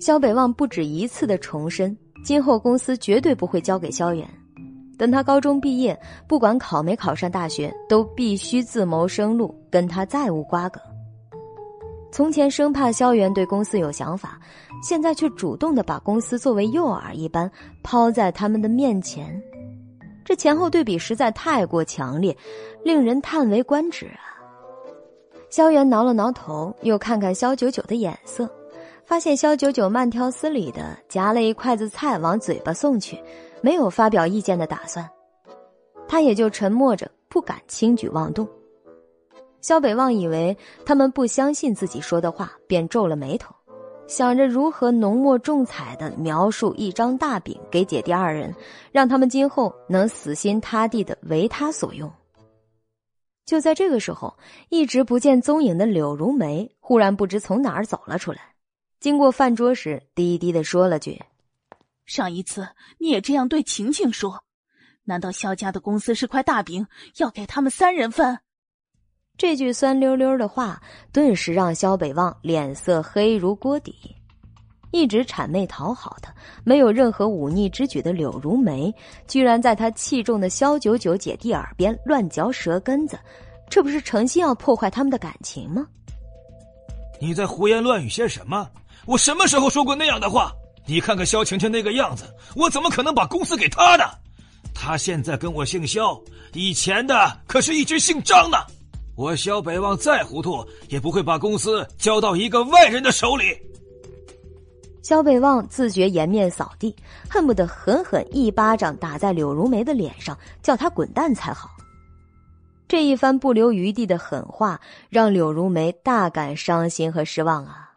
[0.00, 1.96] 萧北望不止一次的重申。
[2.24, 4.28] 今后公司绝对不会交给萧远，
[4.96, 10.80] 等他高中毕业，不管考没考上大学，都必须自谋生路，跟他再无瓜葛。
[12.12, 14.38] 从前生怕萧元对公司有想法，
[14.84, 17.50] 现在却主动的把公司作为诱饵一般
[17.82, 19.42] 抛在他们的面前，
[20.24, 22.36] 这前后对比实在太过强烈，
[22.84, 24.31] 令人叹为观止啊！
[25.52, 28.50] 萧元挠了挠头，又看看萧九九的眼色。
[29.04, 33.22] 发现萧九九慢条斯理的夹了一筷子菜往嘴巴送去，
[33.60, 35.06] 没有发表意见的打算，
[36.08, 38.48] 他也就沉默着，不敢轻举妄动。
[39.60, 43.54] 萧北望以为他们不相信自己说的话，便皱了眉头，
[44.06, 48.54] 想着如何浓墨重彩的描述一张大饼给姐弟二人，
[48.90, 52.10] 让他们今后能死心塌地的为他所用。
[53.52, 54.38] 就在这个时候，
[54.70, 58.54] 一直不见踪影的柳如梅忽然不知从哪儿走了出来。
[58.98, 61.20] 经过饭桌时，低低的说了句
[62.06, 64.42] ：“上一次你也这样对晴晴说，
[65.04, 66.86] 难道萧家的公司是块大饼，
[67.18, 68.38] 要给他们三人分？”
[69.36, 70.82] 这句酸溜溜的话，
[71.12, 74.16] 顿时让萧北望脸色黑如锅底。
[74.92, 76.28] 一直谄媚讨好的、
[76.62, 78.94] 没有任何忤逆之举的柳如梅，
[79.26, 83.18] 居然在他器重的萧九九姐弟耳边乱嚼舌根子，
[83.68, 85.86] 这不是诚心要破坏他们的感情吗？
[87.20, 88.68] 你在胡言乱语些什么？
[89.06, 90.52] 我什么时候说过那样的话？
[90.84, 92.24] 你看看萧晴晴那个样子，
[92.54, 94.04] 我怎么可能把公司给她呢？
[94.74, 96.20] 她现在跟我姓萧，
[96.52, 98.58] 以前的可是一直姓张呢。
[99.14, 103.44] 我萧北望再糊涂，也不会把公司交到一个外人的手里。
[105.02, 106.94] 萧北望自觉颜面扫地，
[107.28, 111.68] 恨不得狠狠一巴掌打在柳如梅的脸上，叫她滚蛋才好。
[112.86, 117.90] 这一番不留余地的狠话，让柳如梅大感伤心和失望啊。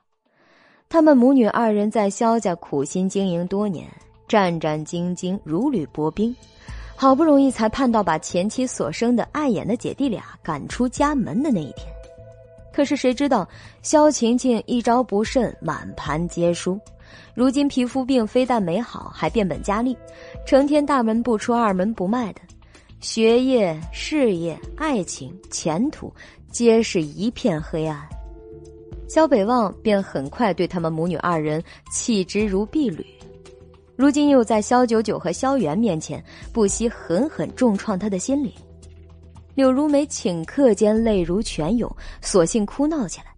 [0.87, 3.87] 他们母女二人在萧家苦心经营多年，
[4.27, 6.35] 战战兢兢，如履薄冰，
[6.95, 11.87] 好不容易才盼到把前妻所生的碍眼的姐弟俩赶出家门的那一天。
[12.73, 13.47] 可是谁知道，
[13.81, 16.79] 萧晴晴一招不慎，满盘皆输。
[17.33, 19.97] 如今皮肤病非但没好，还变本加厉，
[20.45, 22.41] 成天大门不出二门不迈的。
[22.99, 26.11] 学业、事业、爱情、前途，
[26.49, 28.01] 皆是一片黑暗。
[29.07, 33.05] 萧北望便很快对他们母女二人弃之如敝履，
[33.95, 38.51] 如今又在萧九九和萧元面前不惜狠狠重创他的心灵。
[39.53, 43.34] 柳如梅顷刻间泪如泉涌，索性哭闹起来。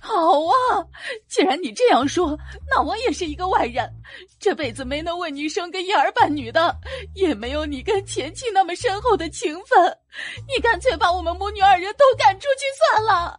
[0.00, 0.84] 好啊，
[1.28, 2.38] 既然你这样说，
[2.70, 3.90] 那我也是一个外人，
[4.38, 6.74] 这辈子没能为你生个一儿半女的，
[7.14, 9.98] 也没有你跟前妻那么深厚的情分，
[10.46, 13.38] 你干脆把我们母女二人都赶出去算了。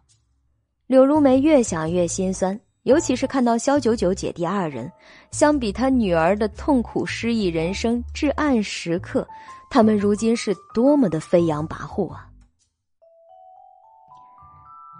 [0.87, 4.91] 柳如梅越想越心酸，尤其是看到萧九九姐弟二人，
[5.31, 9.27] 相比她女儿的痛苦失意人生、至暗时刻，
[9.69, 12.28] 他们如今是多么的飞扬跋扈啊！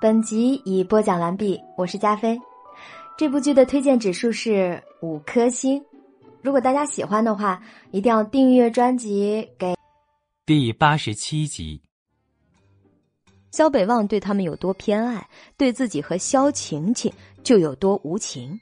[0.02, 2.40] 本集已播讲完毕，我是加菲。
[3.18, 5.84] 这部剧的推荐指数是五颗星，
[6.42, 9.46] 如果大家喜欢的话，一定要订阅专辑。
[9.58, 9.76] 给
[10.46, 11.82] 第八十七集。
[13.52, 15.28] 萧北望对他们有多偏爱，
[15.58, 17.12] 对自己和萧晴晴
[17.44, 18.58] 就有多无情。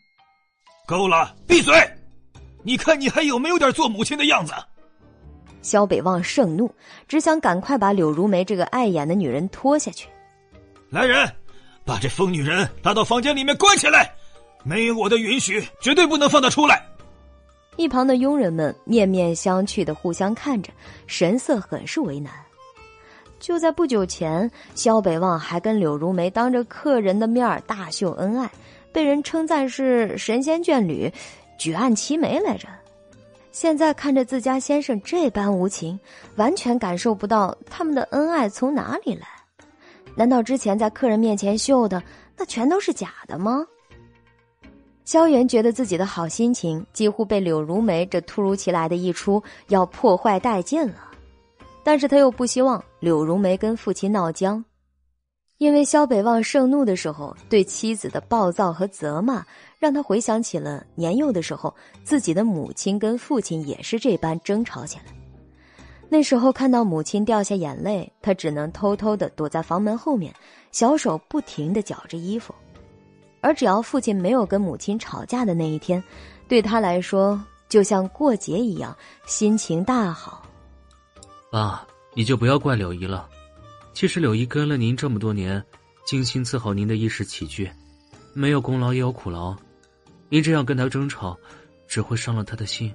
[0.88, 1.76] 够了，闭嘴！
[2.64, 4.54] 你看你还有没有点做母亲的样子？
[5.62, 6.74] 萧北望盛怒，
[7.08, 10.10] 只想赶快把柳如梅这个碍眼的女人拖下去。
[10.90, 11.30] 来人，
[11.84, 14.10] 把这疯女人拉到房间里面关起来！
[14.64, 16.82] 没有我的允许，绝对不能放她出来。
[17.76, 20.72] 一旁的佣人们面面相觑的互相看着，
[21.06, 22.32] 神色很是为难。
[23.38, 28.50] 就在不久前，萧北望还跟柳如梅当着客人的面大秀恩爱，
[28.94, 31.12] 被人称赞是神仙眷侣，
[31.60, 32.68] 举案齐眉来着。
[33.52, 36.00] 现在看着自家先生这般无情，
[36.38, 39.28] 完全感受不到他们的恩爱从哪里来。
[40.18, 42.02] 难道之前在客人面前秀的
[42.36, 43.64] 那全都是假的吗？
[45.06, 51.12] 萧元觉得自己的好心情几乎被柳如梅这突如其来的一出要破坏殆尽了。
[51.84, 54.66] 但是他又不希望柳如梅跟父亲闹僵，
[55.60, 59.46] 因为萧北望盛怒的时候对妻子的暴躁和责骂，
[59.80, 65.17] 让他回想起了年幼的时候自己的母亲跟父亲也是这般争吵起来。
[66.10, 70.34] 那时候看到母亲掉下眼泪，他只能偷偷的躲在房门后面，
[70.72, 72.56] 小手不停的绞着衣服。
[73.42, 76.02] 而只要父亲没有跟母亲吵架的那一天，
[76.48, 78.96] 对他来说就像过节一样，
[79.26, 80.44] 心情大好。
[81.52, 83.28] 爸，你就不要怪柳姨了。
[83.94, 85.64] 其实柳姨跟了您这么多年，
[86.06, 87.70] 精心伺候您的衣食起居，
[88.34, 89.56] 没有功劳也有苦劳。
[90.30, 91.38] 您这样跟她争吵，
[91.88, 92.94] 只会伤了她的心。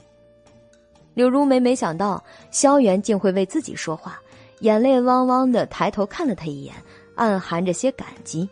[1.15, 4.19] 柳如梅没想到萧元竟会为自己说话，
[4.61, 6.75] 眼泪汪汪的抬头看了他一眼，
[7.15, 8.49] 暗含着些感激。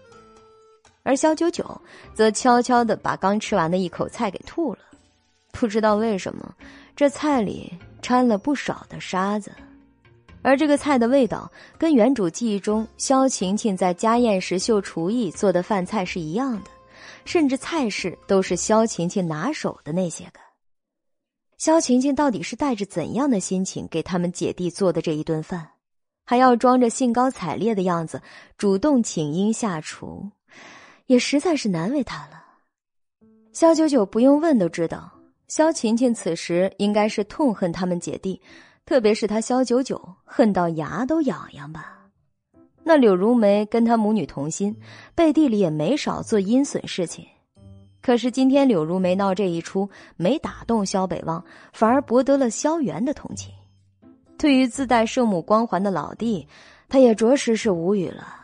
[1.03, 1.65] 而萧九九
[2.13, 4.81] 则悄悄的把刚吃完的一口菜给吐了，
[5.53, 6.55] 不知道为什么，
[6.95, 9.51] 这菜里掺了不少的沙子。
[10.43, 16.71] 而这个菜的味道，跟原主记忆中萧晴晴在家宴时秀厨艺做的饭菜是一样的，
[17.25, 20.50] 甚至菜式都是萧晴晴拿手的那些个。
[21.61, 25.73] 萧晴晴到底是带着怎样的心情给他们姐弟做的这一顿饭，
[26.25, 28.23] 还要装着兴高采烈的样子
[28.57, 30.31] 主动请缨下厨，
[31.05, 32.43] 也实在是难为他了。
[33.53, 35.13] 萧九九不用问都知道，
[35.49, 38.41] 萧晴晴此时应该是痛恨他们姐弟。
[38.87, 42.07] 特别是他萧九九恨到牙都痒痒吧？
[42.83, 44.75] 那柳如梅跟他母女同心，
[45.15, 47.27] 背地里也没少做阴损事情。
[48.03, 53.53] 可是今天柳如梅闹这一出，没打动萧北望，反而博得了萧元的同情。
[54.39, 56.49] 对于自带圣母光环的老弟，
[56.89, 58.37] 他也着实是无语了。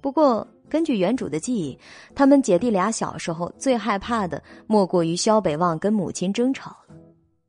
[0.00, 1.78] 不过根据原主的记忆，
[2.14, 6.96] 他们姐弟俩小时候最害怕的，莫过于萧北望跟母亲争吵了。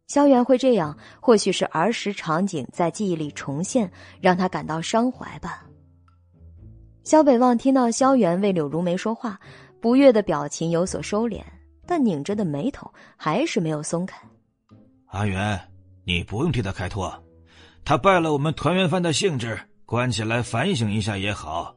[0.06, 3.92] 萧元会这样，或许是儿时场景在记忆里重现，
[4.22, 5.66] 让他感到伤怀吧。
[7.04, 9.40] 萧北望听到萧元为柳如梅说话，
[9.80, 11.42] 不悦的表情有所收敛，
[11.86, 14.18] 但拧着的眉头还是没有松开。
[15.08, 15.60] 阿元，
[16.04, 17.14] 你不用替他开脱，
[17.86, 21.76] 他败了我们团圆饭的兴致，关起来反省一下也好。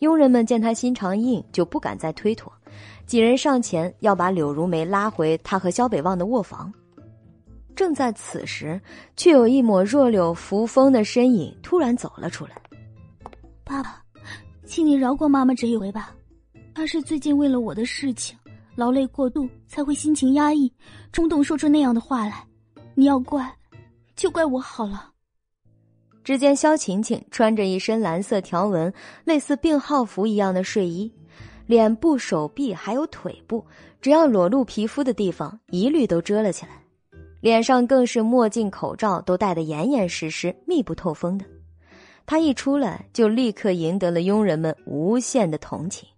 [0.00, 2.52] 佣人们见他心肠硬，就不敢再推脱，
[3.06, 6.72] 几人上前要把柳如梅拉回他和萧北望的卧房。
[7.74, 8.78] 正在此时，
[9.16, 12.60] 却有一抹弱柳扶风的身影突然走了出来。
[13.64, 14.02] 爸爸，
[14.66, 16.12] 请你饶过妈妈这一回吧。
[16.82, 18.36] 她是最近为了我的事情
[18.74, 20.68] 劳累过度，才会心情压抑，
[21.12, 22.44] 冲动说出那样的话来。
[22.96, 23.48] 你要怪，
[24.16, 25.08] 就怪我好了。
[26.24, 31.08] 只见萧晴晴穿着一身蓝色条纹、类似病号服一样的睡衣，
[31.68, 33.64] 脸部、手臂还有腿部，
[34.00, 36.72] 只要裸露皮肤的地方，一律都遮了起来。
[37.40, 41.44] 脸上更是墨镜、口罩都戴得严严实实、密不透风的。
[42.26, 46.08] 他一出来，就立刻赢得了佣人们无限的同情。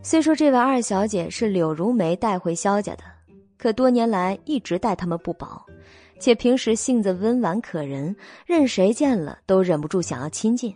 [0.00, 3.02] 虽说这位二小姐是柳如梅带回萧家的，
[3.58, 5.60] 可多年来一直待他们不薄，
[6.18, 8.14] 且平时性子温婉可人，
[8.46, 10.74] 任谁见了都忍不住想要亲近。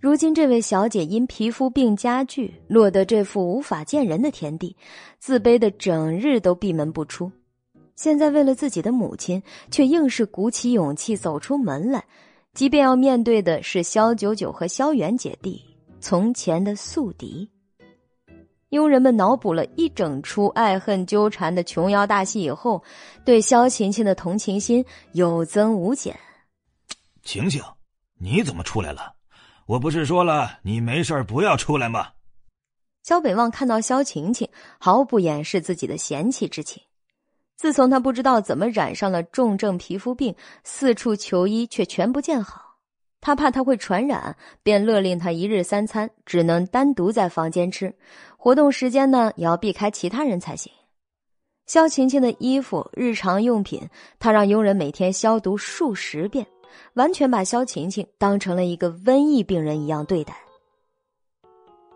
[0.00, 4.76] 如今这位小姐因皮肤病加剧，落得这副无法见人的田地，
[5.18, 7.30] 自卑的整日都闭门不出。
[7.96, 12.04] 现在为了自己的母亲，却硬是鼓起勇气走出门来，
[12.52, 15.60] 即便要面对的是萧九九和萧元姐弟
[15.98, 17.48] 从前的宿敌。
[18.70, 22.82] 佣人们脑补了一整出爱恨纠缠的琼瑶大戏以后，
[23.24, 26.18] 对萧晴晴的同情心有增无减。
[27.22, 27.62] 晴晴，
[28.18, 29.14] 你怎么出来了？
[29.66, 32.08] 我不是说了你没事不要出来吗？
[33.02, 34.48] 萧北望看到萧晴晴，
[34.78, 36.82] 毫不掩饰自己的嫌弃之情。
[37.56, 42.76] 自从他不知道怎么染上了重症皮肤病，四处求医却全不见好，
[43.20, 47.94] 他怕他会传染，便勒令他一日三餐只能单独在房间吃。
[48.40, 50.72] 活动时间呢，也要避开其他人才行。
[51.66, 53.82] 肖晴晴的衣服、日常用品，
[54.20, 56.46] 她让佣人每天消毒数十遍，
[56.94, 60.34] 完全把肖晴晴当成了一个瘟疫病人一样对待。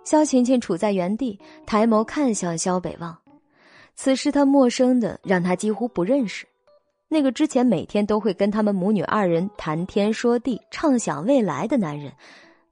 [0.02, 3.16] 肖晴晴处在原地，抬眸看向肖北望，
[3.94, 6.44] 此时他陌生的让他几乎不认识，
[7.08, 12.12] 那个之前每天都会跟他们母女二人谈天说地、畅想未来的男人。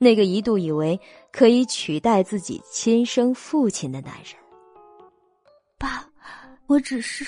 [0.02, 0.98] 那个一度以为
[1.32, 4.34] 可以取代自己亲生父亲的男人，
[5.78, 6.06] 爸，
[6.66, 7.24] 我只是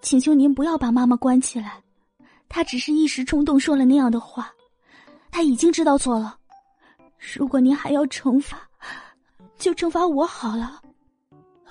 [0.00, 1.82] 请求您不要把妈妈关起来，
[2.48, 4.52] 她只是一时冲动说了那样的话，
[5.30, 6.36] 她已经知道错了。
[7.36, 8.68] 如果您还要惩罚，
[9.56, 10.82] 就惩罚我好了。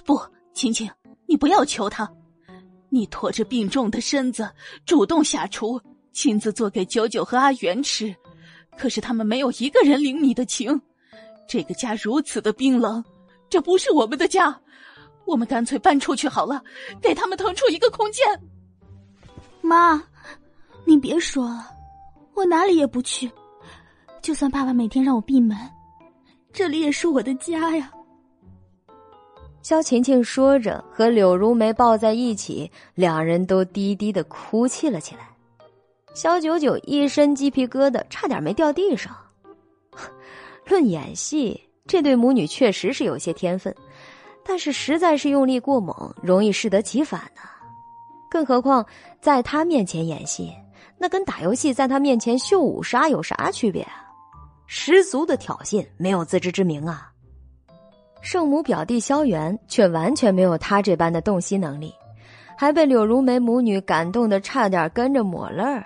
[0.05, 0.19] 不，
[0.53, 0.89] 晴晴，
[1.25, 2.09] 你不要求他，
[2.89, 4.49] 你拖着病重的身子
[4.85, 5.79] 主动下厨，
[6.13, 8.15] 亲自做给九九和阿元吃。
[8.77, 10.81] 可是他们没有一个人领你的情，
[11.47, 13.03] 这个家如此的冰冷，
[13.49, 14.57] 这不是我们的家，
[15.25, 16.63] 我们干脆搬出去好了，
[17.01, 18.25] 给他们腾出一个空间。
[19.61, 20.01] 妈，
[20.85, 21.67] 你别说了，
[22.33, 23.29] 我哪里也不去，
[24.21, 25.57] 就算爸爸每天让我闭门，
[26.51, 27.91] 这里也是我的家呀。
[29.61, 35.29] 肖晴晴说着，和柳如梅抱在一起，两人都低低的哭泣了起来。
[36.15, 39.15] 肖九九一身鸡皮疙瘩，差点没掉地上。
[40.71, 43.75] 论演戏，这对母女确实是有些天分，
[44.45, 47.41] 但是实在是用力过猛，容易适得其反呢。
[48.29, 48.85] 更何况
[49.19, 50.49] 在他面前演戏，
[50.97, 54.07] 那跟打游戏在他面前秀武杀有啥区别啊？
[54.65, 57.11] 十足的挑衅，没有自知之明啊！
[58.21, 61.93] 圣母表弟萧元却完全没有他这般的洞悉能力，
[62.57, 65.85] 还被柳如梅母女感动的差点跟着抹泪儿。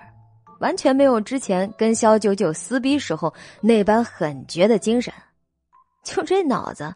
[0.60, 5.14] 完全没有之前跟萧九九撕逼时候那般狠绝的精神，
[6.04, 6.94] 就这脑子，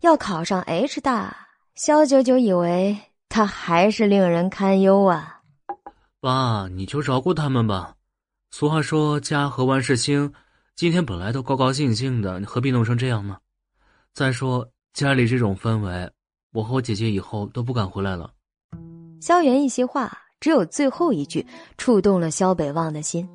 [0.00, 1.36] 要考上 H 大，
[1.74, 2.98] 萧九九以为
[3.28, 5.40] 他还是令人堪忧啊。
[6.20, 7.94] 爸，你就饶过他们吧。
[8.50, 10.32] 俗话说家和万事兴，
[10.76, 13.36] 今天本来都高高兴兴的，你何必弄成这样呢？
[14.14, 16.10] 再说家里这种氛围，
[16.52, 18.30] 我和我姐姐以后都不敢回来了。
[19.20, 20.18] 萧元一席话。
[20.42, 21.46] 只有最后一句
[21.78, 23.28] 触动了萧北望的心，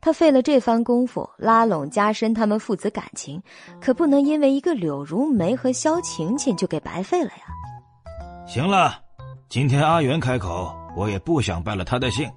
[0.00, 3.40] 他费了这番功夫拉拢加深他们父子感情，
[3.80, 7.44] 可不能因为一个柳如梅和萧晴晴就给白费了呀。
[8.48, 8.98] 行了，
[9.48, 12.28] 今天阿元开口，我也不想败了他的兴。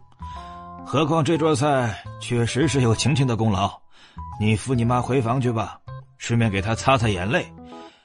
[0.85, 1.91] 何况这桌菜
[2.21, 3.67] 确实是有晴晴的功劳，
[4.39, 5.79] 你扶你妈回房去吧，
[6.19, 7.51] 顺便给她擦擦眼泪，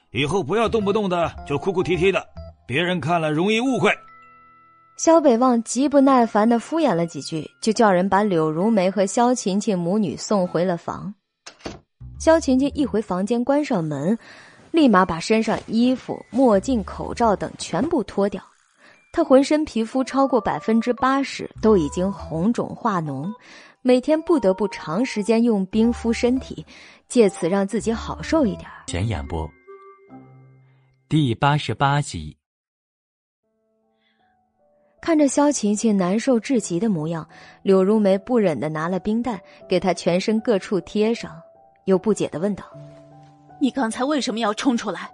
[0.09, 2.27] 以后不要动不动的就哭哭啼啼的，
[2.65, 3.91] 别人看了容易误会。
[4.95, 11.13] 萧北望极不耐烦的敷衍了几句，就叫人把柳如梅和萧晴晴母女送回了房。
[12.19, 14.17] 萧晴晴一回房间，关上门，
[14.71, 18.41] 立马把身上衣服、墨镜、口罩等全部脱掉。
[19.11, 23.29] 她浑身皮肤超过百分之八十都已经红肿化脓，
[23.81, 26.65] 每天不得不长时间用冰敷身体，
[27.09, 28.69] 借此让自己好受一点。
[28.87, 29.49] 前演播
[31.09, 32.42] 第八十八集。
[35.03, 37.27] 看着萧晴晴难受至极的模样，
[37.61, 39.37] 柳如梅不忍的拿了冰袋
[39.67, 41.41] 给她全身各处贴上，
[41.83, 42.63] 又不解的问道
[43.59, 45.11] ：“你刚才为什么要冲出来？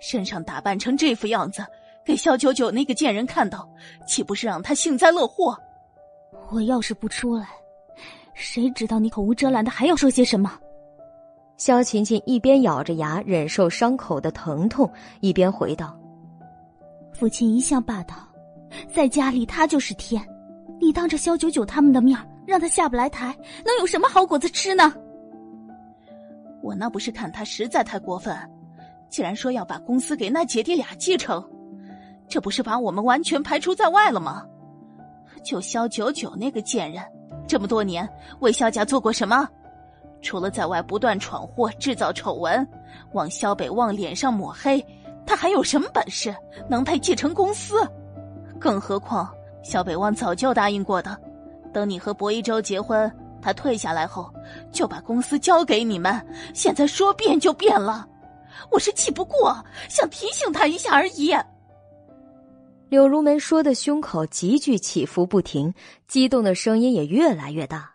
[0.00, 1.62] 身上打扮成这副样子，
[2.02, 3.68] 给萧九九那个贱人看到，
[4.08, 5.54] 岂不是让他幸灾乐祸？”
[6.50, 7.46] 我要是不出来，
[8.32, 10.58] 谁知道你口无遮拦的还要说些什么？
[11.58, 15.94] 萧琴琴一边咬着牙忍受伤口的疼痛，一边回道
[17.12, 18.16] ：“父亲一向霸道。”
[18.92, 20.22] 在家里，他就是天，
[20.80, 24.92] 你当着肖九九他们的面让他下不来台，能有什么好果子吃呢？
[26.62, 28.36] 我那不是看他实在太过分，
[29.08, 31.44] 竟然说要把公司给那姐弟俩继承，
[32.28, 34.44] 这不是把我们完全排除在外了吗？
[35.44, 37.02] 就肖九九那个贱人，
[37.46, 38.08] 这么多年
[38.40, 39.48] 为肖家做过什么？
[40.22, 42.66] 除了在外不断闯祸、制造丑闻，
[43.12, 44.84] 往肖北旺脸上抹黑，
[45.24, 46.34] 他还有什么本事
[46.68, 47.76] 能配继承公司？
[48.66, 51.16] 更何况小北望早就答应过的，
[51.72, 53.08] 等你和薄一舟结婚，
[53.40, 54.28] 他退下来后
[54.72, 56.20] 就把公司交给你们。
[56.52, 58.04] 现在说变就变了，
[58.72, 59.56] 我是气不过，
[59.88, 61.32] 想提醒他一下而已。
[62.88, 65.72] 柳如梅说的胸口急剧起伏不停，
[66.08, 67.88] 激动的声音也越来越大。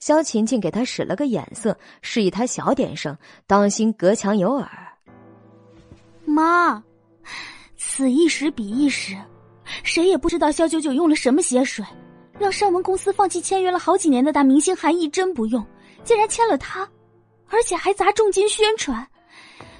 [0.00, 4.68] 萧琴琴给他使了个眼色，示意他小点声，当心隔墙有耳。
[6.24, 6.82] 妈，
[7.76, 9.16] 此一时彼一时，
[9.82, 11.84] 谁也不知道萧九九用了什么邪水，
[12.38, 15.64] 让尚文公司放弃签约了好几年的大明星韩艺真不用，
[16.04, 16.88] 竟然签了他，
[17.48, 19.06] 而且还砸重金宣传，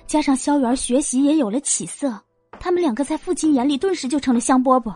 [0.06, 2.18] 加上萧元学习也有了起色，
[2.58, 4.94] 他们两个在父亲眼里顿时就成了香饽饽。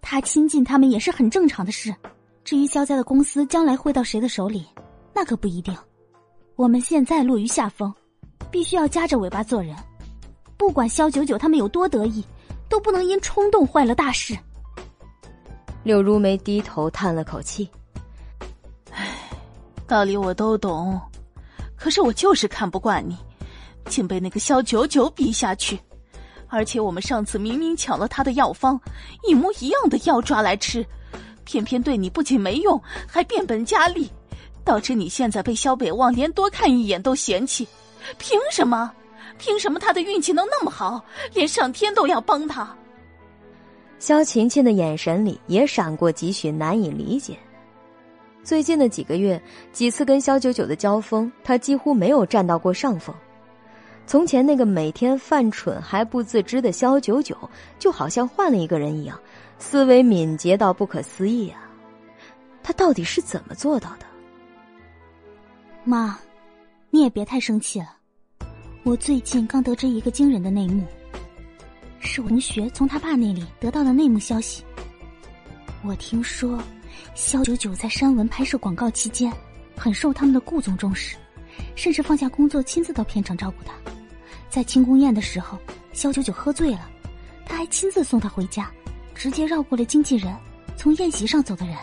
[0.00, 1.94] 他亲近他们也是很正常的事。
[2.44, 4.64] 至于萧家的公司将来会到谁的手里，
[5.12, 5.76] 那可不一定。
[6.56, 7.92] 我们现在落于下风，
[8.50, 9.76] 必须要夹着尾巴做人。
[10.56, 12.24] 不管萧九九他们有多得意，
[12.68, 14.36] 都不能因冲动坏了大事。
[15.82, 17.68] 柳如梅低头叹了口气
[18.92, 19.30] ：“唉，
[19.86, 21.00] 道理我都懂，
[21.76, 23.16] 可是我就是看不惯你，
[23.86, 25.78] 竟被那个萧九九比下去。
[26.48, 28.80] 而且我们上次明明抢了他的药方，
[29.28, 30.84] 一模一样的药抓来吃。”
[31.44, 34.10] 偏偏对你不仅没用，还变本加厉，
[34.64, 37.66] 导致你现在被萧北望连多看一眼都嫌弃。
[38.18, 38.92] 凭什么？
[39.38, 42.76] 凭什么他的运气能那么好，连上天都要帮他？
[43.98, 47.36] 萧琴琴的眼神里也闪过几许难以理解。
[48.44, 49.40] 最近的几个月，
[49.72, 53.14] 几次跟萧九九的交锋，他几乎没有占到过上风。
[54.06, 57.36] 从前那个每天犯蠢还不自知的萧九九，
[57.78, 59.20] 就好像换了一个人一样。
[59.58, 61.68] 思维敏捷到不可思议啊！
[62.62, 64.06] 他到底是怎么做到的？
[65.84, 66.18] 妈，
[66.90, 67.97] 你也别太生气了。
[68.84, 70.82] 我最近刚得知一个惊人的内幕，
[72.00, 74.62] 是我同学从他爸那里得到的内幕消息。
[75.84, 76.58] 我听说，
[77.14, 79.32] 肖九九在山文拍摄广告期间，
[79.76, 81.16] 很受他们的顾总重视，
[81.74, 83.74] 甚至放下工作亲自到片场照顾他。
[84.48, 85.58] 在庆功宴的时候，
[85.92, 86.88] 肖九九喝醉了，
[87.44, 88.70] 他还亲自送他回家。
[89.14, 90.32] 直接绕过了经纪人，
[90.76, 91.76] 从宴席上走的人。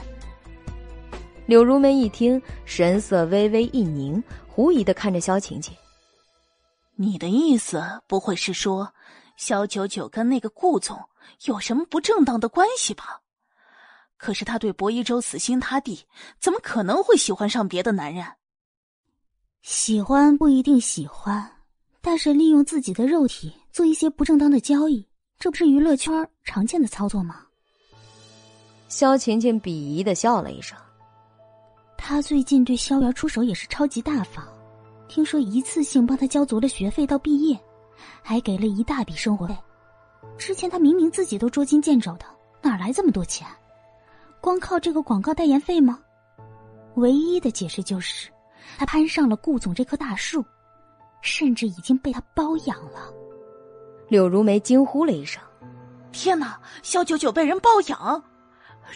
[1.45, 5.75] 柳如梅一听，神色微微一凝，狐疑的看着萧晴晴
[6.97, 8.93] ：“你的意思不会是说，
[9.37, 10.97] 萧九九跟那个顾总
[11.45, 13.21] 有什么不正当的关系吧？
[14.17, 16.05] 可是他对薄一舟死心塌地，
[16.39, 18.25] 怎么可能会喜欢上别的男人？
[19.61, 21.51] 喜欢不一定喜欢，
[22.01, 27.45] 但是利用自己的肉体做一些不正当的交易。”这不是娱乐圈常见的操作吗？
[28.87, 30.77] 萧晴晴鄙夷的笑了一声。
[31.97, 34.47] 他最近对萧元出手也是超级大方，
[35.07, 37.59] 听说一次性帮他交足了学费到毕业，
[38.21, 39.55] 还给了一大笔生活费。
[40.37, 42.25] 之前他明明自己都捉襟见肘的，
[42.61, 43.47] 哪来这么多钱？
[44.41, 45.99] 光靠这个广告代言费吗？
[46.95, 48.29] 唯一的解释就是，
[48.77, 50.43] 他攀上了顾总这棵大树，
[51.21, 53.13] 甚至已经被他包养了。
[54.07, 55.41] 柳如梅惊呼了一声
[56.11, 56.59] ：“天哪！
[56.83, 58.23] 肖九九被人包养，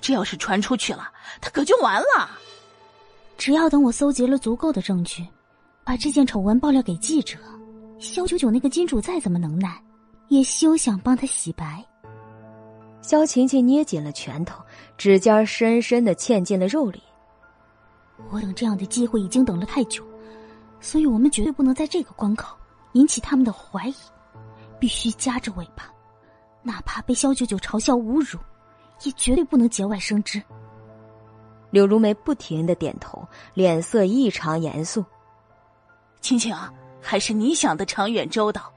[0.02, 2.30] 这要是传出去了，他可就完了。
[3.38, 5.26] 只要等我搜集了足够的证据，
[5.84, 7.38] 把这件丑闻爆料给记者，
[8.00, 9.82] 萧九九那个金主再怎么能耐，
[10.28, 11.84] 也休想帮他洗白。”
[13.02, 14.64] 肖琴琴捏紧了拳头，
[14.98, 17.02] 指尖深深的嵌进了肉里。
[18.30, 20.06] 我等这样的机会已经等了太久，
[20.80, 22.56] 所以我们绝对不能在这个关口
[22.94, 23.96] 引起他们的怀疑。
[24.80, 25.92] 必须夹着尾巴，
[26.64, 28.40] 哪怕被萧九九嘲笑侮辱，
[29.04, 30.42] 也绝对不能节外生枝。
[31.70, 35.04] 柳如梅不停的点头，脸色异常严肃。
[36.22, 36.56] 晴晴，
[37.02, 38.72] 还是你想的长远周到，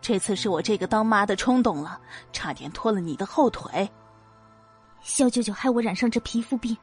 [0.00, 2.00] 这次是我这个当妈的冲动了，
[2.32, 3.88] 差点拖了你的后腿。
[5.00, 6.76] 肖九九害我染上这皮肤病，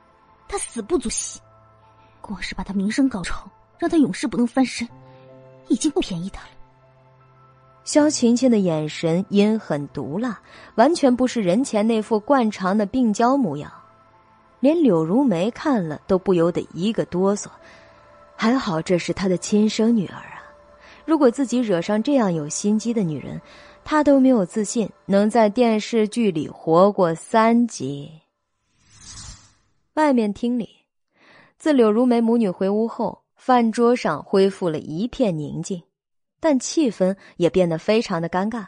[0.47, 1.39] 他死不足惜，
[2.22, 4.88] 光是把他名声搞臭，让他永世不能翻身，
[5.68, 6.50] 已经不便宜他了。
[7.84, 10.39] 肖晴晴的眼神阴狠毒辣，
[10.76, 13.72] 完全不是人前那副惯常的病娇模样，
[14.60, 17.47] 连柳如梅看了都不由得一个哆嗦。
[18.41, 20.39] 还好这是他的亲生女儿啊！
[21.03, 23.41] 如果自己惹上这样有心机的女人，
[23.83, 28.09] 他都没有自信能在电视剧里活过三集。
[29.95, 30.69] 外面厅里，
[31.57, 35.83] 自柳如梅母女回屋后，饭桌上恢复了一片宁静，
[36.39, 38.65] 但气氛也变得非常的尴尬。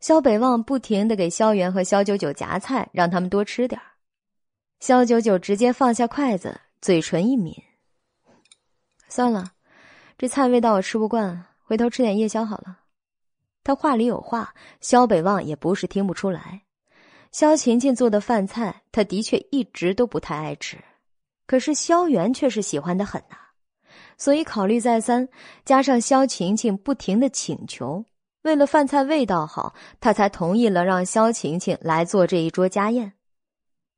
[0.00, 3.80] 萧北望不停的给萧元和萧九九夹菜，让他们多吃点
[4.80, 7.56] 萧九九直接放下筷子，嘴唇一抿，
[9.16, 9.52] 算了，
[10.18, 12.80] 这菜味道我吃不惯，回头吃点夜宵好了。
[13.64, 14.52] 他话里有话，
[14.82, 16.60] 萧北望也不是听不出来。
[17.32, 20.76] 萧晴晴做的饭菜，他的确一直都不太爱吃，
[21.46, 23.38] 可是萧元却是喜欢的很呐。
[24.18, 25.26] 所以考虑再三，
[25.64, 28.04] 加上萧晴晴不停的请求。
[28.42, 33.14] 为了饭菜味道好，他才同意了让萧晴晴来做这一桌家宴。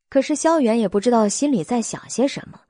[0.09, 2.61] 可是萧元也不知道心里在想些什么，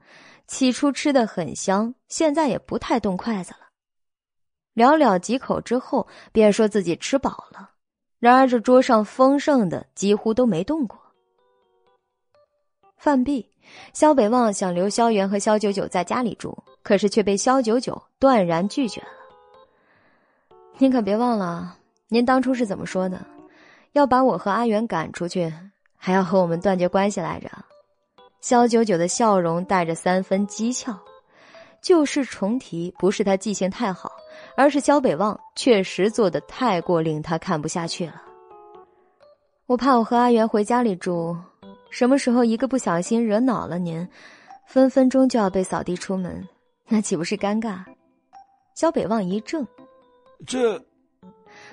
[0.49, 3.69] 起初吃的很香，现在也不太动筷子了。
[4.75, 7.71] 寥寥几口之后，便说自己吃饱了。
[8.19, 10.99] 然而这桌上丰盛的几乎都没动过。
[12.97, 13.53] 饭毕，
[13.93, 19.09] 萧北望想留萧元和萧九九在家里住，可是却被萧九九断然拒绝了。
[20.79, 21.77] 您可别忘了，
[22.09, 23.25] 您当初是怎么说的？
[23.93, 25.53] 要把我和阿元赶出去，
[25.97, 27.51] 还要和我们断绝关系来着。
[28.41, 30.97] 萧九九的笑容带着三分讥诮。
[31.81, 34.11] 旧事重提，不是他记性太好，
[34.57, 38.21] 而是萧北望确实做的太过令他看不下去了。
[39.67, 41.37] 我怕我和阿元回家里住，
[41.91, 44.07] 什么时候一个不小心惹恼了您，
[44.67, 46.47] 分分钟就要被扫地出门，
[46.89, 47.85] 那岂不是尴尬？
[48.75, 49.65] 萧北望一怔。
[50.47, 50.83] 这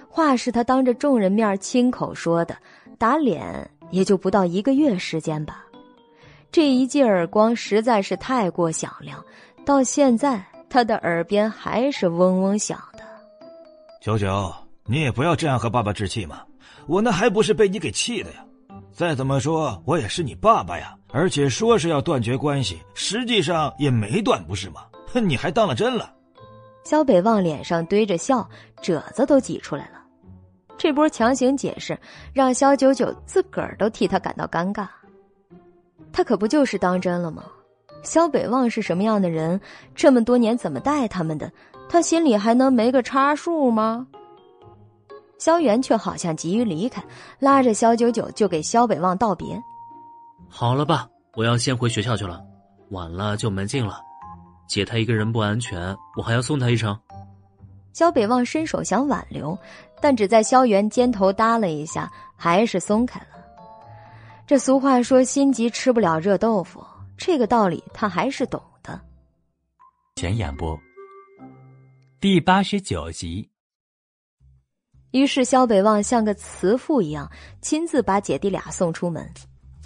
[0.07, 2.55] 话是他当着众人面亲口说的，
[2.99, 5.64] 打脸也就不到一个月时间吧。
[6.55, 9.21] 这一记耳光实在是太过响亮，
[9.65, 13.03] 到现在他的耳边还是嗡嗡响的。
[13.99, 16.43] 九九，你也不要这样和爸爸置气嘛！
[16.87, 18.45] 我那还不是被你给气的呀！
[18.93, 20.95] 再怎么说，我也是你爸爸呀！
[21.11, 24.85] 而且说是要断绝关系，实际上也没断，不是吗？
[25.07, 26.09] 哼你还当了真了。
[26.85, 28.49] 萧北望脸上堆着笑，
[28.81, 30.01] 褶子都挤出来了。
[30.77, 31.99] 这波强行解释，
[32.31, 34.87] 让肖九九自个儿都替他感到尴尬。
[36.15, 37.43] 他可不就是当真了吗？
[38.01, 39.59] 萧北望是什么样的人？
[39.93, 41.51] 这么多年怎么待他们的？
[41.89, 44.07] 他心里还能没个差数吗？
[45.37, 47.03] 萧元却好像急于离开，
[47.37, 49.61] 拉着萧九九就给萧北望道别。
[50.47, 51.05] 好了吧，
[51.35, 52.41] 我要先回学校去了，
[52.91, 53.99] 晚了就门禁了。
[54.69, 56.97] 姐她一个人不安全，我还要送她一程。
[57.91, 59.57] 萧北望伸手想挽留，
[59.99, 63.34] 但只在萧元肩头搭了一下，还是松开了。
[64.47, 66.85] 这俗话说“心急吃不了热豆腐”，
[67.17, 69.01] 这个道理他还是懂的。
[70.17, 70.79] 前演播
[72.19, 73.49] 第八十九集。
[75.11, 77.27] 于是萧北望像个慈父一样，
[77.59, 79.27] 亲自把姐弟俩送出门。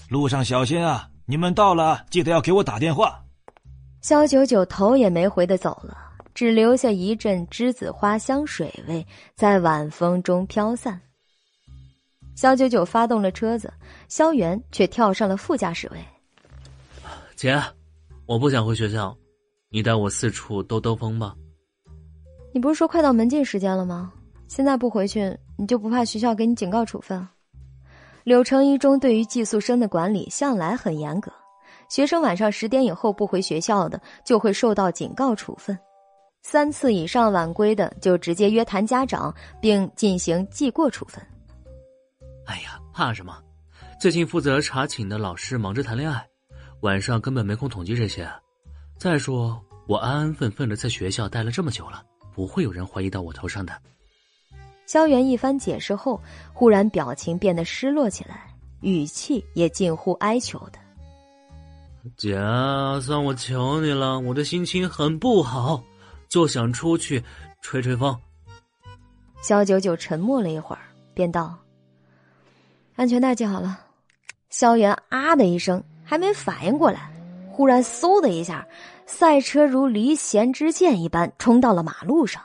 [0.09, 1.07] 路上小心啊！
[1.25, 3.23] 你们到了，记得要给我打电话。
[4.01, 5.97] 萧九九头也没回的走了，
[6.33, 9.05] 只留下一阵栀子花香水味
[9.35, 10.99] 在晚风中飘散。
[12.39, 13.69] 萧九九发动了车子，
[14.07, 15.97] 肖元却跳上了副驾驶位。
[17.35, 17.61] 姐，
[18.25, 19.13] 我不想回学校，
[19.67, 21.35] 你带我四处兜兜风吧。
[22.53, 24.13] 你不是说快到门禁时间了吗？
[24.47, 27.27] 现在不回去，你就不怕学校给你警告处分？
[28.23, 31.29] 柳城一中对于寄宿生的管理向来很严格。
[31.89, 35.75] 学生晚上十点以后不回学校的，就会受到警告处分；
[36.41, 41.21] 三次以上晚归的，就直接约谈家长，并进行记过处分。
[42.49, 43.37] 哎呀，怕什么？
[44.01, 46.27] 最近负责查寝的老师忙着谈恋爱，
[46.81, 48.27] 晚上根本没空统计这些。
[48.97, 52.03] 再说，我安安分分的在学校待了这么久了，
[52.33, 53.79] 不会有人怀疑到我头上的。
[54.87, 56.19] 萧元一番解释后，
[56.51, 58.51] 忽然表情变得失落起来，
[58.81, 60.79] 语气也近乎哀求的。
[62.17, 62.33] 姐，
[62.99, 65.83] 算我求你了，我的心情很不好，
[66.27, 67.23] 就想出去
[67.61, 68.19] 吹吹风。
[69.43, 70.81] 萧九九沉默了一会儿，
[71.13, 71.55] 便道
[72.99, 73.79] ：“安全带系好了。”
[74.51, 77.09] 萧元啊的一声，还没反应过来，
[77.49, 78.67] 忽然嗖的一下，
[79.05, 82.43] 赛车如离弦之箭一般冲到了马路上。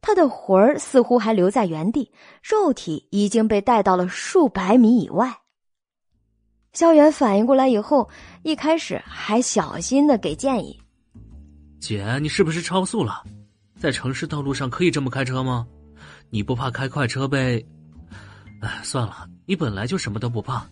[0.00, 2.10] 他的魂儿似乎还留在原地，
[2.42, 5.36] 肉体已经被带到了数百米以外。
[6.72, 8.08] 萧元反应过来以后，
[8.44, 10.80] 一开始还小心的给建议
[11.78, 13.22] ：“姐，你是不是超速了？
[13.78, 15.66] 在城市道路上可以这么开车吗？
[16.30, 17.62] 你不怕开快车被……
[18.60, 20.66] 哎，算了，你本来就什么都不怕。”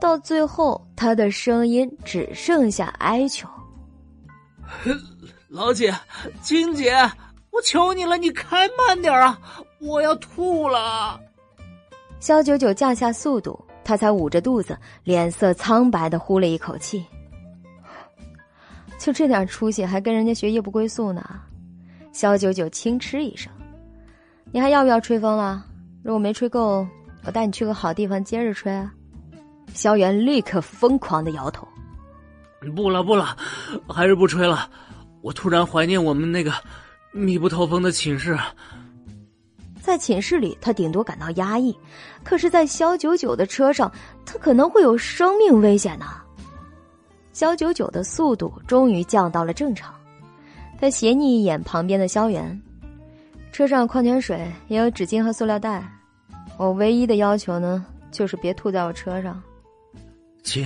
[0.00, 3.48] 到最后，他的声音只剩下哀求
[5.48, 5.92] ：“老姐，
[6.40, 6.92] 金姐，
[7.50, 9.40] 我求你了，你开慢点啊！
[9.80, 11.20] 我要吐了。”
[12.20, 17.04] 萧九九降下速度，他才捂着肚子，脸色苍白的呼了一口气。
[18.98, 21.40] 就这点出息，还跟人家学夜不归宿呢？
[22.12, 23.52] 肖九九轻嗤一声
[24.50, 25.64] ：“你还要不要吹风了？
[26.02, 26.86] 如果没吹够，
[27.24, 28.92] 我带你去个好地方接着吹啊！”
[29.74, 31.68] 萧元立刻疯狂的摇头
[32.74, 33.36] ：“不了不了，
[33.86, 34.68] 还是不吹了。
[35.20, 36.52] 我突然怀念我们那个
[37.12, 38.38] 密不透风的寝室。”
[39.80, 41.72] 在寝室里，他顶多感到压抑；
[42.22, 43.90] 可是，在萧九九的车上，
[44.26, 46.06] 他可能会有生命危险呢。
[47.32, 49.94] 萧九九的速度终于降到了正常，
[50.78, 52.60] 他斜睨一眼旁边的萧元，
[53.58, 55.82] 车上矿泉水也有纸巾和塑料袋。
[56.56, 59.42] 我唯一的要求呢，就是别吐在我车上。
[60.44, 60.64] 姐，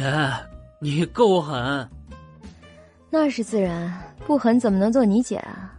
[0.79, 1.89] 你够狠。
[3.09, 3.91] 那是自然，
[4.27, 5.73] 不狠怎么能做你姐啊？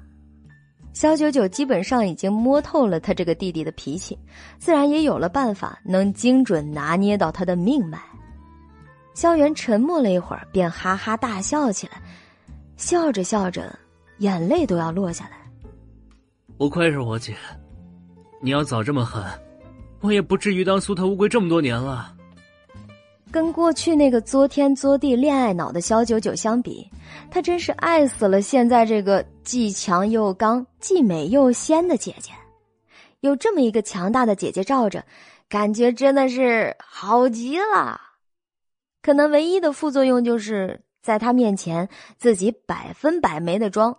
[0.92, 4.18] 肖九九基本上已经摸透了他这个弟弟的脾气，
[4.58, 8.02] 自然也有了办法能精准拿捏到他的命脉。
[9.14, 12.02] 萧元沉默了一会儿，便哈哈大笑起来，
[12.76, 13.78] 笑着笑着，
[14.18, 15.43] 眼泪都要落下来。
[16.64, 17.36] 不愧是我姐，
[18.40, 19.22] 你要早这么狠，
[20.00, 22.16] 我也不至于当苏特乌龟这么多年了。
[23.34, 26.90] 跟过去那个作天作地恋爱脑的肖九九相比，
[27.30, 32.32] 他真是爱死了现在这个既强又刚、既美又仙的姐姐。
[33.20, 35.04] 有这么一个强大的姐姐罩着，
[35.50, 38.00] 感觉真的是好极了。
[39.02, 43.94] 可能唯一的副作用就是在她面前自己百分百没得装。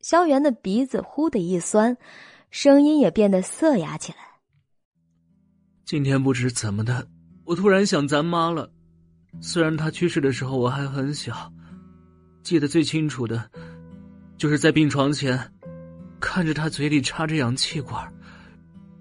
[0.00, 1.96] 萧元的鼻子忽的一酸，
[2.50, 4.18] 声音也变得涩哑起来。
[5.84, 7.06] 今天不知怎么的。
[7.44, 8.68] 我突然想咱妈了，
[9.40, 11.52] 虽然她去世的时候我还很小，
[12.42, 13.48] 记得最清楚的，
[14.36, 15.38] 就是在病床前，
[16.18, 18.12] 看着她嘴里插着氧气管，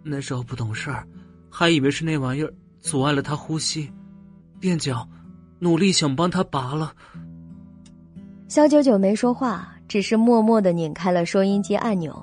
[0.03, 1.07] 那时候不懂事儿，
[1.49, 3.91] 还以为是那玩意儿阻碍了她呼吸，
[4.61, 5.07] 踮脚，
[5.57, 6.95] 努力想帮她拔了。
[8.47, 12.15] 肖九九没说话，只是默默的拧开了收音机按钮，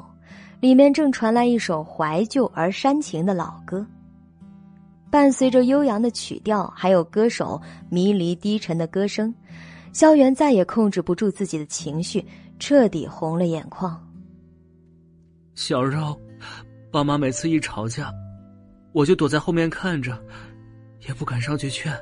[0.60, 3.86] 里面正传来一首怀旧而煽情的老歌。
[5.10, 7.60] 伴随着悠扬的曲调，还有歌手
[7.90, 9.34] 迷离低沉的歌声，
[9.92, 12.24] 萧元再也控制不住自己的情绪，
[12.58, 14.00] 彻底红了眼眶。
[15.54, 16.18] 小时候，
[16.90, 18.10] 爸妈每次一吵架，
[18.92, 20.18] 我就躲在后面看着，
[21.06, 21.92] 也不敢上去劝。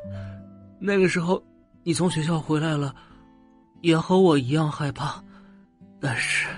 [0.78, 1.42] 那个时候，
[1.82, 2.94] 你从学校回来了，
[3.80, 5.20] 也和我一样害怕，
[6.00, 6.48] 但是，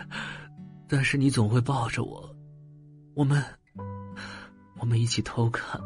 [0.89, 2.35] 但是你总会抱着我，
[3.15, 3.43] 我们，
[4.79, 5.81] 我们一起偷看。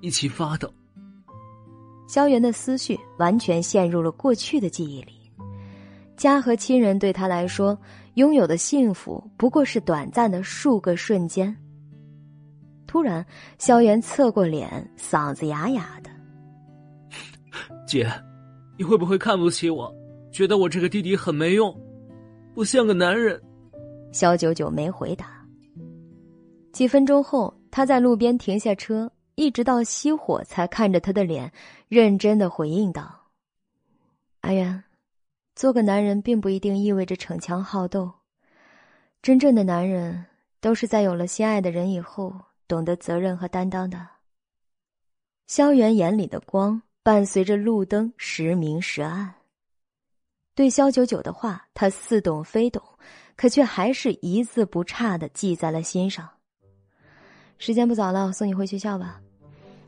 [0.00, 0.68] 一起发抖。
[2.08, 5.32] 萧元的思绪完全陷入了过去的记忆里，
[6.16, 7.78] 家和亲人对他来说，
[8.14, 11.56] 拥有的幸福不过是短暂的数个瞬间。
[12.84, 13.24] 突然，
[13.58, 16.10] 萧元侧过脸，嗓子哑哑的
[17.86, 18.10] ：“姐，
[18.76, 19.94] 你会不会看不起我？
[20.32, 21.72] 觉得我这个弟弟很没用，
[22.54, 23.40] 不像个男人？”
[24.12, 25.44] 肖九九没回答。
[26.72, 29.10] 几分钟后，他在路边停下车。
[29.34, 31.50] 一直到熄火，才看着他的脸，
[31.88, 33.18] 认真的回应道
[34.42, 34.84] ：“阿元，
[35.56, 38.12] 做个男人并不一定意味着逞强好斗，
[39.22, 40.26] 真正的男人
[40.60, 42.38] 都是在有了心爱的人以后，
[42.68, 44.06] 懂得责任和担当的。”
[45.48, 49.34] 萧元眼里的光伴随着路灯时明时暗。
[50.54, 52.82] 对萧九九的话，他似懂非懂，
[53.36, 56.28] 可却还是一字不差的记在了心上。
[57.58, 59.20] 时间不早了，我送你回学校吧。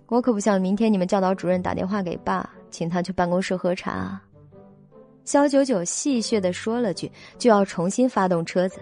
[0.07, 4.20] 我可不想明天你们教导主任打电话给爸，请他去办公室喝茶。
[5.24, 8.81] 肖九九戏谑的说了句，就要重新发动车子，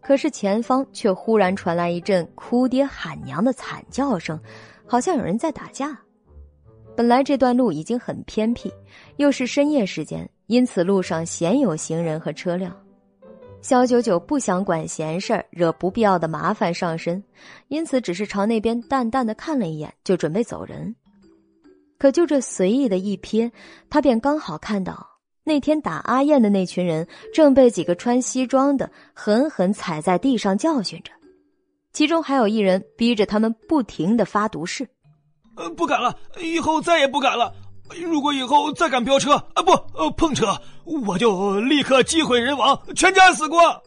[0.00, 4.38] 可是前方却忽然传来一阵哭爹喊娘的惨叫声，
[4.86, 5.98] 好像有人在打架。
[6.94, 8.72] 本来这段路已经很偏僻，
[9.16, 12.76] 又是深夜时间，因此路上鲜有行人和车辆。
[13.62, 17.22] 肖九九不想管闲事儿，惹不必要的麻烦上身，
[17.68, 20.94] 因此只是朝那边淡淡的看了一眼，就准备走人。
[21.98, 23.50] 可就这随意的一瞥，
[23.90, 25.04] 他便刚好看到
[25.42, 31.10] 那天打阿燕的那群人正被几个穿西装的狠狠踩在地上教训着，
[31.92, 34.86] 其中还有一人逼着他们不停的发毒誓
[35.56, 37.52] ：“呃，不敢了，以后再也不敢了。”
[38.04, 40.46] 如果以后再敢飙车啊，不，呃，碰车，
[41.06, 43.80] 我就立刻机毁人亡，全家死光。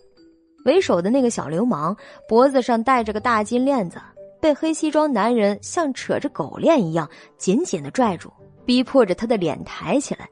[0.65, 1.95] 为首的那个小流氓
[2.27, 3.99] 脖子上戴着个大金链子，
[4.41, 8.31] 被黑西装男人像扯着狗链一样紧紧的拽住，
[8.65, 10.29] 逼迫着他的脸抬起来，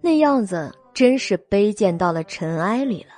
[0.00, 3.10] 那样子真是卑贱到了尘埃里了。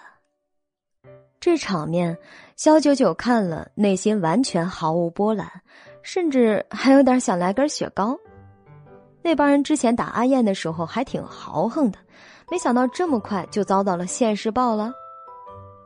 [1.38, 2.18] 这场面，
[2.56, 5.48] 肖九九看了，内心完全毫无波澜，
[6.02, 8.18] 甚至还有点想来根雪糕。
[9.22, 11.98] 那帮人之前打阿燕的时候还挺豪横的，
[12.50, 14.92] 没想到这么快就遭到了现世报了。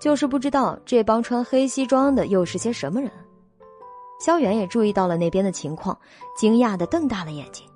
[0.01, 3.11] 就是不知道这帮穿黑西装的又是些什么人。
[4.21, 5.99] 萧远也注意到了那边的情况，
[6.37, 7.67] 惊讶的瞪大了眼睛。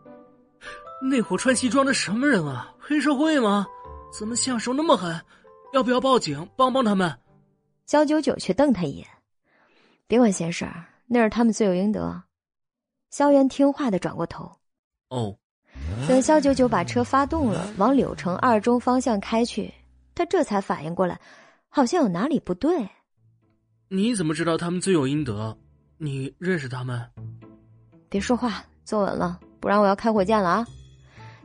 [1.02, 2.72] 那伙穿西装的什么人啊？
[2.78, 3.66] 黑社会吗？
[4.12, 5.20] 怎么下手那么狠？
[5.72, 7.18] 要不要报警帮帮他们？
[7.86, 9.06] 肖九九却瞪他一眼
[10.06, 12.22] ：“别管闲事儿，那是他们罪有应得。”
[13.10, 14.50] 萧元听话的转过头。
[15.08, 15.36] 哦。
[16.06, 19.72] 等肖九九把车发动了，往柳城二中方向开去，
[20.14, 21.20] 他这才反应过来，
[21.68, 22.88] 好像有哪里不对。
[23.88, 25.56] 你怎么知道他们罪有应得？
[25.98, 27.02] 你认识他们？
[28.08, 30.66] 别说话，坐稳了，不然我要开火箭了啊！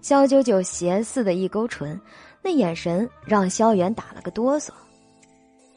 [0.01, 1.99] 肖九九邪似的一勾唇，
[2.41, 4.69] 那眼神让萧元打了个哆嗦。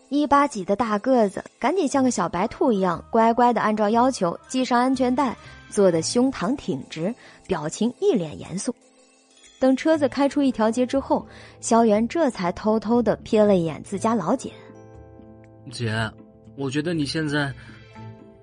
[0.09, 5.37] 一八几的大个子，赶紧像个小白兔一样，乖乖的按照要求系上安全带，
[5.69, 7.15] 坐的胸膛挺直，
[7.47, 8.75] 表情一脸严肃。
[9.59, 11.27] 等车子开出一条街之后，
[11.61, 14.53] 萧元这才偷偷的瞥了一眼自家老姐。
[15.71, 16.11] 姐，
[16.57, 17.53] 我觉得你现在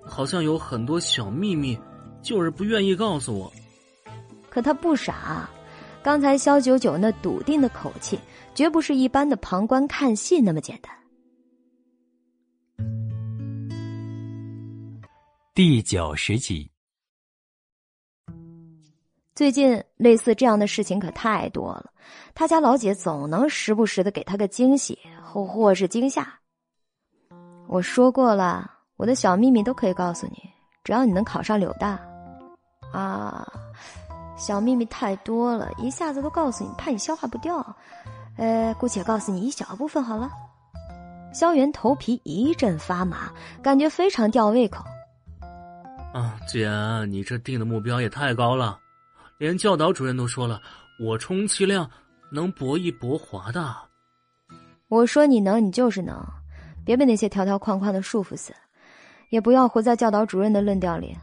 [0.02, 1.78] 好像有很多小秘密，
[2.20, 3.52] 就是不愿意告诉我。
[4.50, 5.48] 可他不傻。
[6.02, 8.18] 刚才萧九九那笃定的口气，
[8.54, 10.94] 绝不是一般的旁观看戏那么简单。
[15.54, 16.70] 第九十集，
[19.34, 21.90] 最近类似这样的事情可太多了，
[22.34, 26.26] 他家老姐总能时不时的给他个惊喜或或是惊吓。
[27.66, 30.38] 我说过了，我的小秘密都可以告诉你，
[30.84, 31.98] 只要你能考上柳大。
[32.92, 33.46] 啊。
[34.36, 37.64] 小秘密太多了，一下子都告诉你，怕你消化不掉。
[38.36, 40.28] 呃，姑且告诉你一小部分好了。
[41.32, 43.32] 萧元头皮一阵发麻，
[43.62, 44.84] 感觉非常吊胃口。
[46.12, 46.68] 啊，姐，
[47.08, 48.76] 你这定的目标也太高了，
[49.38, 50.60] 连教导主任都说了，
[50.98, 51.90] 我充其量
[52.30, 53.82] 能搏一搏华大。
[54.88, 56.24] 我说你能，你就是能，
[56.84, 58.54] 别被那些条条框框的束缚死，
[59.30, 61.16] 也不要活在教导主任的论调里。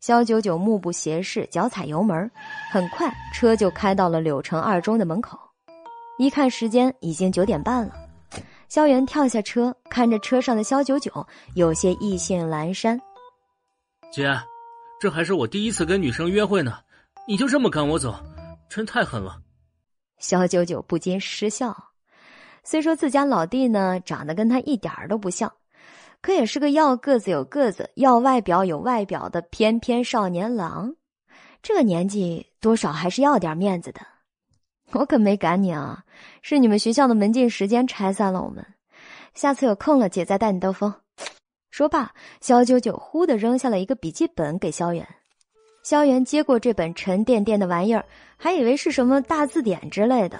[0.00, 2.30] 肖九九目不斜视，脚踩油门，
[2.70, 5.38] 很快车就开到了柳城二中的门口。
[6.18, 7.94] 一看时间，已经九点半了。
[8.68, 13.00] 萧元跳下车，看着车上的肖九九，有些意兴阑珊。
[14.12, 14.28] 姐，
[15.00, 16.78] 这还是我第一次跟女生约会呢，
[17.30, 18.14] 你就这么赶我走，
[18.70, 19.38] 真太狠了。
[20.18, 21.76] 肖九九不禁失笑，
[22.64, 25.52] 虽说自家老弟呢长得跟他一点儿都不像。
[26.22, 30.94] 可也是个要个子有个子，要外表有外表的翩翩少年郎，
[31.62, 34.00] 这个年纪多少还是要点面子的。
[34.92, 36.02] 我可没赶你啊，
[36.40, 38.64] 是你们学校的门禁时间拆散了我们。
[39.34, 40.94] 下次有空了，姐再带你兜风。
[41.70, 42.10] 说罢，
[42.40, 45.06] 肖九九忽的扔下了一个笔记本给萧远。
[45.88, 48.04] 萧元接过这本沉甸甸的玩意儿，
[48.36, 50.38] 还以为是什么大字典之类的，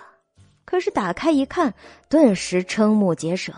[0.66, 1.72] 可是打开一看，
[2.10, 3.50] 顿时瞠目结舌。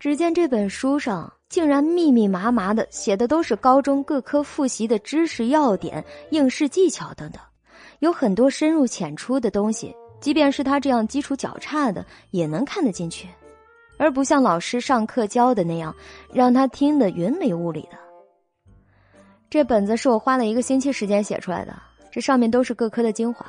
[0.00, 7.40] 只见这本书上竟然密密麻麻的写的都是高中各科复习的知识要点、应试技巧等等，
[8.00, 13.28] 有很多深入浅出的东西，即便是他这样基础较差的也能看得进去，
[13.96, 15.94] 而不像老师上课教的那样
[16.32, 18.09] 让他听得云里雾里的。
[19.50, 21.74] 这本子是我花了一个星期时间写出来的，
[22.12, 23.44] 这上面都是各科的精华，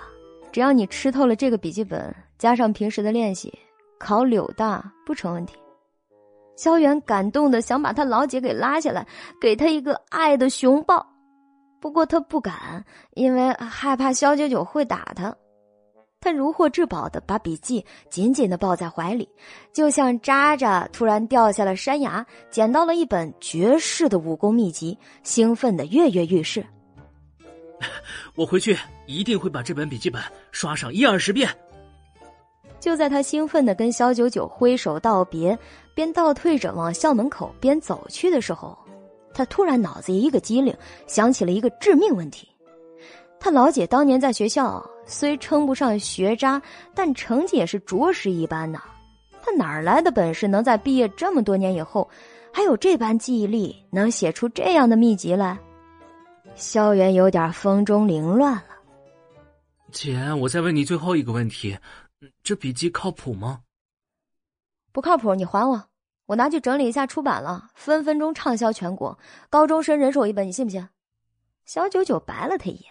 [0.52, 3.54] 只要你吃透了这个笔记本，加上平时的练习，
[4.00, 5.56] 考柳大不成问题。
[6.58, 9.06] 萧远感动的想把他老姐给拉下来，
[9.40, 11.06] 给他一个爱的熊抱，
[11.80, 12.84] 不过他不敢，
[13.14, 15.36] 因为害怕萧九九会打他。
[16.22, 19.28] 他如获至宝的把笔记紧紧的抱在怀里，
[19.74, 26.64] 就像渣渣突然掉下了山崖，捡到了一本绝世的武功秘籍，兴奋的跃跃欲试。
[28.36, 28.78] 我回去
[29.08, 30.22] 一定会把这本笔记本
[30.52, 31.50] 刷上一二十遍。
[32.80, 35.58] 就在他兴奋的跟肖九九挥手道别，
[35.96, 38.78] 边倒退着往校门口边走去的时候，
[39.34, 40.76] 他突然脑子一个机灵，
[41.08, 42.48] 想起了一个致命问题。
[43.44, 46.62] 他老姐当年在学校虽称不上学渣，
[46.94, 48.84] 但成绩也是着实一般呐。
[49.42, 52.08] 他哪儿来的本事，能在毕业这么多年以后，
[52.54, 55.58] 还有这般记忆力，能写出这样的秘籍来？
[56.54, 58.66] 萧元有点风中凌乱了。
[59.92, 61.76] 姐，我再问你最后一个问题。
[62.44, 63.62] 这笔记靠谱吗？
[64.92, 65.84] 不靠谱，你还我，
[66.28, 69.18] 我拿去整理一下，出版了，分分钟畅销全国，
[69.50, 70.88] 高中生人手一本，你信不信？
[71.66, 72.91] 小九九白了他一眼，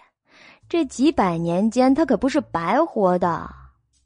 [0.71, 3.53] 这几百年间他可不是白活的，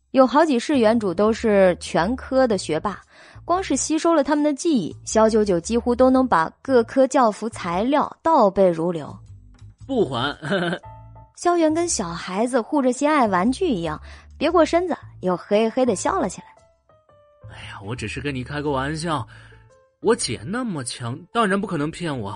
[0.10, 3.00] 有好几世原主都是全科的学霸，
[3.46, 9.16] 光是吸收了他们的记忆，萧九九几乎都能把各科教辅材料倒背如流。
[9.86, 10.36] 不还，
[11.38, 14.02] 萧元跟小孩子护着心爱玩具一样，
[14.36, 16.48] 别过身子，又嘿嘿的笑了起来。
[17.54, 19.24] 哎呀，我只是跟你开个玩笑。
[20.02, 22.36] 我姐那么强，当然不可能骗我，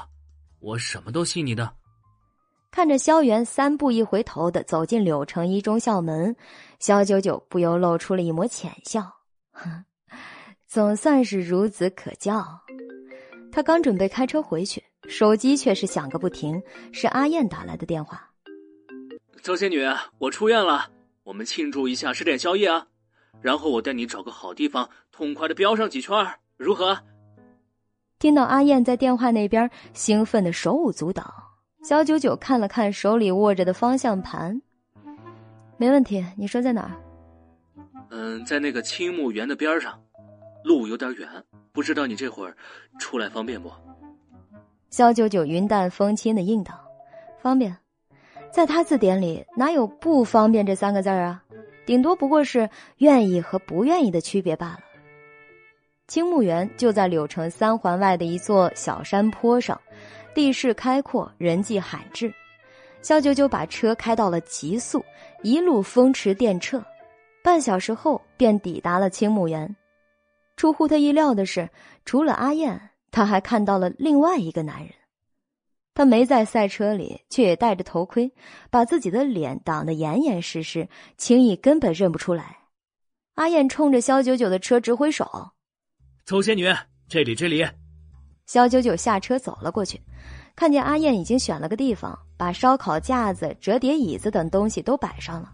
[0.60, 1.74] 我什么都信你的。
[2.72, 6.36] 看着萧元三步一回头的走进柳城一中校门，
[6.80, 9.12] 萧九九不由露出了一抹浅笑，
[10.68, 12.46] 总算是孺子可教。
[13.52, 16.62] 他刚准备开车回去，手机却是响个不停，
[16.94, 18.30] 是阿燕打来的电话。
[19.42, 19.84] 周仙女，
[20.20, 20.92] 我出院了，
[21.24, 22.86] 我们庆祝一下，吃点宵夜啊，
[23.42, 26.16] 然后我带你找个好地方，痛快的飙上几圈，
[26.56, 27.00] 如何？
[28.20, 31.49] 听到阿燕在电话那边兴奋的手舞足蹈。
[31.84, 34.62] 小九九看了看手里握着的方向盘，
[35.78, 36.24] 没问题。
[36.36, 36.92] 你说在哪儿？
[38.10, 40.00] 嗯，在那个青木园的边上，
[40.64, 41.28] 路有点远，
[41.72, 42.56] 不知道你这会儿
[43.00, 43.72] 出来方便不？
[44.90, 46.74] 肖九九云淡风轻的应道
[47.42, 47.76] ：“方便。”
[48.52, 51.44] 在他字典里哪有不方便这三个字啊？
[51.86, 54.80] 顶多不过是愿意和不愿意的区别罢了。
[56.08, 59.80] 青木园就在柳城三环外的一座小山坡上。
[60.40, 62.34] 地势开阔，人迹罕至。
[63.02, 65.04] 肖九九把车开到了极速，
[65.44, 66.82] 一路风驰电掣，
[67.44, 69.76] 半小时后便抵达了青木园。
[70.56, 71.70] 出乎他意料的是，
[72.06, 74.94] 除了阿燕，他还看到了另外一个男人。
[75.94, 78.32] 他没在赛车里，却也戴着头盔，
[78.70, 80.88] 把自己的脸挡得严严实实，
[81.18, 82.60] 轻易根本认不出来。
[83.36, 85.52] 阿燕冲着肖九九的车直挥手
[86.24, 86.74] ：“周仙女，
[87.10, 87.68] 这里，这里。”
[88.50, 90.02] 肖九九下车走了过去。
[90.56, 95.52] 看见阿燕已经选了个地方，把烧烤架子、折叠椅子等东西都摆上了。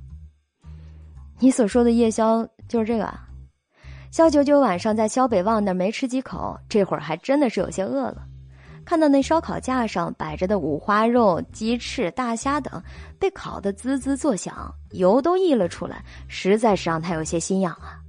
[1.39, 3.27] 你所说的夜宵就是这个啊？
[4.11, 8.25] 肖九九晚上在肖北旺那没吃几口，这会儿还真的是有些饿了。
[8.85, 12.81] 看到那烧烤架上摆着的五花肉、鸡翅、大虾等，
[13.19, 17.99] 被烤得滋滋作响，油都溢了出来，实在是让他有些心痒啊。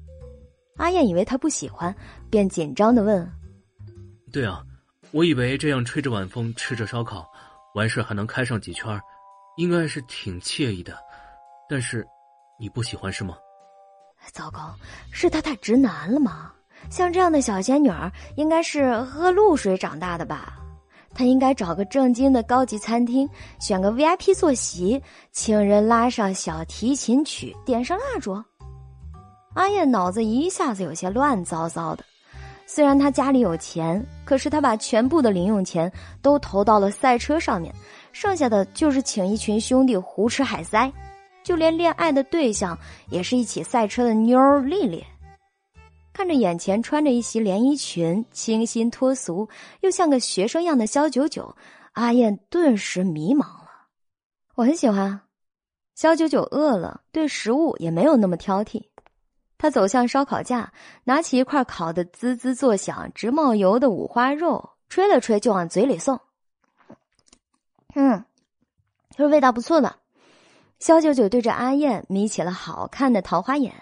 [0.77, 1.93] 阿燕以为他不喜欢，
[2.31, 3.29] 便紧张的问
[4.31, 4.63] ：“对啊。”
[5.17, 7.27] 我以为这样吹着晚风，吃着烧烤，
[7.75, 9.01] 完事还能开上几圈，
[9.57, 10.95] 应该是挺惬意的。
[11.71, 12.07] 但是，
[12.61, 13.35] 你不喜欢是吗？
[14.31, 14.75] 糟糕，
[15.11, 16.53] 是他太直男了吗？
[16.91, 20.59] 像这样的小仙女儿，应该是喝露水长大的吧？
[21.15, 23.27] 他应该找个正经的高级餐厅，
[23.59, 25.03] 选个 VIP 坐席，
[25.33, 28.35] 请人拉上小提琴曲，点上蜡烛。
[29.55, 32.05] 阿燕脑子一下子有些乱糟糟的。
[32.67, 35.91] 虽然他家里有钱，可是他把全部的零用钱
[36.21, 37.73] 都投到了赛车上面，
[38.13, 40.93] 剩下的就是请一群兄弟胡吃海塞，
[41.45, 42.77] 就连恋爱的对象
[43.09, 45.03] 也是一起赛车的妞儿丽丽。
[46.13, 49.49] 看着眼前穿着一袭连衣裙、清新脱俗
[49.83, 51.55] 又像个学生样的肖九九，
[51.93, 53.69] 阿燕顿时迷茫了。
[54.55, 55.21] 我很喜欢，
[55.95, 58.83] 肖九九饿了，对食物也没有那么挑剔。
[59.59, 60.73] 他走向烧烤架，
[61.05, 66.21] 拿起一块烤的滋滋作响、直冒油的五花肉，吹了吹就往嘴里送。
[67.95, 68.25] 嗯，
[69.17, 69.97] 是味道不错的。
[70.79, 73.75] 肖九九对着阿燕眯起了好看的桃花眼，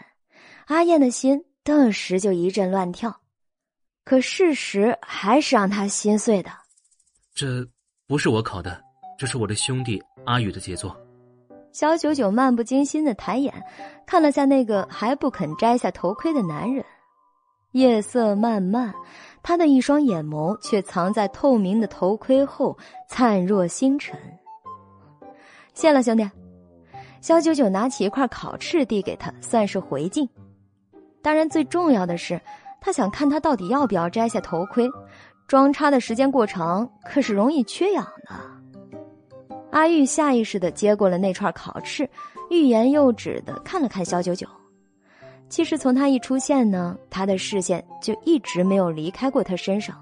[0.67, 3.21] 阿燕的心顿时就一阵乱跳。
[4.05, 6.51] 可事实还是让他心碎的。
[7.35, 7.67] 这
[8.07, 8.81] 不是我烤的，
[9.19, 10.97] 这是我的兄弟阿宇的杰作。
[11.75, 13.53] 小九九漫不经心的抬眼，
[14.07, 16.85] 看了下那个还不肯摘下头盔的男人。
[17.73, 18.95] 夜色漫漫，
[19.43, 22.79] 他的一双眼眸却藏在透明的头盔后，
[23.09, 24.17] 灿若星辰。
[25.73, 26.25] 谢了，兄弟。
[27.21, 30.29] 肖九九拿起一块烤翅递给他，算是回敬。
[31.23, 32.41] 当然，最重要的是，
[32.81, 34.89] 他想看他到底要不要摘下头盔。
[35.49, 38.54] 装叉的时间过长，可是容易缺氧的。
[39.75, 42.09] 阿玉下意识的接过了那串烤翅，
[42.49, 44.47] 欲言又止的看了看肖九九。
[45.49, 50.01] 其实从他一出现呢，他的视线就一直没有离开过他身上。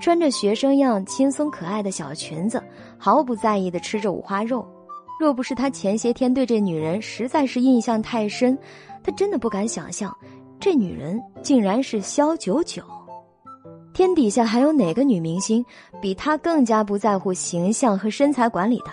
[0.00, 2.60] 穿着学生样轻松可爱的小裙子，
[2.98, 4.66] 毫不在意的吃着五花肉。
[5.20, 8.58] 若不是他前些天对这女人实在是印象太深，
[9.04, 10.12] 他真的不敢想象，
[10.58, 12.82] 这女人竟然是肖九九。
[13.94, 15.64] 天底下还有哪个女明星
[16.02, 18.90] 比她更加不在乎形象和身材管理的？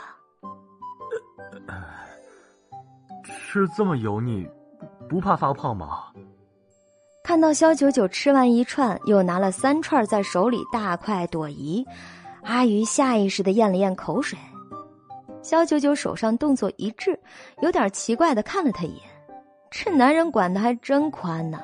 [3.25, 4.47] 吃这么油腻，
[5.09, 6.03] 不怕发胖吗？
[7.23, 11.83] 看到肖九九吃完一串，又拿了三串在手里大快朵颐，
[12.43, 14.37] 阿鱼下意识的咽了咽口水。
[15.41, 17.19] 肖九九手上动作一致，
[17.61, 19.01] 有点奇怪的看了他一眼，
[19.71, 21.59] 这男人管的还真宽呢。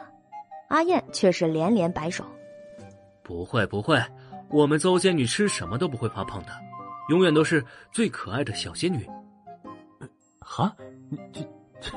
[0.69, 2.25] 阿燕却是连连摆手。
[3.27, 4.01] 不会不会，
[4.49, 6.51] 我们邹仙女吃什么都不会发胖的，
[7.09, 9.05] 永远都是最可爱的小仙女。
[10.39, 10.73] 哈，
[11.09, 11.41] 你这
[11.81, 11.91] 这，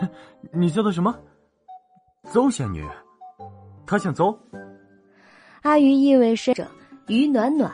[0.53, 1.17] 你叫她什么？
[2.25, 2.85] 邹仙女，
[3.87, 4.37] 她姓邹。
[5.63, 6.69] 阿鱼意味深者，
[7.07, 7.73] 于暖暖，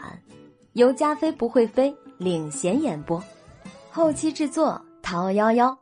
[0.75, 3.23] 由加菲不会飞领衔演播，
[3.91, 5.77] 后期制作陶幺幺。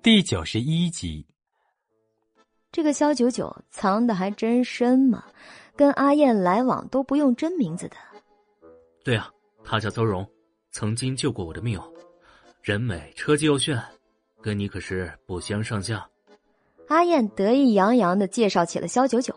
[0.00, 1.29] 第九十一集。
[2.72, 5.24] 这个肖九九藏的还真深嘛，
[5.74, 7.96] 跟阿燕来往都不用真名字的。
[9.02, 9.30] 对啊，
[9.64, 10.26] 他叫邹荣，
[10.70, 11.92] 曾经救过我的命哦，
[12.62, 13.82] 人美车技又炫，
[14.40, 16.06] 跟你可是不相上下。
[16.88, 19.34] 阿燕得意洋洋的介绍起了肖九九。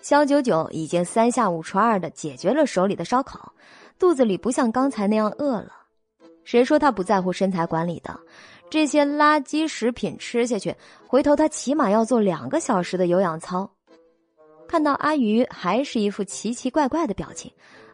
[0.00, 3.52] 肖九九已经三下五除二的解决了手里的烧烤，
[3.98, 5.72] 肚子里不像刚才那样饿了。
[6.44, 8.20] 谁说他不在乎身材管理的？
[8.74, 10.74] 这些垃圾食品吃下去，
[11.06, 13.70] 回头他起码要做两个小时的有氧操。
[14.66, 17.48] 看到阿鱼还是一副奇奇怪怪的表情，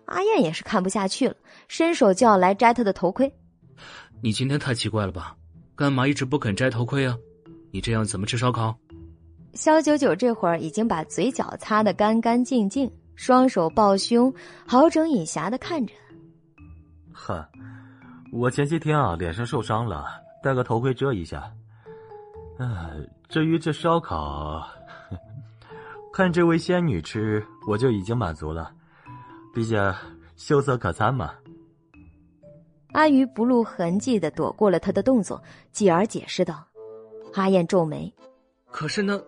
[0.06, 1.36] 阿燕也是看不下去了，
[1.68, 3.30] 伸手就要来摘他的头盔。
[4.22, 5.36] 你今天太奇怪了吧？
[5.76, 7.14] 干嘛一直不肯摘头盔啊？
[7.70, 8.74] 你这样怎么吃烧烤？
[9.52, 14.32] 肖九九这会儿已经把嘴角擦得干干净净，双手抱胸，
[14.66, 15.92] 好整以暇的看着。
[17.12, 17.44] 哼，
[18.32, 20.06] 我前些天啊脸上受伤了。
[20.42, 21.52] 戴个头盔遮一下。
[22.58, 22.90] 啊，
[23.28, 24.66] 至于这烧烤，
[26.12, 28.70] 看这位仙女吃，我就已经满足了。
[29.54, 29.94] 毕竟
[30.36, 31.32] 秀色可餐嘛。
[32.92, 35.42] 阿鱼不露痕迹的躲过了他的动作，
[35.72, 36.66] 继而解释道
[37.34, 38.12] ：“阿燕皱眉，
[38.70, 39.22] 可是呢。”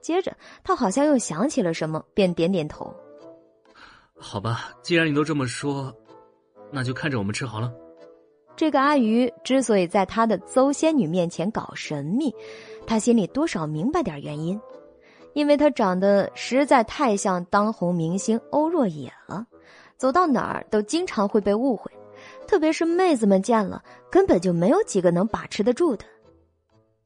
[0.00, 0.34] 接着
[0.64, 2.94] 他好像又想起了什么，便点点头。
[4.16, 5.94] 好吧，既然你都这么说，
[6.70, 7.70] 那就看着我们吃好了。
[8.60, 12.30] 这个阿鱼之所以在他的邹仙女面前搞神秘，
[12.86, 14.60] 他心里多少明白点原因，
[15.32, 19.46] 因为他长得实在太像当红明星欧若野了，
[19.96, 21.90] 走到哪儿都经常会被误会，
[22.46, 26.04] 特别是妹子们见了，根本就没有几个能把持得住的。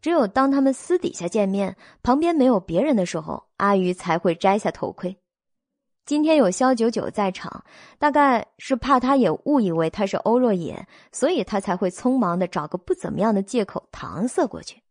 [0.01, 5.17] 只有当他们私底下见面，旁边没有别人的时候，阿鱼才会摘下头盔。
[6.07, 7.65] 今天有肖九九在场，
[7.99, 14.83] 大概是怕他也误以为他是欧若野，所以他才会匆忙的找个不怎么样的借口搪塞过去。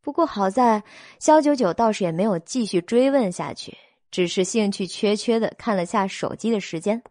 [0.00, 0.82] 不过好在
[1.18, 3.76] 肖九九倒是也没有继续追问下去，
[4.10, 7.02] 只是兴趣缺缺的看了下手机的时间，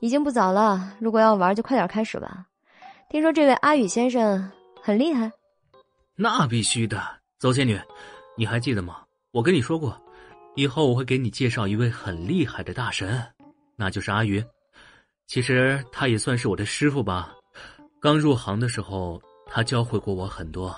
[0.00, 0.96] 已经不早了。
[1.00, 2.46] 如果要玩，就快点开始吧。
[3.10, 4.50] 听说这位阿宇先生
[4.82, 5.30] 很厉害，
[6.16, 7.00] 那必须的。
[7.38, 7.78] 邹仙女，
[8.34, 9.02] 你还记得吗？
[9.30, 10.00] 我跟你说过。
[10.56, 13.20] 以后我会给你介绍一位很厉害的大神，
[13.76, 14.42] 那就是阿宇。
[15.26, 17.34] 其实他也算是我的师傅吧。
[18.00, 20.74] 刚入行的时候，他教会过我很多。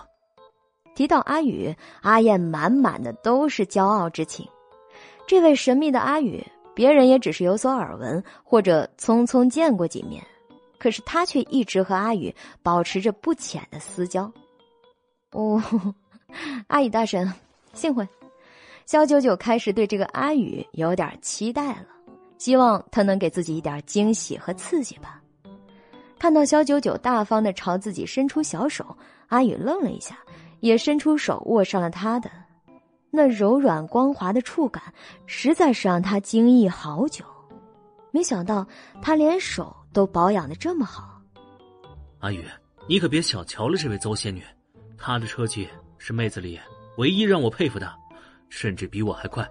[0.94, 4.48] 提到阿宇，阿燕满满的都是骄傲之情。
[5.26, 6.42] 这位神秘的阿宇，
[6.74, 10.24] 别人也只是有所耳闻或者匆匆见过几面，
[10.78, 14.32] 可是他却一直和阿宇保持着不浅的私交。
[15.32, 15.60] 哦，
[16.68, 17.30] 阿宇大神，
[17.74, 18.08] 幸会。
[18.86, 21.86] 肖九九开始对这个阿宇有点期待了，
[22.38, 25.20] 希望他能给自己一点惊喜和刺激吧。
[26.20, 28.96] 看到肖九九大方的朝自己伸出小手，
[29.26, 30.16] 阿宇愣了一下，
[30.60, 32.30] 也伸出手握上了他的。
[33.10, 34.80] 那柔软光滑的触感，
[35.26, 37.24] 实在是让他惊异好久。
[38.12, 38.64] 没想到
[39.02, 41.20] 他连手都保养的这么好。
[42.20, 42.44] 阿宇，
[42.88, 44.44] 你可别小瞧了这位邹仙女，
[44.96, 45.68] 她的车技
[45.98, 46.56] 是妹子里
[46.98, 47.92] 唯一让我佩服的。
[48.48, 49.46] 甚至比我还快。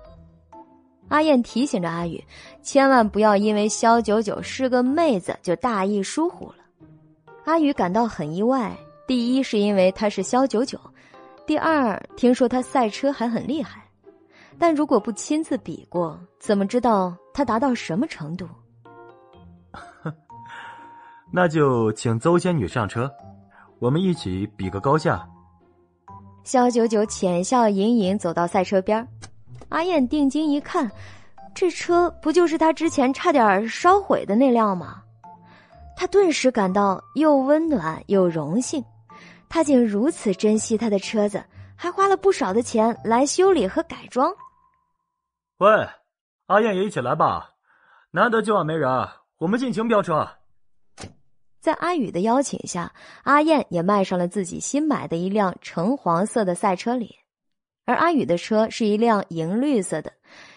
[1.10, 2.24] 阿燕提醒着阿宇，
[2.64, 6.56] 千万不要因为肖九九是个妹子就大意疏忽了。
[7.46, 8.76] 阿宇感到很意外，
[9.08, 10.80] 第一是因为她是肖九九，
[11.46, 13.88] 第二听说她赛车还很厉害，
[14.58, 18.48] 但如果不亲自比过，怎么知道她达到什么程度？
[21.32, 23.12] 那就请邹仙女上车，
[23.78, 25.28] 我们一起比个高下。
[26.46, 29.06] 肖九九浅笑盈盈走到赛车边
[29.70, 30.90] 阿燕定睛一看，
[31.56, 35.02] 这车不就是他之前差点烧毁的那辆吗？
[35.98, 38.86] 他顿时感到又温暖又荣幸，
[39.50, 41.44] 他竟如此珍惜他的车子，
[41.76, 44.32] 还花了不少的钱来修理和改装。
[45.58, 45.68] 喂，
[46.46, 47.54] 阿燕也一起来吧，
[48.12, 48.88] 难得今晚没人，
[49.40, 50.30] 我们尽情飙车。
[51.66, 52.94] 在阿宇的邀请下，
[53.24, 57.16] 阿燕也迈上了自己新买的一辆橙黄色的赛车里，
[57.88, 60.14] 而阿宇的车是一辆银绿色的，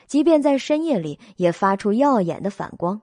[0.07, 3.01] 即便在深夜里也发出耀眼的反光。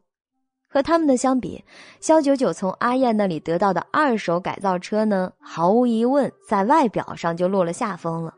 [0.67, 1.63] 和他们的相比，
[1.99, 8.35] 肖九九从阿燕那里得到的二手改造车呢，毫无疑问在外表上就落了下风了，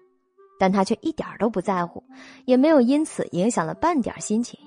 [0.58, 2.02] 但他却一点都不在乎，
[2.46, 4.58] 也没有因此影响了半点心情。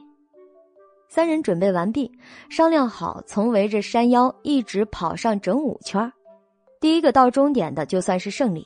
[1.10, 2.08] 三人准备完毕，
[2.48, 6.10] 商量好从围着山腰一直跑上整五圈
[6.80, 8.64] 第一个到终点的就算是胜利。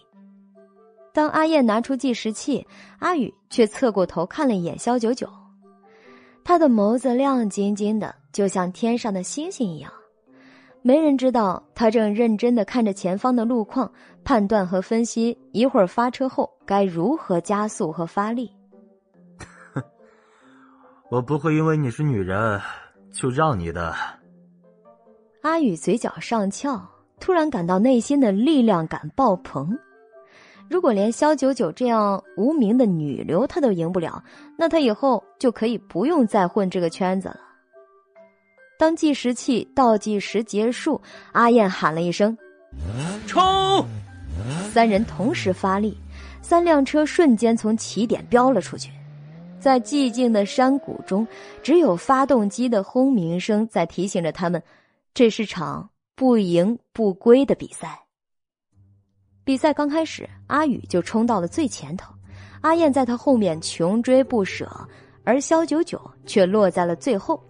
[1.14, 2.66] 当阿燕拿出计时器，
[2.98, 5.26] 阿宇却侧过头看了一眼肖九九，
[6.44, 9.90] 他的眸子亮晶晶的，就像天上的星星一样。
[10.82, 13.90] 没人知道他正认真的看着前方的路况，
[14.22, 18.52] 判断和分析一会儿发车后该如何加速和发力。
[21.14, 22.60] 我不会因为你是女人
[23.12, 23.94] 就让你的。
[25.42, 26.84] 阿宇嘴角上翘，
[27.20, 29.78] 突然感到内心的力量感爆棚。
[30.68, 34.24] 如果连肖九九这样无名的女流他都赢不了，
[34.58, 37.38] 那他以后就可以不用再混这个圈子了。
[38.76, 41.00] 当计时器倒计时结束，
[41.30, 42.36] 阿燕喊了一声
[43.28, 43.86] ：“冲！”
[44.72, 45.96] 三人同时发力，
[46.42, 48.90] 三辆车瞬间从起点飙了出去。
[49.64, 51.26] 在寂静的山谷中，
[51.62, 54.62] 只有发动机的轰鸣声在提醒着他们，
[55.14, 57.98] 这是场不赢不归的比赛。
[59.42, 62.12] 比赛刚开始，阿宇就冲到了最前头，
[62.60, 64.70] 阿燕在他后面穷追不舍，
[65.24, 67.42] 而肖九九却落在了最后。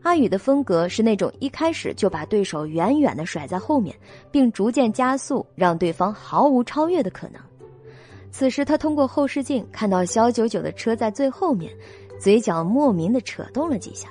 [0.00, 3.94] 阿宇的风格是那种一开始就把对手远远的甩在后面，
[4.30, 7.38] 并逐渐加速，让对方毫无超越的可能。
[8.38, 11.72] 此时，他通过后视镜看到肖九九的车在最后面，
[12.20, 14.10] 嘴角莫名的扯动了几下。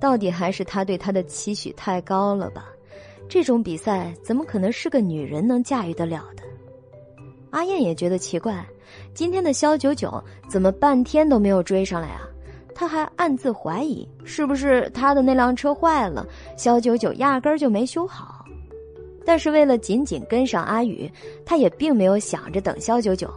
[0.00, 2.64] 到底还是他对他的期许太高了吧？
[3.28, 6.42] 这种比赛怎么可能是个女人能驾驭得了的？
[7.50, 8.66] 阿燕也觉得奇怪，
[9.14, 10.20] 今天的肖九九
[10.50, 12.22] 怎么半天都没有追上来啊？
[12.74, 16.26] 他还暗自怀疑，是不是他的那辆车坏了，
[16.56, 18.35] 肖九九压根儿就没修好。
[19.26, 21.10] 但是为了紧紧跟上阿宇，
[21.44, 23.28] 他也并没有想着等肖九九，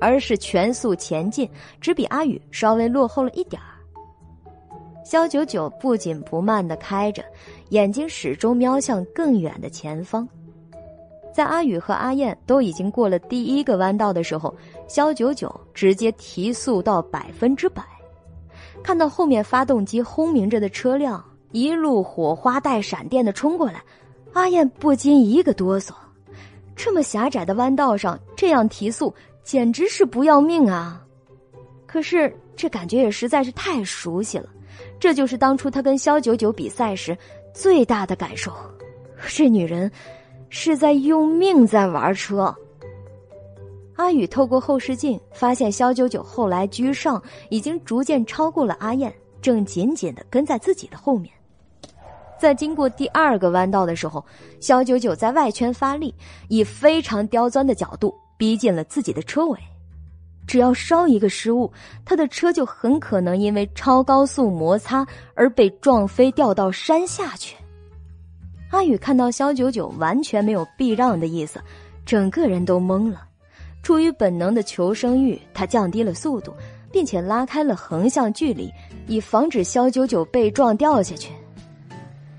[0.00, 1.50] 而是全速前进，
[1.80, 3.66] 只比阿宇稍微落后了一点儿。
[5.02, 7.24] 肖九九不紧不慢的开着。
[7.70, 10.26] 眼睛始终瞄向更远的前方，
[11.34, 14.54] 在阿宇和阿燕都已经过了第一个弯道的时候，
[14.86, 17.82] 肖九九直接提速到百分之百。
[18.82, 21.22] 看到后面发动机轰鸣着的车辆
[21.52, 23.82] 一路火花带闪电的冲过来，
[24.38, 25.90] 阿燕不禁一个哆嗦。
[26.76, 29.12] 这么狭窄的弯道上这样提速，
[29.42, 31.04] 简直是不要命啊！
[31.86, 34.48] 可是这感觉也实在是太熟悉了，
[35.00, 37.18] 这就是当初他跟肖九九比赛时。
[37.52, 38.52] 最大的感受，
[39.26, 39.90] 这女人
[40.48, 42.54] 是在用命在玩车。
[43.96, 49.12] 阿宇透过后视镜发现，肖九九后来居上，已经逐渐超过了阿燕，
[49.42, 51.32] 正紧紧的跟在自己的后面。
[52.38, 54.24] 在经过第二个弯道的时候，
[54.60, 56.14] 肖九九在外圈发力，
[56.48, 59.58] 以非常刁钻的角度逼近了自己的车尾。
[60.46, 61.70] 只要稍一个失误，
[62.06, 67.54] 他的车就很可能因为超高速摩擦而被撞飞，掉到山下去。
[68.70, 71.60] 阿宇看到肖九九完全没有避让的意思，
[72.06, 73.26] 整个人都懵了。
[73.82, 76.54] 出于本能的求生欲，他降低了速度，
[76.90, 78.70] 并且拉开了横向距离，
[79.06, 81.30] 以防止肖九九被撞掉下去。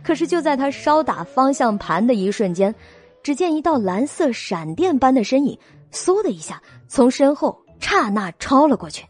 [0.09, 2.73] 可是就在他稍打方向盘的一瞬间，
[3.21, 5.55] 只见一道蓝色闪电般的身影，
[5.91, 7.63] 嗖的一下从身后。
[7.79, 9.05] 刹那超了过去，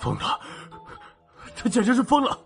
[0.00, 0.40] 疯了！
[1.54, 2.38] 他简直是疯了！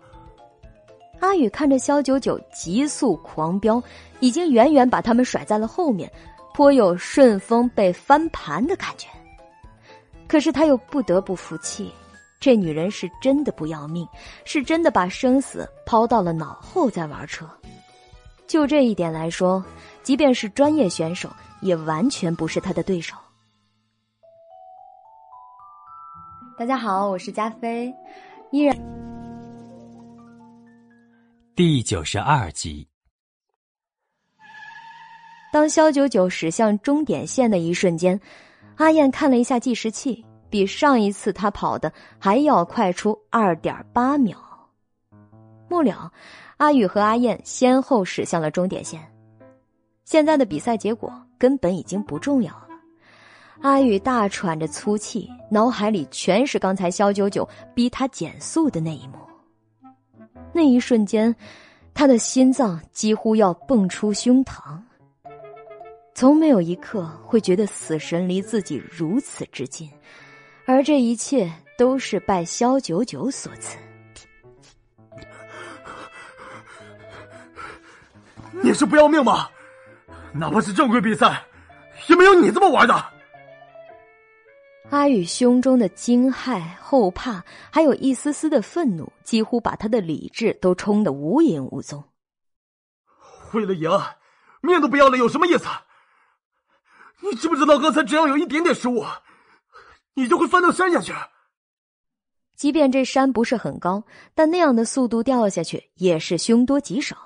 [1.21, 3.81] 阿宇看着肖九九急速狂飙，
[4.19, 6.11] 已经远远把他们甩在了后面，
[6.53, 9.07] 颇有顺风被翻盘的感觉。
[10.27, 11.89] 可是他又不得不服气，
[12.43, 14.05] 这女人是真的不要命，
[14.43, 17.49] 是真的把生死抛到了脑后在玩车。
[18.45, 19.63] 就这一点来说，
[20.01, 23.15] 即便是专业选手，也完全不是他的对手。
[26.57, 27.93] 大家好，我是加菲，
[28.51, 28.77] 依然。
[31.55, 32.85] 第九十二集，
[35.53, 38.19] 当肖九九驶向终点线的一瞬间，
[38.75, 44.37] 阿燕看了一下计时器，比上一次他跑的还要快出二点八秒。
[45.67, 46.11] 末了，
[46.57, 49.01] 阿宇和阿燕先后驶向了终点线。
[50.05, 52.67] 现在的比赛结果根本已经不重要了。
[53.61, 59.17] 阿宇大喘着粗气，脑海里全是刚才肖九九逼他减速的那一幕。
[60.53, 61.35] 那一瞬间，
[61.95, 64.79] 他的心脏几乎要蹦出胸膛。
[66.13, 69.89] 从没有一刻会觉得死神离自己如此之近，
[70.65, 73.77] 而这一切都是拜萧九九所赐。
[78.61, 79.49] 你是不要命吗？
[80.33, 81.45] 哪怕是正规比赛，
[82.07, 83.13] 也没有你这么玩的。
[84.89, 92.03] 阿宇胸中的惊骇、后怕，还有一丝丝的愤怒，几乎把他的理智都冲得无影无踪。
[93.53, 93.89] 为了赢，
[94.61, 95.67] 命都不要了，有什么意思？
[97.21, 99.03] 你知不知道，刚才只要有一点点失误，
[100.15, 101.13] 你就会翻到山下去。
[102.55, 104.03] 即便这山不是很高，
[104.35, 107.17] 但那样的速度掉下去也是凶多吉少。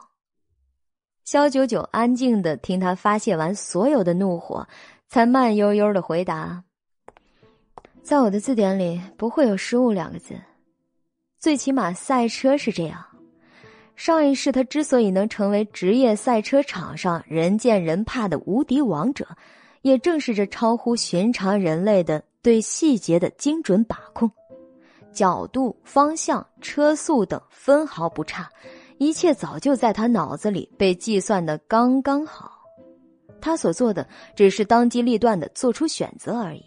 [1.23, 4.67] 肖九九安静的听他发泄完所有的怒火，
[5.07, 6.63] 才慢悠悠的回答
[8.01, 10.39] ：“在我的字典里不会有失误两个字，
[11.37, 13.05] 最起码赛车是这样。
[13.95, 19.27] 上一世他之所以能成为职业赛车场上人见人怕的无敌王者。”
[19.83, 24.31] 也正是这超乎寻常人类的对细节的精准把控，
[25.11, 28.49] 角度、方向、车速等分毫不差，
[28.99, 32.49] 一切早就在他脑子里被计算的刚刚好。
[33.41, 36.63] 他所做的只是当机立断的做出选择而已。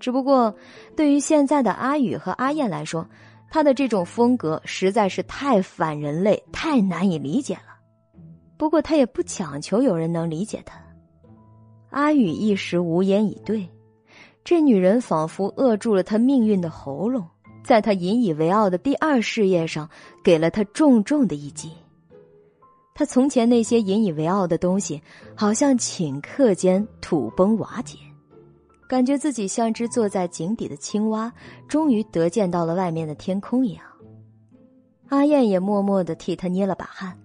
[0.00, 0.52] 只不过，
[0.96, 3.08] 对于现在的阿宇和阿燕来说，
[3.48, 7.78] 他的这种风格实在是太反人类，太难以理解了。
[8.56, 10.82] 不过，他也不强求有人能理解他。
[11.90, 13.70] 阿宇一时无言以对，
[14.42, 17.26] 这女人仿佛扼住了他命运的喉咙，
[17.62, 19.88] 在他引以为傲的第二事业上
[20.24, 21.70] 给了他重重的一击。
[22.94, 25.00] 他从前那些引以为傲的东西，
[25.34, 27.96] 好像顷刻间土崩瓦解，
[28.88, 31.32] 感觉自己像只坐在井底的青蛙，
[31.68, 33.84] 终于得见到了外面的天空一样。
[35.08, 37.16] 阿燕也默默的替他捏了把汗，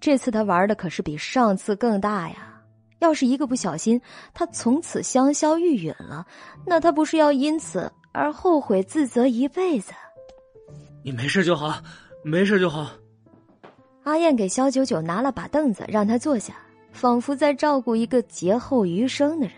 [0.00, 2.49] 这次他玩的可是比上次更大呀。
[3.00, 4.00] 要是一个不小心，
[4.32, 6.26] 他从此香消玉殒了，
[6.64, 9.92] 那他不是要因此而后悔自责一辈子？
[11.02, 11.82] 你没事就好，
[12.22, 12.90] 没事就好。
[14.04, 16.54] 阿燕给肖九九拿了把凳子，让他坐下，
[16.92, 19.56] 仿佛在照顾一个劫后余生的人。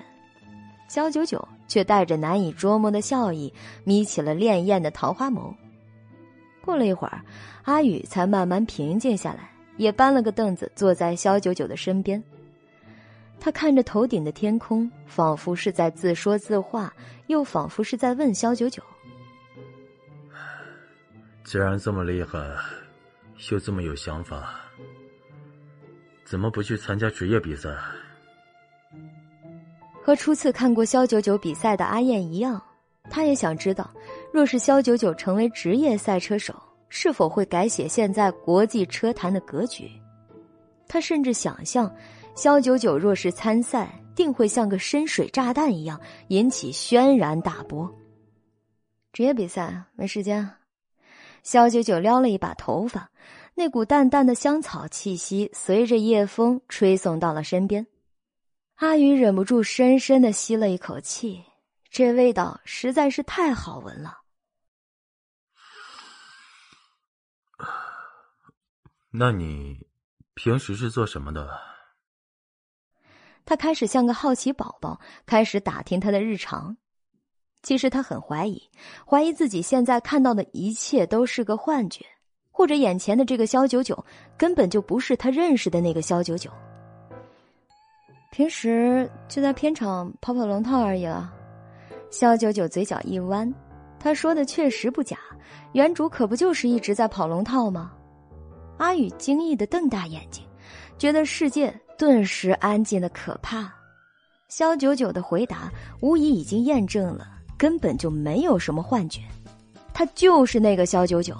[0.89, 3.52] 肖九九却带着难以捉摸的笑意，
[3.85, 5.55] 眯起了潋滟的桃花眸。
[6.64, 7.20] 过了一会儿，
[7.64, 12.23] 阿宇才慢慢平静下来，也搬了个凳子坐在肖九九的身边。
[13.44, 16.94] 他看着头顶的天空，仿佛是在自说自话，
[17.27, 18.81] 又仿佛是在问萧九九
[21.43, 22.39] ：“既然这么厉害，
[23.51, 24.60] 又这么有想法，
[26.24, 27.69] 怎么不去参加职业比赛？”
[30.01, 32.62] 和初次看过萧九九比赛的阿燕一样，
[33.10, 33.90] 他也想知道，
[34.32, 36.55] 若是萧九九成为职业赛车手，
[36.89, 39.90] 是否会改写现在国际车坛的格局？
[40.86, 41.93] 他甚至想象。
[42.34, 47.90] 肖九九若是参赛，定会像个深水炸弹一样引起轩然大波。
[49.12, 50.48] 职业比赛没时间。
[51.42, 53.10] 肖九九撩了一把头发，
[53.54, 57.86] 那股淡淡的香草气息随着夜风吹送到了身边。
[58.76, 61.44] 阿宇忍不住深深的吸了一口气，
[61.90, 64.18] 这味道实在是太好闻了。
[69.10, 69.86] 那你
[70.34, 71.71] 平时是做什么的？
[73.44, 76.77] 他开始像个好奇宝宝，开始打听他的日常。
[77.62, 78.60] 其实他很怀疑，
[79.06, 82.05] 怀疑自己现在看到的一切都是个幻觉，
[82.51, 84.05] 或者眼前的这个肖九九
[84.36, 86.51] 根本就不是他认识的那个肖九九。
[88.32, 91.32] 平时就在片场跑跑龙套而已了。
[92.10, 93.52] 肖九九嘴角一弯，
[93.98, 95.19] 他说的确实不假，
[95.73, 97.93] 原主可不就是一直在跑龙套吗？
[98.78, 100.44] 阿宇惊异的瞪大眼睛，
[100.98, 101.73] 觉得世界。
[102.02, 103.72] 顿时安静的可怕，
[104.48, 109.20] 肖九九的回答无疑已经验证了，根本就没有什么幻觉，
[109.94, 111.36] 他就是那个肖九九。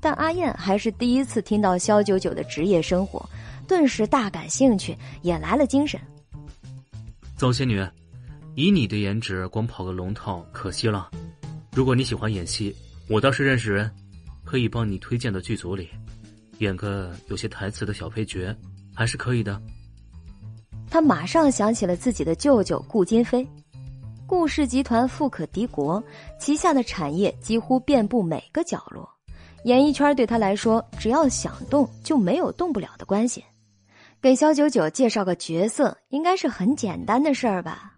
[0.00, 3.22] 但阿燕还是第一次听到肖九九的职业生活，
[3.68, 6.00] 顿时大感兴趣，也来了精神。
[7.36, 7.86] 走，仙女，
[8.54, 11.10] 以你的颜值，光跑个龙套可惜了。
[11.74, 12.74] 如果你喜欢演戏，
[13.10, 13.94] 我倒是认识人，
[14.42, 15.90] 可以帮你推荐到剧组里，
[16.60, 18.56] 演个有些台词的小配角。
[18.94, 19.60] 还是可以的。
[20.90, 23.46] 他马上想起了自己的舅舅顾金飞，
[24.26, 26.02] 顾氏集团富可敌国，
[26.38, 29.08] 旗下的产业几乎遍布每个角落。
[29.64, 33.44] 演艺圈对他来说，只要想动就没有动不了的关系。
[34.20, 37.92] 给肖九九介绍个角色，应该是很简单的事儿吧？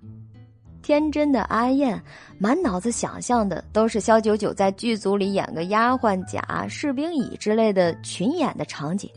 [0.82, 2.02] 天真的阿燕
[2.39, 9.09] 满脑子想象的都是肖九九在剧组里演个丫鬟甲、士兵乙之类的群演的场景。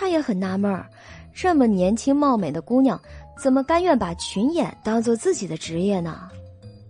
[0.00, 0.88] 他也很纳闷儿，
[1.30, 2.98] 这么年轻貌美的姑娘，
[3.38, 6.26] 怎么甘愿把群演当做自己的职业呢？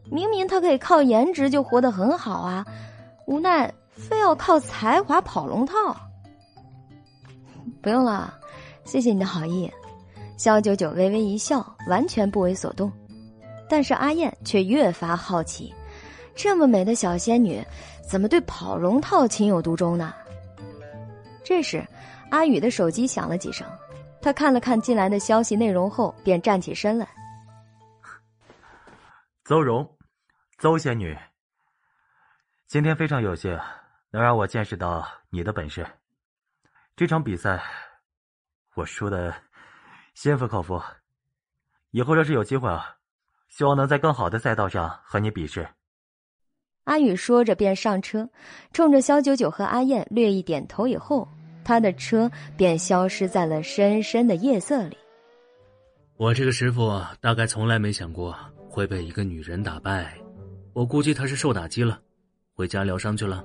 [0.09, 2.65] 明明她可以靠颜值就活得很好啊，
[3.27, 5.75] 无奈非要靠才华跑龙套。
[7.83, 8.33] 不用了，
[8.85, 9.69] 谢谢你的好意。
[10.37, 12.93] 肖九九微微一笑，完全不为所动。
[13.69, 15.75] 但是阿燕却越发好奇，
[16.37, 17.61] 这么美的小仙女，
[18.09, 20.15] 怎么对跑龙套情有独钟呢？
[21.43, 21.85] 这时。
[22.31, 23.67] 阿宇的手机响了几声，
[24.23, 27.07] 他看了看进来的消息内容后，便站起身来。
[29.45, 29.99] 邹荣，
[30.59, 31.17] 邹仙女，
[32.69, 33.59] 今天非常有幸
[34.11, 35.85] 能让我见识到你的本事。
[36.95, 37.61] 这场比赛，
[38.75, 39.35] 我输的
[40.15, 40.81] 心服口服。
[41.91, 42.97] 以后若是有机会啊，
[43.49, 45.69] 希望能在更好的赛道上和你比试。
[46.85, 48.31] 阿宇说着便上车，
[48.73, 51.29] 冲着肖九九和阿燕略一点头以后。
[51.71, 54.99] 他的车便消失在了深深的夜色里。
[56.17, 58.35] 我这个师傅大概从来没想过
[58.69, 60.13] 会被一个女人打败，
[60.73, 62.01] 我估计他是受打击了，
[62.55, 63.45] 回家疗伤去了。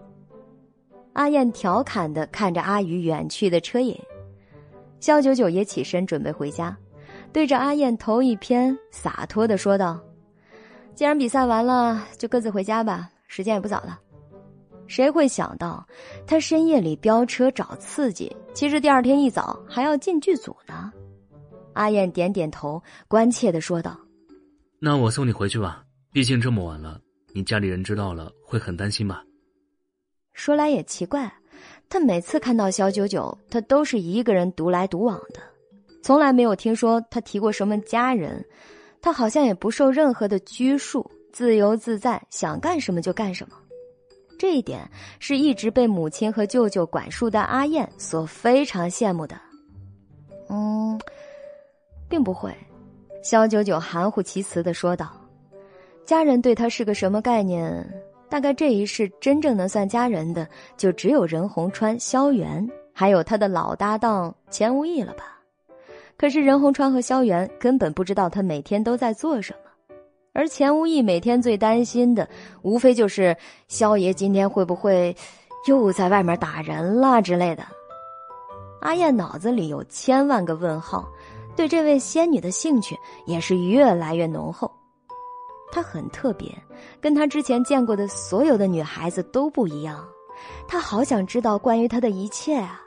[1.14, 3.96] 阿燕调侃的看着阿宇远去的车影，
[5.00, 6.76] 肖九九也起身准备回家，
[7.32, 10.02] 对着阿燕头一偏，洒脱的说道
[10.96, 14.00] ：“既然比赛完了，就各自回家吧，时间也不早了。”
[14.88, 15.86] 谁会想到，
[16.28, 20.92] 他深夜里飙车找刺激，其实第二天一早还要进剧组呢。
[21.74, 24.00] 阿燕点点头，关切的说道
[24.80, 27.00] ：“那我送你回去吧，毕竟这么晚了，
[27.34, 29.24] 你家里人知道了会很担心吧。”
[30.34, 31.34] 说来也奇怪，
[31.90, 35.40] 他每次看到小九九，他都是一个人独来独往的，
[36.02, 38.46] 从来没有听说他提过什么家人。
[39.02, 43.56] 他好像也不受任何的拘束，自由自在，想干什么就干什么。
[44.38, 44.90] 这一点
[45.20, 49.36] 是一直被母亲和舅舅管束的阿燕所非常羡慕的。
[50.50, 51.00] 嗯，
[52.08, 52.56] 并不会，
[53.24, 55.12] 肖九九含糊其辞的说道
[56.06, 57.86] ：“家人对他是个什么概念？
[58.30, 60.48] 大概这一世真正能算家人的，
[60.78, 65.40] 就只有任洪川、萧元，还有他的老搭档钱无义了吧？
[66.18, 69.60] 可是任洪川和萧元根本不知道他每天都在做什么。”
[70.36, 72.28] 而钱无义每天最担心的，
[72.62, 73.36] 无非就是
[73.70, 75.16] 萧爷今天会不会
[75.66, 77.64] 又在外面打人了之类的。
[78.82, 81.10] 阿燕脑子里有千万个问号，
[81.56, 84.70] 对这位仙女的兴趣也是越来越浓厚。
[85.72, 86.54] 她很特别，
[87.02, 90.06] 跟她之前见过的所有的女孩子都不一样。
[90.68, 92.82] 她好想知道关于她的一切啊，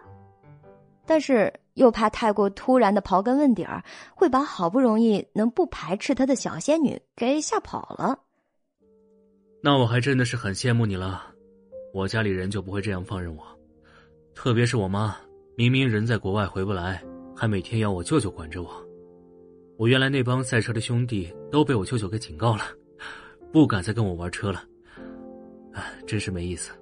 [1.09, 1.52] 但是。
[1.78, 3.80] 又怕太过突然的刨根问底儿，
[4.12, 8.18] 会把好不容易能不排斥他的小仙女给吓跑了。
[9.62, 11.22] 那我还真的是很羡慕你了，
[11.94, 13.44] 我家里人就不会这样放任我，
[14.35, 15.16] 特别是我妈，
[15.56, 17.01] 明明人在国外回不来，
[17.36, 18.68] 还每天要我舅舅管着我。
[19.76, 22.64] 我原来那帮赛车的兄弟都被我舅舅给警告了，
[23.55, 24.64] 不敢再跟我玩车了。
[25.74, 26.72] 哎，真是没意思。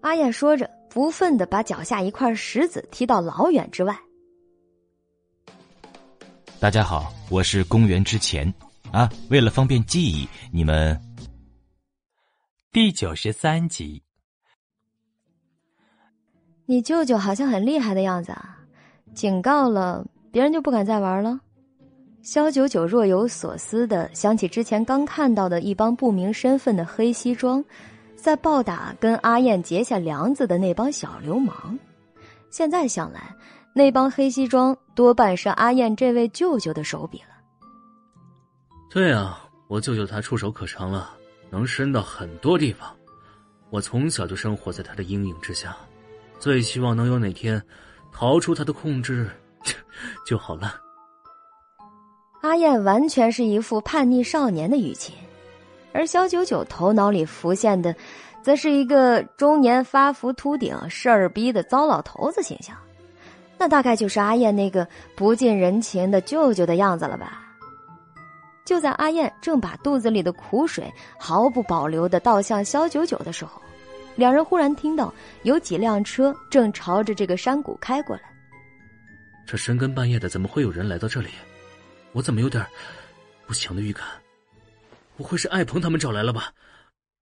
[0.00, 0.77] 阿燕说着。
[0.98, 3.96] 不忿的把脚下一块石子踢到老远之外。
[6.58, 8.52] 大家好，我是公元之前
[8.90, 11.00] 啊，为了方便记忆，你们
[12.72, 14.02] 第九十三集。
[16.66, 18.58] 你舅舅好像很厉害的样子啊，
[19.14, 21.38] 警告了别人就不敢再玩了。
[22.22, 27.64] 肖九九若有所思的想起之前刚看到的一帮不明身份的黑西装。
[28.20, 31.78] 在暴打跟阿燕结下梁子的那帮小流氓，
[32.50, 33.34] 现在想来，
[33.72, 37.28] 那帮黑西装多半是阿燕这位舅舅的手笔了。
[38.90, 41.16] 对啊，我舅舅他触手可长了，
[41.48, 42.94] 能伸到很多地方。
[43.70, 45.76] 我从小就生活在他的阴影之下，
[46.40, 47.62] 最希望能有哪天
[48.12, 49.30] 逃出他的控制
[50.26, 50.74] 就好了。
[52.42, 55.14] 阿燕完全是一副叛逆少年的语气。
[55.98, 57.92] 而肖九九头脑里浮现的，
[58.40, 62.76] 则是一个中年发福秃顶、事儿逼的糟老头子形象，
[63.58, 67.42] 那大概就是阿燕那个不近人情的舅舅的样子了吧？
[68.64, 70.88] 就在阿燕正把肚子里的苦水
[71.18, 73.60] 毫不保留的倒向肖九九的时候，
[74.14, 75.12] 两人忽然听到
[75.42, 78.22] 有几辆车正朝着这个山谷开过来。
[79.44, 81.30] 这深更半夜的，怎么会有人来到这里？
[82.12, 82.64] 我怎么有点
[83.48, 84.06] 不祥的预感？
[85.18, 86.54] 不会是艾鹏他们找来了吧？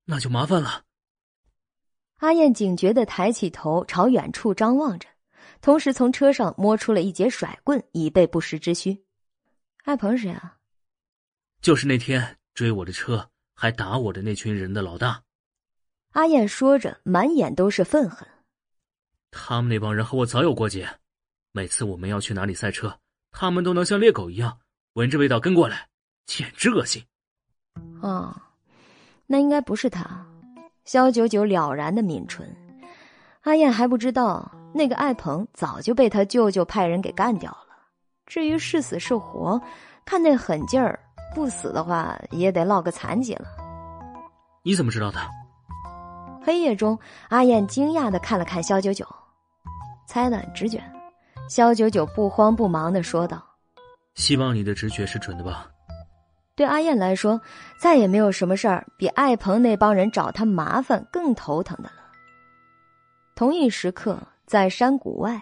[0.04, 0.84] 那就麻烦了。
[2.16, 5.08] 阿燕警觉的抬起头，朝远处张望着，
[5.62, 9.02] 同时从车上摸出了一截甩棍，以备不时之需。
[9.84, 10.58] 艾鹏是谁啊？
[11.62, 15.22] 就是那天追我的车还打我的那群人的老大。
[16.10, 18.28] 阿燕说着，满眼都是愤恨。
[19.30, 20.86] 他们那帮人和我早有过节，
[21.52, 23.00] 每次我们要去哪里赛车，
[23.30, 24.60] 他们都能像猎狗一样
[24.92, 25.88] 闻着味道跟过来，
[26.26, 27.02] 简直恶心。
[28.06, 28.32] 哦，
[29.26, 30.24] 那应该不是他。
[30.84, 32.46] 肖九九了然的抿唇。
[33.42, 37.66] 阿燕还不知道，那个艾鹏早就被他舅舅派人给干掉了。
[38.24, 39.60] 至于是死是活，
[40.04, 40.96] 看那狠劲儿，
[41.34, 43.46] 不死的话也得落个残疾了。
[44.62, 45.18] 你怎么知道的？
[46.44, 46.96] 黑夜中，
[47.28, 49.04] 阿燕惊讶的看了看肖九九，
[50.06, 50.80] 猜的很直觉。
[51.48, 53.44] 肖九九不慌不忙的说道
[54.14, 55.68] ：“希望你的直觉是准的吧。”
[56.56, 57.40] 对阿燕来说，
[57.78, 62.02] 再也没有什么事儿比艾鹏那帮人找他麻烦更头疼的了。
[63.34, 65.40] 同一时刻，在山谷外，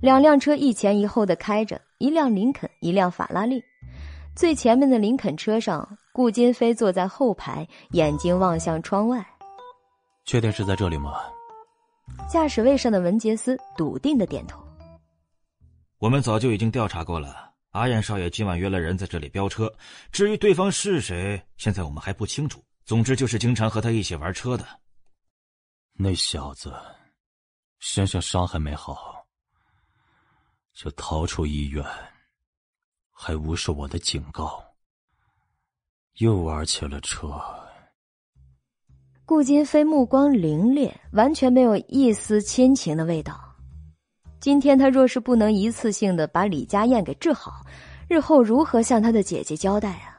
[0.00, 3.62] 两辆车一前一后的开着，一辆林肯，一辆法拉利。
[4.34, 9.22] 最前面的林肯车上，顾金飞坐在后排，眼睛望向窗外。
[10.24, 11.12] 确定是在这里吗？
[12.26, 14.58] 驾驶位上的文杰斯笃定的点头。
[15.98, 19.72] 我们早就已经调查过了，阿燕少爷今晚约了人在这里飙车。
[20.10, 22.62] 至于对方是谁，现在我们还不清楚。
[22.84, 24.66] 总之就是经常和他一起玩车的。
[25.94, 26.74] 那小子
[27.78, 29.24] 身上伤还没好，
[30.74, 31.84] 就逃出医院。
[33.10, 34.60] 还无视我的警告，
[36.14, 37.40] 又玩起了车。
[39.24, 43.51] 顾金飞目光凌冽，完全没有一丝亲情的味道。
[44.42, 47.64] 今天他若是不能一次性的把李家燕给治好，
[48.08, 50.18] 日后如何向他的姐姐交代啊？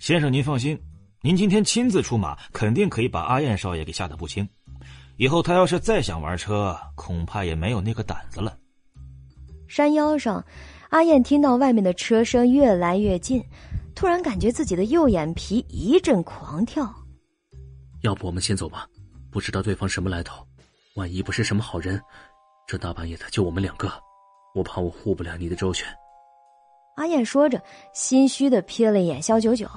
[0.00, 0.76] 先生，您放心，
[1.22, 4.46] 您今天亲自出马，肯定可以把阿燕少爷给吓得不轻。
[5.18, 8.58] 以后他要是再想玩车，恐怕也没有那个胆子了。
[9.68, 10.44] 山腰上。
[10.90, 13.40] 阿燕听到外面的车声越来越近，
[13.94, 16.92] 突然感觉自己的右眼皮一阵狂跳。
[18.02, 18.84] 要不我们先走吧，
[19.30, 20.44] 不知道对方什么来头，
[20.94, 22.00] 万一不是什么好人，
[22.66, 23.88] 这大半夜的就我们两个，
[24.52, 25.86] 我怕我护不了你的周全。
[26.96, 27.62] 阿燕说着，
[27.92, 29.68] 心虚的瞥了一眼肖九九，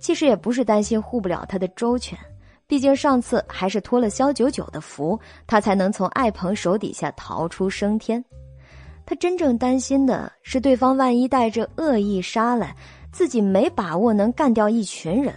[0.00, 2.18] 其实也不是担心护不了他的周全，
[2.66, 5.16] 毕竟上次还是托了肖九九的福，
[5.46, 8.24] 他才能从艾鹏手底下逃出升天。
[9.06, 12.74] 他真正担心的是，对方万一带着恶意杀来，
[13.12, 15.32] 自己没把握能干掉一群人，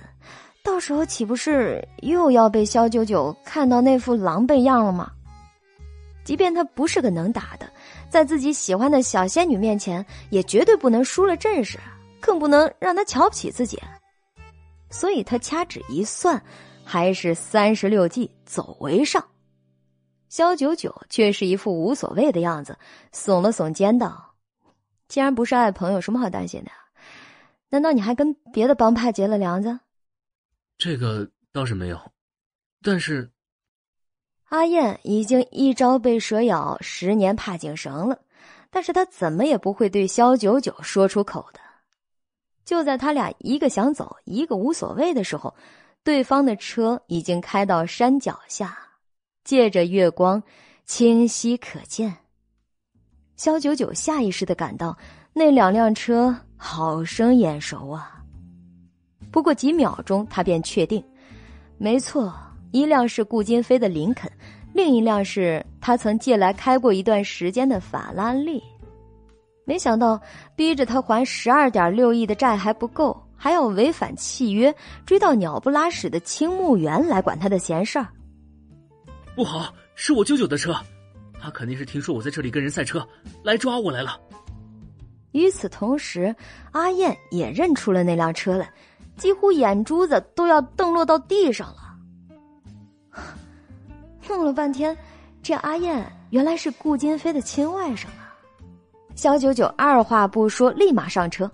[0.64, 5.12] 到时候岂不是又要被肖九九看到那副狼狈样了吗？
[6.26, 7.72] 即便他不是个能打的，
[8.10, 11.80] 在自己喜欢的小仙女面前，也绝对不能输了阵势，
[12.20, 13.80] 更不能让他瞧不起自己。
[14.90, 16.44] 所以他掐指一算，
[16.84, 19.24] 还是三十六计，走为上。
[20.28, 22.78] 肖九九却是一副无所谓的样子，
[23.14, 24.34] 耸了耸肩道
[25.08, 26.72] ：“既然不是爱朋友，什么好担心的？
[27.70, 29.80] 难道你还跟别的帮派结了梁子？”
[30.78, 32.00] 这个倒是没有，
[32.82, 33.30] 但是
[34.50, 38.20] 阿燕已经一朝被蛇咬，十年怕井绳了，
[38.70, 41.60] 但是她怎么也不会对肖九九说出口的。
[42.64, 45.54] 就在他俩一个想走，一个无所谓的时候，
[46.04, 48.78] 对方的车已经开到山脚下。
[49.44, 50.42] 借着月光，
[50.86, 52.16] 清晰可见。
[53.36, 54.98] 肖九九下意识的感到
[55.34, 58.24] 那两辆车好生眼熟啊。
[59.32, 61.04] 不过几秒钟，他便确定，
[61.78, 62.34] 没错，
[62.76, 64.30] 一辆是顾金飞的林肯，
[64.74, 68.62] 另一辆是他曾借来开过一段时间的法拉利。
[69.64, 70.20] 没想到
[70.58, 74.76] 逼着他还十二点六亿的债还不够，还要违反契约，
[75.06, 78.10] 追到鸟不拉屎的青木园来管他的闲事儿。
[79.38, 80.76] 不好，是我舅舅的车，
[81.40, 83.08] 他肯定是听说我在这里跟人赛车，
[83.42, 84.20] 来抓我来了。
[85.32, 86.36] 与此同时，
[86.74, 88.70] 阿燕也认出了那辆车来，
[89.16, 91.85] 几乎眼珠子都要瞪落到地上了。
[94.28, 94.96] 弄了半天，
[95.42, 98.34] 这阿燕原来是顾金飞的亲外甥啊！
[99.16, 101.50] 肖九九二话不说，立马上车。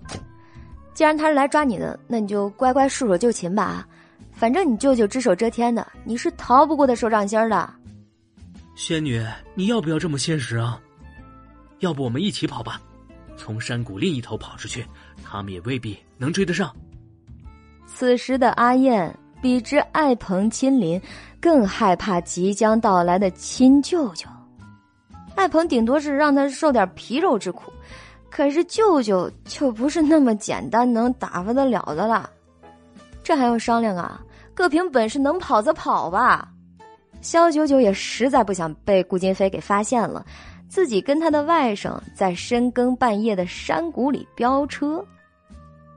[0.94, 3.86] 既然他是来抓你的，那你就乖乖束手就擒吧。
[4.32, 7.74] 反正你舅舅只手遮天的，你是逃不过他手掌心的。
[8.74, 9.24] 仙女，
[9.54, 10.80] 你要不要这么现实啊？
[11.80, 12.80] 要不我们一起跑吧，
[13.36, 14.86] 从山谷另一头跑出去，
[15.22, 16.74] 他们也未必能追得上。
[17.86, 21.02] 此时的阿燕比之爱朋亲邻，
[21.40, 24.26] 更害怕即将到来的亲舅舅。
[25.34, 27.72] 爱朋顶多是让他受点皮肉之苦，
[28.30, 32.30] 可是舅舅就不是那么简单能打发得了的了。
[33.24, 34.22] 这还用商量啊？
[34.54, 36.48] 各凭本事，能跑则跑吧。
[37.20, 40.24] 肖九九也实在不想被顾金飞给发现了，
[40.68, 45.04] 自己跟他的外甥在深更半夜的山谷里飙车。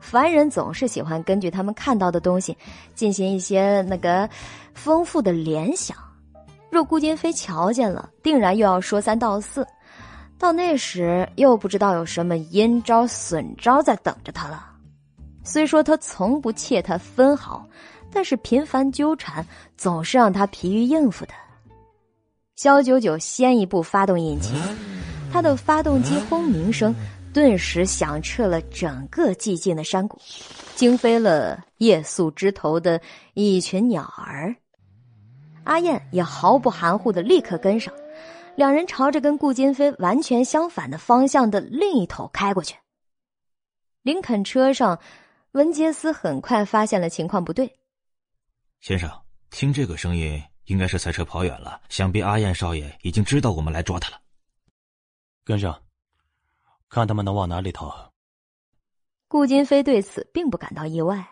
[0.05, 2.55] 凡人总是喜欢根据他们看到的东西
[2.93, 4.29] 进行一些那个
[4.73, 5.97] 丰富的联想。
[6.69, 9.65] 若顾金飞瞧见了，定然又要说三道四，
[10.37, 14.65] 到那时又不知道有什么阴招损招在等着他了。
[15.43, 17.67] 虽说他从不怯他分毫。
[18.13, 19.45] 但是频繁纠缠
[19.75, 21.33] 总是让他疲于应付的。
[22.55, 24.55] 肖九九先一步发动引擎，
[25.33, 26.95] 他的发动机轰鸣声
[27.35, 30.17] 顿时响彻了整个寂静的山谷，
[30.73, 33.01] 惊飞了夜宿枝头的
[33.33, 34.55] 一群鸟儿。
[35.65, 37.93] 阿燕也毫不含糊的立刻跟上，
[38.55, 42.77] 两人朝着跟顾金飞完全相反的方向的另一头开过去。
[44.03, 44.97] 林肯车上，
[45.51, 47.69] 文杰斯很快发现了情况不对。
[48.79, 49.11] 先生，
[49.49, 51.81] 听这个声音，应该是赛车跑远了。
[51.89, 54.21] 想必阿燕少爷已经知道我们来抓他了。
[55.43, 55.77] 跟上，
[56.95, 57.93] 看他们能往哪里逃。
[59.27, 61.27] 顾金飞对此并不感到意外。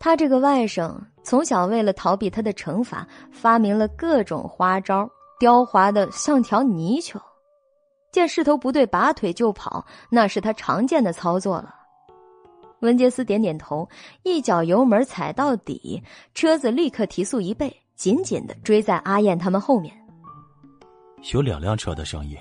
[0.00, 7.22] 他这个外甥从小为了逃避他的惩罚，发明了各种花招，刁滑的像条泥鳅。
[8.10, 11.72] 见势头不对，拔腿就跑，那是他常见的操作了。
[12.80, 13.88] 文杰斯点点头，
[14.24, 16.02] 一脚油门踩到底，
[16.34, 19.96] 车子立刻提速一倍，紧紧的追在阿燕他们后面。
[21.32, 22.36] 有两辆车的声音。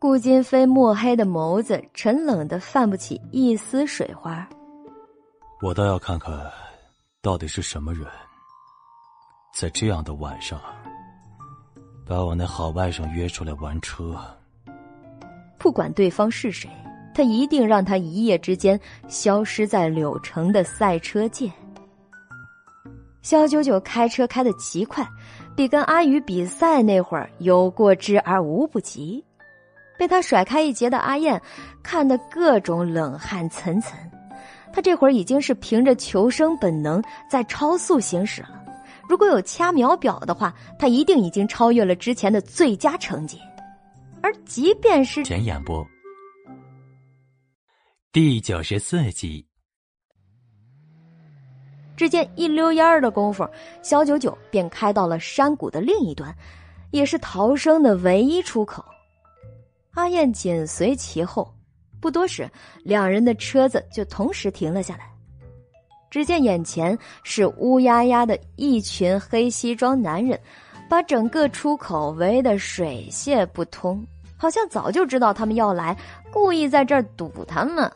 [0.00, 4.48] 顾金飞墨黑的眸子沉冷的泛不起一丝水花。
[5.60, 6.50] 我倒要看看，
[7.20, 8.06] 到底是什么人，
[9.54, 10.58] 在这样的晚上，
[12.06, 14.18] 把我那好外甥约出来玩车。
[15.58, 16.70] 不管对方是谁，
[17.14, 21.52] 他一定让他一夜之间消失在柳城的赛车界。
[23.20, 25.06] 肖九九开车开的极快，
[25.54, 29.22] 比跟阿宇比赛那会儿有过之而无不及。
[30.00, 31.38] 被他甩开一截的阿燕，
[31.82, 33.92] 看得各种冷汗涔涔。
[34.72, 38.64] 他这会儿已经是凭着求生本能在超速行驶了。
[39.06, 43.38] 如果有掐秒表的话，他一定已经超越了之前的最佳成绩。
[44.22, 45.86] 而即便是前演播，
[48.10, 49.46] 第九十四集，
[51.94, 53.46] 只见一溜烟儿的功夫，
[53.82, 56.34] 肖九九便开到了山谷的另一端，
[56.90, 58.82] 也是逃生的唯一出口。
[59.94, 61.52] 阿燕紧随其后，
[62.00, 62.48] 不多时，
[62.84, 65.10] 两人的车子就同时停了下来。
[66.10, 70.38] 只见眼前是乌压压的一群黑西装男人，
[70.88, 74.04] 把整个出口围得水泄不通，
[74.36, 75.96] 好像早就知道他们要来，
[76.32, 77.90] 故意在这儿堵他们。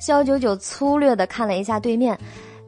[0.00, 2.18] 肖九九粗略的看了一下对面，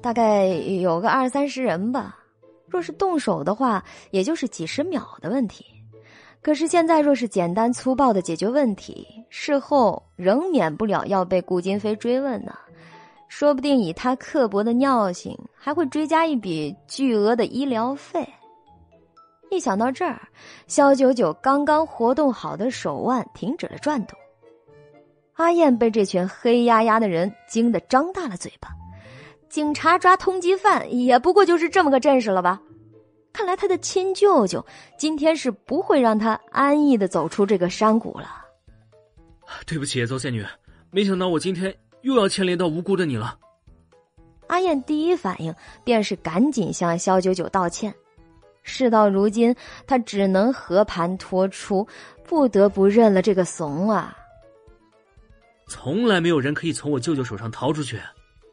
[0.00, 2.18] 大概有个二三十人吧。
[2.66, 5.64] 若是动手的话，也就是几十秒的问题。
[6.46, 12.56] 可是现在，若是简单粗暴的解决问题，事后仍免不了要被顾金飞追问呢。
[13.26, 18.24] 说不定以他刻薄的尿性，还会追加一笔巨额的医疗费。
[19.50, 20.22] 一想到这儿，
[20.68, 24.16] 肖九九刚刚活动好的手腕停止了转动。
[25.32, 28.68] 阿燕被这群黑压压的人惊得张大了嘴巴。
[29.48, 32.62] 警察抓通缉犯，也不过就是这么个阵势了吧？
[33.36, 34.64] 看来他的亲舅舅
[34.96, 38.46] 今天是不会让他安逸的走出这个山谷了。
[39.66, 40.42] 对不起，邹仙女，
[40.90, 43.38] 没想到我今天又要牵连到无辜的你了。
[44.46, 45.54] 阿燕第一反应
[45.84, 47.94] 便是赶紧向肖九九道歉。
[48.62, 49.54] 事到如今，
[49.86, 51.86] 他只能和盘托出，
[52.24, 54.16] 不得不认了这个怂啊。
[55.68, 58.00] 从来没有人可以从我舅舅手上逃出去，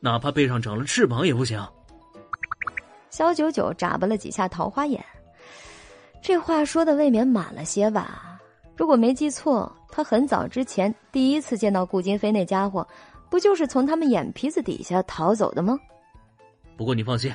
[0.02, 1.66] 哪怕背上长了翅膀也不行。
[3.14, 5.00] 肖九九眨巴了几下桃花眼，
[6.20, 8.40] 这话说的未免满了些吧？
[8.76, 12.88] 如果没记错，他很早之前第一次见到顾金飞那家伙，
[13.30, 15.78] 不就是从他们眼皮子底下逃走的吗？
[16.76, 17.32] 不过你放心，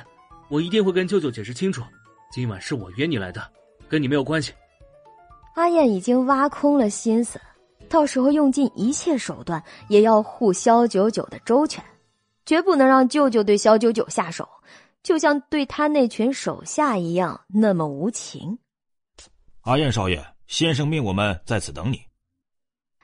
[0.49, 1.81] 我一定会跟舅舅解释清楚。
[2.29, 3.41] 今晚是我约你来的，
[3.87, 4.51] 跟你没有关系。
[5.55, 7.39] 阿燕已经挖空了心思，
[7.87, 11.81] 到时候用尽一切手段也要护肖九九的周全，
[12.45, 14.45] 绝不能让舅舅对肖九九下手。
[15.01, 18.59] 就像对他那群手下一样，那么无情。
[19.61, 21.99] 阿燕少爷，先生命我们在此等你。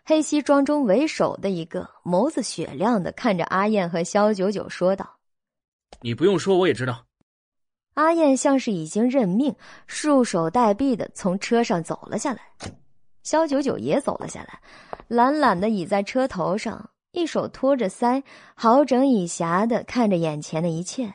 [0.03, 5.17] 黑西装中为首的一个，眸子雪亮的看着阿燕和萧九九说道
[6.01, 7.05] ：“你不用说，我也知道。”
[7.95, 9.55] 阿燕像是已经认命，
[9.88, 12.41] 束手待毙的从车上走了下来。
[13.23, 14.61] 萧九九也走了下来，
[15.07, 18.22] 懒懒的倚在车头上，一手托着腮，
[18.53, 21.11] 好整以暇的看着眼前的一切。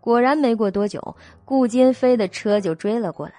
[0.00, 3.34] 果然没过多久，顾金飞的车就追了过来。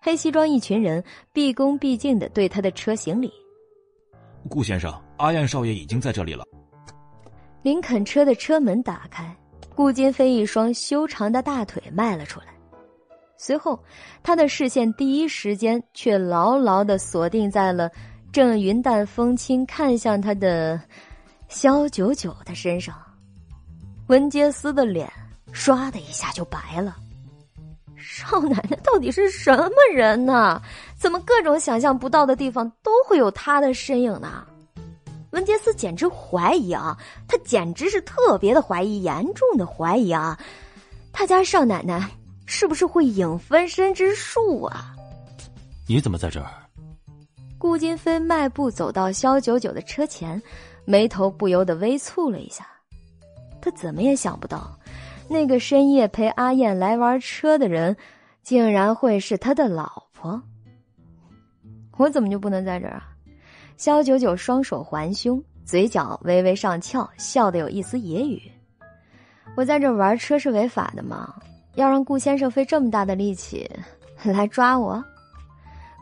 [0.00, 3.32] 黑西装一群人毕恭毕敬的对他的车行礼。
[4.48, 6.44] 顾先生，阿燕少爷已经在这里了。
[7.62, 9.36] 林肯车的车门打开，
[9.74, 12.46] 顾金飞一双修长的大腿迈了出来。
[13.36, 13.78] 随后，
[14.22, 17.90] 他的视线第一时间却牢牢的锁定在了
[18.32, 20.80] 正云淡风轻看向他的
[21.48, 22.94] 肖九九的身上。
[24.06, 25.10] 文杰斯的脸。
[25.52, 26.96] 唰的一下就白了，
[27.96, 30.60] 少奶奶到底是什么人呢？
[30.98, 34.46] 怎么各种想象不到的地方都会有她的身影呢？
[35.30, 36.96] 文杰斯简直怀疑啊，
[37.28, 40.38] 他简直是特别的怀疑，严重的怀疑啊！
[41.12, 42.10] 他家少奶奶
[42.46, 44.94] 是不是会影分身之术啊？
[45.86, 46.50] 你怎么在这儿？
[47.58, 50.40] 顾金飞迈步走到肖九九的车前，
[50.86, 52.66] 眉头不由得微蹙了一下。
[53.60, 54.78] 他怎么也想不到，
[55.28, 57.96] 那个深夜陪阿燕来玩车的人，
[58.42, 60.40] 竟然会是他的老婆。
[61.96, 63.08] 我怎么就不能在这儿啊？
[63.76, 68.40] 肖九九双手环胸，嘴角微微上翘，笑得有一丝揶揄。
[69.56, 71.34] 我在这玩车是违法的吗？
[71.74, 73.68] 要让顾先生费这么大的力气
[74.24, 75.02] 来抓我？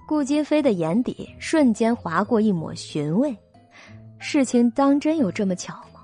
[0.07, 3.37] 顾金飞的眼底瞬间划过一抹寻味，
[4.19, 6.01] 事情当真有这么巧吗？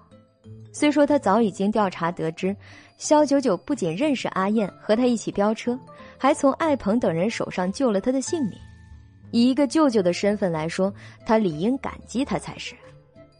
[0.72, 2.56] 虽说他早已经调查得知，
[3.00, 5.76] 肖九九不仅认识阿燕，和他一起飙车，
[6.18, 8.52] 还从艾鹏等人手上救了他的性命。
[9.30, 10.92] 以一个舅舅的身份来说，
[11.24, 12.76] 他理应感激他才是。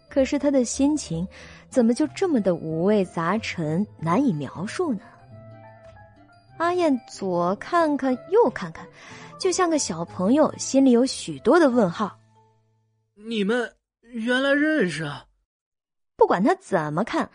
[0.08, 1.28] 可是他的心情，
[1.68, 5.00] 怎么就这么的五味杂陈，难以描述呢？
[6.56, 8.86] 阿燕左看看，右看看。
[9.38, 12.18] 就像个小朋友，心里有许多的问号。
[13.14, 13.70] 你们
[14.00, 15.26] 原来认识啊？
[16.16, 17.30] 不管他怎么看，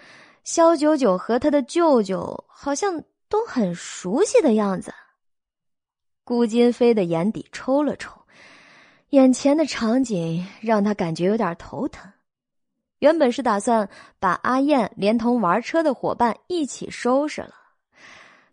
[0.45, 4.93] 肖九九和他的舅舅好像都很熟悉的样子。
[6.23, 8.11] 顾金飞的眼底抽了抽，
[9.09, 12.09] 眼前的场景让他感觉有点头疼。
[12.99, 13.89] 原本是打算
[14.19, 17.53] 把阿燕连同玩车的伙伴一起收拾了，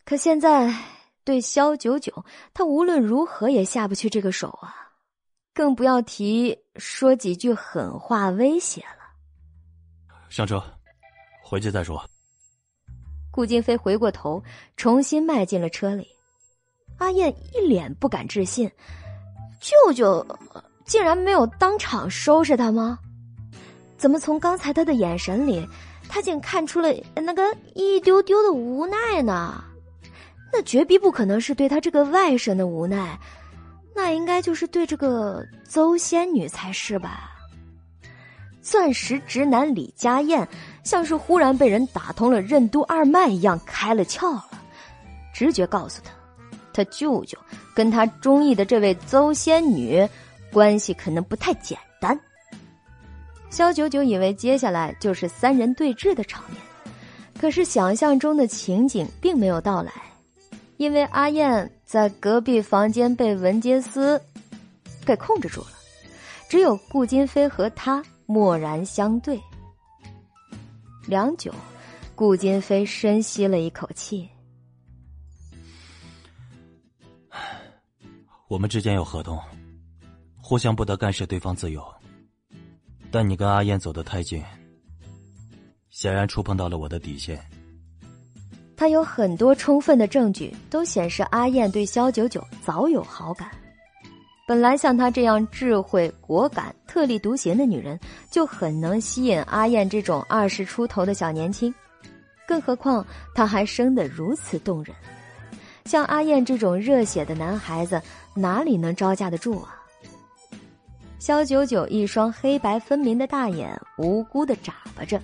[0.05, 0.74] 可现在。
[1.24, 4.74] 对肖九九，他无论如何也下不去这个手啊，
[5.55, 9.14] 更不要提说几句狠话威胁了。
[10.28, 10.60] 上车，
[11.53, 12.03] 回去再说。
[13.31, 14.43] 顾金飞回过头，
[14.74, 16.09] 重新迈进了车里。
[16.97, 18.70] 阿燕一脸不敢置信
[19.61, 20.27] ：“舅舅
[20.87, 22.99] 竟然没有当场收拾他吗？
[23.99, 25.69] 怎么从刚才他的眼神里，
[26.09, 27.43] 他竟看出了那个
[27.74, 29.62] 一丢丢的无奈呢？”
[30.51, 33.20] 那绝逼不可能是对他这个外甥的无奈，
[33.95, 37.29] 那应该就是对这个邹仙女才是吧？
[38.62, 40.49] 钻石直男李佳燕
[40.83, 44.49] 像是忽然被人打通了任督二脉一样开了窍了，
[45.33, 46.11] 直觉告诉他，
[46.73, 47.39] 他舅舅
[47.75, 50.07] 跟他中意的这位邹仙女
[50.53, 52.19] 关系可能不太简单。
[53.51, 56.61] 肖九九以为接下来就是三人对峙的场面，
[57.39, 59.93] 可是想象中的情景并没有到来。
[60.79, 64.21] 因为阿燕在隔壁房间被文杰斯
[65.07, 65.69] 给控制住了，
[66.49, 69.41] 只有顾金飞和他默然相对。
[71.07, 71.53] 良久，
[72.15, 74.29] 顾金飞深吸了一口气
[78.49, 79.39] ：“我们之间有合同，
[80.41, 81.85] 互相不得干涉对方自由。
[83.11, 84.43] 但你跟阿燕走得太近，
[85.91, 87.39] 显然触碰到了我的底线。”
[88.77, 93.51] 他有很多充分的证据，都显示阿燕对萧九九早有好感。
[94.53, 97.99] 本来像她这样智慧、果敢、特立独行的女人，
[98.31, 101.74] 就很能吸引阿燕这种二十出头的小年轻。
[102.47, 103.03] 更何况
[103.35, 104.95] 她还生得如此动人，
[105.87, 107.99] 像阿燕这种热血的男孩子，
[108.35, 109.74] 哪里能招架得住啊？
[111.19, 115.19] 肖九九一双黑白分明的大眼无辜的眨巴着，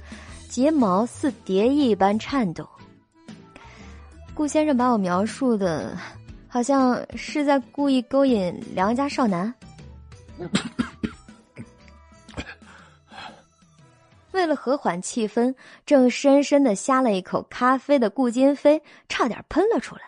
[0.48, 2.66] 睫毛似蝶一般颤抖。
[4.32, 5.94] 顾先生把我描述的，
[6.58, 9.54] 好像是在故意勾引良家少男。
[14.32, 15.54] 为了和缓气氛，
[15.86, 20.02] 正深深的呷了一口咖啡的顾金飞差点喷了出来。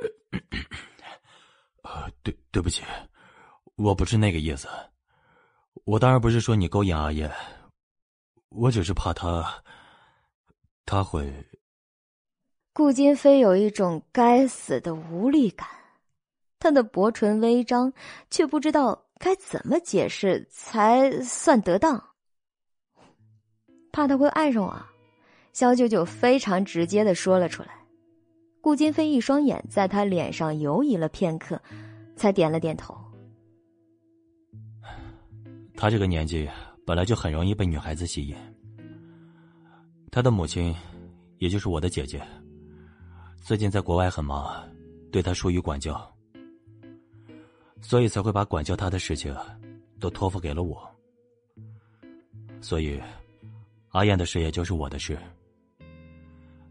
[1.84, 2.82] 呃，对，对不起，
[3.76, 4.66] 我不是那个意思。
[5.84, 7.30] 我当然不是说你勾引阿燕，
[8.48, 9.62] 我只是怕他，
[10.86, 11.30] 他会。
[12.72, 15.68] 顾金飞有一种该死的无力感，
[16.58, 17.92] 他的薄唇微张，
[18.30, 22.02] 却不知道该怎么解释才算得当。
[23.92, 24.82] 怕他会爱上我，
[25.52, 27.70] 肖九九非常直接的说了出来。
[28.60, 31.60] 顾金飞一双眼在他脸上游移了片刻，
[32.14, 32.96] 才点了点头。
[35.74, 36.48] 他这个年纪
[36.86, 38.36] 本来就很容易被女孩子吸引，
[40.12, 40.74] 他的母亲，
[41.38, 42.22] 也就是我的姐姐。
[43.50, 44.64] 最近在国外很忙，
[45.10, 46.00] 对他疏于管教，
[47.80, 49.36] 所以才会把管教他的事情
[49.98, 50.88] 都托付给了我。
[52.60, 53.02] 所以，
[53.88, 55.18] 阿燕的事也就是我的事。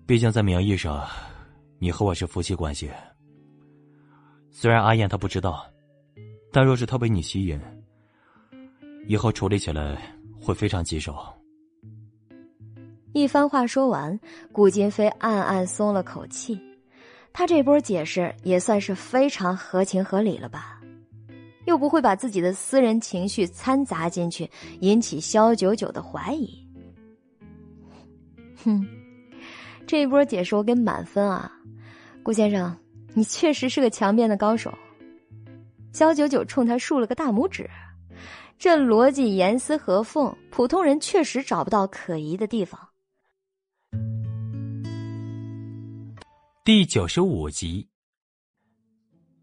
[0.07, 1.05] 毕竟在名义上，
[1.79, 2.89] 你和我是夫妻关系。
[4.49, 5.69] 虽然阿燕她不知道，
[6.49, 7.59] 但若是她被你吸引，
[9.05, 10.01] 以后处理起来
[10.41, 11.13] 会非常棘手。
[13.11, 14.17] 一番话说完，
[14.53, 16.57] 顾金飞暗暗松了口气，
[17.31, 20.81] 他这波解释也算是非常合情合理了吧？
[21.65, 24.49] 又不会把自己的私人情绪掺杂进去，
[24.81, 26.67] 引起肖九九的怀疑。
[28.63, 28.85] 哼，
[29.85, 31.51] 这一波解释我给满分啊！
[32.23, 32.75] 顾先生，
[33.13, 34.73] 你确实是个强辩的高手。
[35.93, 37.69] 肖九九冲他竖了个大拇指，
[38.57, 42.88] 这逻辑严丝合缝，普通人确实找不到可疑的地方。
[46.71, 47.89] 第九十五集。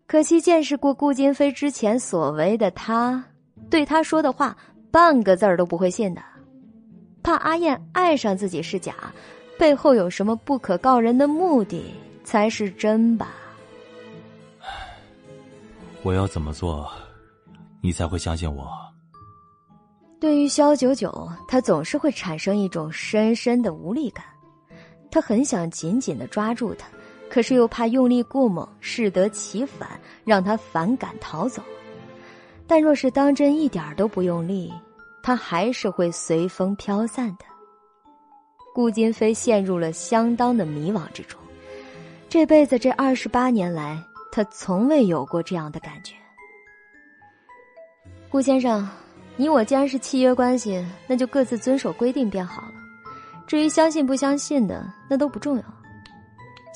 [0.06, 3.24] 可惜见识过顾金飞之前所为的他，
[3.68, 4.56] 对他说的话
[4.92, 6.22] 半个字儿都不会信的。
[7.24, 8.94] 怕阿燕爱上自己是假，
[9.58, 11.92] 背后有什么不可告人的目的
[12.22, 13.34] 才是真吧？
[16.04, 16.88] 我要怎么做，
[17.80, 18.70] 你才会相信我？
[20.20, 24.24] 对于肖九九，他总是会产生一种深深的无力感，
[25.10, 26.86] 他很想紧紧的抓住他。
[27.28, 29.88] 可是又怕用力过猛，适得其反，
[30.24, 31.62] 让他反感逃走。
[32.66, 34.72] 但若是当真一点都不用力，
[35.22, 37.44] 他还是会随风飘散的。
[38.74, 41.40] 顾金飞陷入了相当的迷惘之中。
[42.28, 46.14] 这辈子这二十八年来，他从未有过这样的感觉。
[48.28, 48.86] 顾先生，
[49.36, 52.74] 你我既然是契约关系，那就各自遵守规定便好了。
[53.46, 55.64] 至于相信不相信的，那都不重要。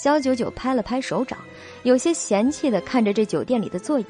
[0.03, 1.39] 肖九九拍了拍手掌，
[1.83, 4.07] 有些嫌弃的看着这酒店里的座椅，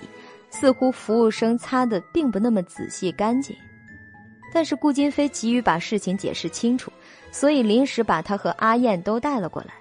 [0.49, 3.57] 似乎服务生擦的并不那么仔细干净。
[4.55, 6.93] 但是顾金飞急于把事情解释清楚，
[7.33, 9.75] 所以临时把他和阿燕都带了过来。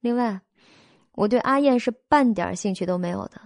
[0.00, 0.40] 另外，
[1.12, 3.40] 我对阿燕是半点兴趣都没有的。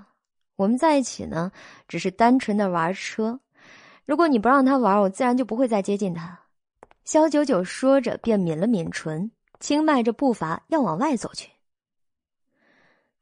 [0.57, 1.53] 我们在一起呢，
[1.87, 3.39] 只是单纯的玩车。
[4.07, 6.41] 如果你不让他玩，我自然就不会再接近他。
[7.05, 9.31] 肖九九说着，便抿了抿唇，
[9.61, 11.51] 轻迈着步伐要往外走去。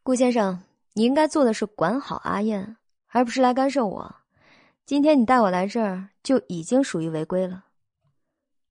[0.06, 0.62] 顾先生，
[0.92, 2.76] 你应该做的是管好阿燕，
[3.08, 4.14] 而不是来干涉我。
[4.84, 7.64] 今天你带我来这儿，就已经属于违规了。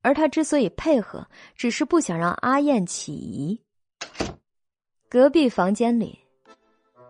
[0.02, 3.62] 而他之所以配合，只是不想让阿燕起疑。
[5.10, 6.18] 隔壁房间里，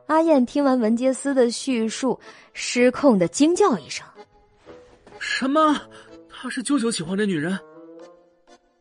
[0.08, 2.20] 阿燕听完文杰斯的叙述，
[2.52, 4.04] 失控的惊叫一声
[5.22, 5.80] ：“什么？
[6.28, 7.56] 他是舅舅喜欢的女人？”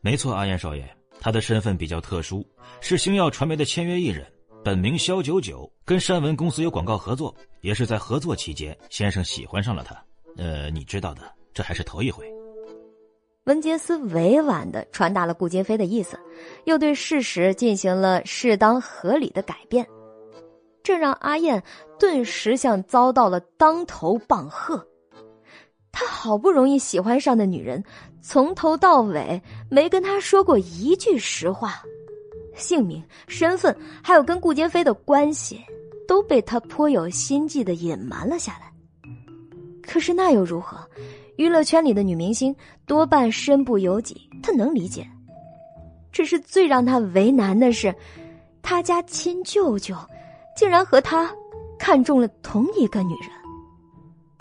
[0.01, 2.43] 没错，阿燕少爷，他的身份比较特殊，
[2.81, 4.25] 是星耀传媒的签约艺人。
[4.65, 7.31] 本名肖九九，跟山文公司有广告合作，
[7.61, 9.95] 也是在合作期间，先生喜欢上了他。
[10.37, 11.21] 呃，你知道的，
[11.53, 12.25] 这还是头一回。
[13.43, 16.19] 文杰斯委婉的传达了顾金飞的意思，
[16.63, 19.85] 又对事实进行了适当合理的改变，
[20.81, 21.61] 这让阿燕
[21.99, 24.83] 顿时像遭到了当头棒喝。
[25.91, 27.83] 他好不容易喜欢上的女人，
[28.19, 29.39] 从头到尾
[29.69, 31.83] 没跟他说过一句实话。
[32.55, 35.61] 姓名、身份，还有跟顾金飞的关系，
[36.07, 38.71] 都被他颇有心计的隐瞒了下来。
[39.81, 40.77] 可是那又如何？
[41.37, 42.55] 娱乐圈里的女明星
[42.85, 45.05] 多半身不由己，他能理解。
[46.11, 47.93] 只是最让他为难的是，
[48.61, 49.95] 他家亲舅舅
[50.55, 51.29] 竟然和他
[51.77, 53.29] 看中了同一个女人，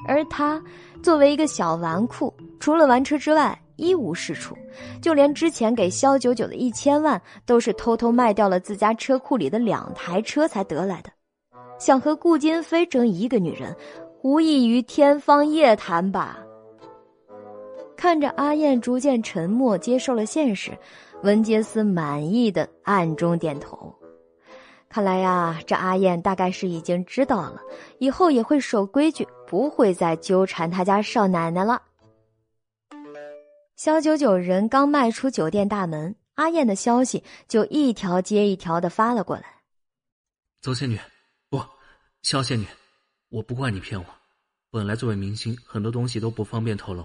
[0.06, 0.62] 而他
[1.02, 3.60] 作为一个小纨绔，除了玩车之外。
[3.76, 4.56] 一无是处，
[5.02, 11.10] 就连之前给肖九九的一千万，都是偷偷卖掉了自家车库里的两台车才得来的。
[11.78, 13.74] 想和顾金飞争一个女人，
[14.22, 16.38] 无异于天方夜谭吧？
[17.96, 20.70] 看着阿燕逐渐沉默，接受了现实，
[21.22, 23.92] 文杰斯满意的暗中点头。
[24.88, 27.60] 看来呀，这阿燕大概是已经知道了，
[27.98, 31.82] 以后也会守规矩，不会再纠缠他家少奶奶了。
[33.76, 39.62] 肖九九人刚迈出酒店大门，阿燕的消息就一条接一条的发了过来。
[40.60, 40.96] 邹仙女，
[41.48, 41.60] 不，
[42.22, 42.64] 肖仙女，
[43.30, 44.06] 我不怪你骗我。
[44.70, 47.04] 本来作为明星，很多东西都不方便透露，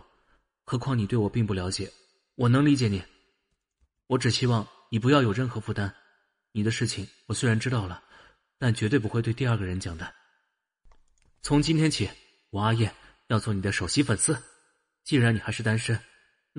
[0.63, 1.91] 何况你对我并不了解，
[2.35, 3.03] 我能理解你。
[4.05, 5.93] 我只希望你不要有任何负担。
[6.51, 8.03] 你的事情我虽然知道了，
[8.59, 10.13] 但绝对不会对第二个人讲的。
[11.41, 12.07] 从今天起，
[12.51, 12.93] 我阿燕
[13.27, 14.37] 要做你的首席粉丝。
[15.03, 15.99] 既然你还是单身。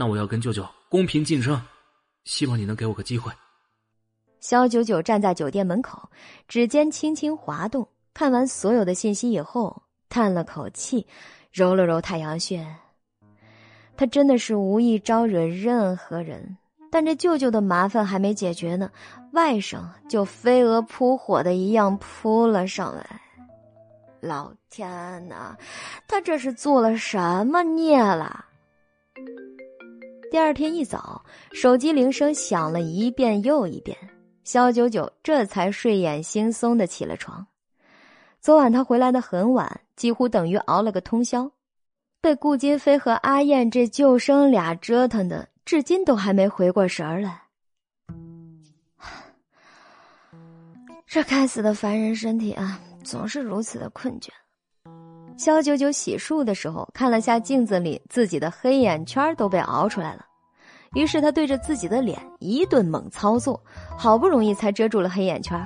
[0.00, 1.60] 那我要跟舅舅公平竞争，
[2.24, 3.30] 希望你能给我个机会。
[4.40, 6.08] 肖九九站在酒店门口，
[6.48, 11.06] 指尖轻轻滑动，看完所有的信息以后，叹了口气，
[11.52, 12.66] 揉了揉太阳穴。
[13.94, 16.56] 他真的是无意招惹任何人，
[16.90, 18.90] 但这舅舅的麻烦还没解决呢，
[19.32, 23.20] 外甥就飞蛾扑火的一样扑了上来。
[24.22, 25.54] 老天呐，
[26.08, 28.46] 他这是做了什么孽了？
[30.30, 31.20] 第二天一早，
[31.52, 33.98] 手机铃声响了一遍又一遍，
[34.44, 37.44] 肖九九这才睡眼惺忪的起了床。
[38.40, 41.50] 昨晚他回来的很晚，几乎等于熬了个通宵，
[42.20, 47.42] 被顾金飞和阿燕这救生俩折腾的，至今都还没回过神来。
[51.08, 54.28] 这该死的凡人身体啊，总是如此的困倦。
[55.40, 60.26] 肖九九洗漱的时候，看了下镜子里自己的黑眼圈都被熬出来了，
[60.92, 63.58] 于是他对着自己的脸一顿猛操作，
[63.96, 65.58] 好不容易才遮住了黑眼圈。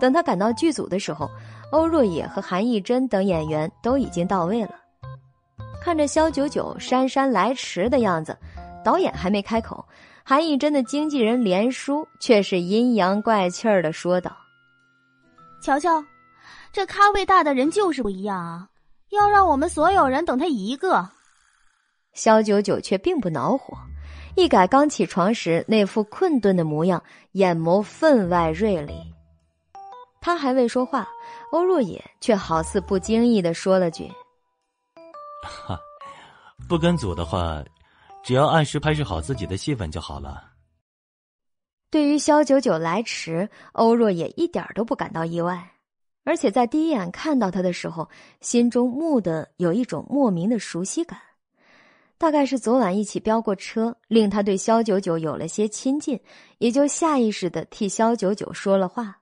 [0.00, 1.30] 等他赶到剧组的时候，
[1.70, 4.74] 欧若野和韩艺珍等演员都已经到位了。
[5.80, 8.36] 看着肖九九姗姗来迟的样子，
[8.84, 9.86] 导演还没开口。
[10.24, 14.36] 韩艺珍的经纪人连叔却是阴阳怪气儿的说道
[15.62, 16.02] ：“瞧瞧，
[16.74, 18.68] 这咖位大的人就是不一样啊！
[19.10, 21.08] 要让我们所有人等他一个。”
[22.14, 23.78] 肖九九却并不恼火，
[24.34, 27.00] 一改刚起床时那副困顿的模样，
[27.32, 28.92] 眼眸分外锐利。
[30.20, 31.06] 他还未说话，
[31.52, 34.10] 欧若野却好似不经意的说了句
[35.46, 35.78] ：“哈，
[36.68, 37.62] 不跟组的话。”
[38.24, 40.50] 只要按时拍摄好自己的戏份就好了。
[41.90, 45.73] 对于肖九九来迟，欧若野一点都不感到意外，
[46.24, 48.08] 而且在第一眼看到他的时候，
[48.40, 51.18] 心中蓦地有一种莫名的熟悉感。
[52.16, 56.18] 大概是昨晚一起飙过车，令他对肖九九有了些亲近，
[56.58, 59.18] 也就下意识的替肖九九说了话。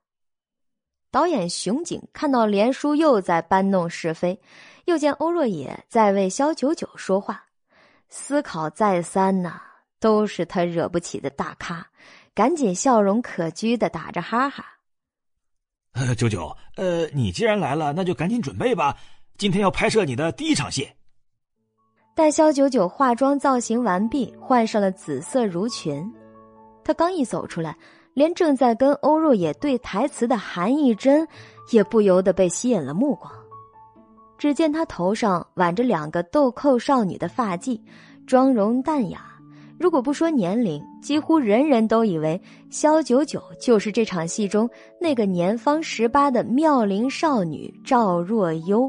[1.11, 4.41] 导演熊景看到连叔又在搬弄是非，
[4.85, 7.45] 又见欧若野在为肖九九说话。
[8.09, 9.61] 思考再三呐，
[9.99, 11.87] 都是他惹不起的大咖，
[12.35, 14.65] 赶紧笑容可掬的打着哈哈。
[15.93, 18.97] 呃九九，呃，你既然来了，那就赶紧准备吧，
[19.37, 20.89] 今天要拍摄你的第一场戏。
[22.15, 26.13] 待肖九九化妆造型完毕，换上了紫色襦裙，
[26.85, 27.77] 他刚一走出来，
[28.15, 31.27] 连正在跟欧若野对台词的韩艺珍，
[31.71, 33.33] 也不由得被吸引了目光。
[34.37, 37.81] 只见她头上挽着两个豆蔻少女的发髻，
[38.27, 39.32] 妆容淡雅。
[39.83, 42.41] 如果不说年龄，几乎人人都以为
[42.71, 48.89] 萧九九就是这场戏中那个年方十八的妙龄少女赵若幽。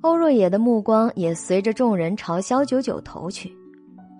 [0.00, 3.54] 欧若野的目光也随着众人朝萧九九投去，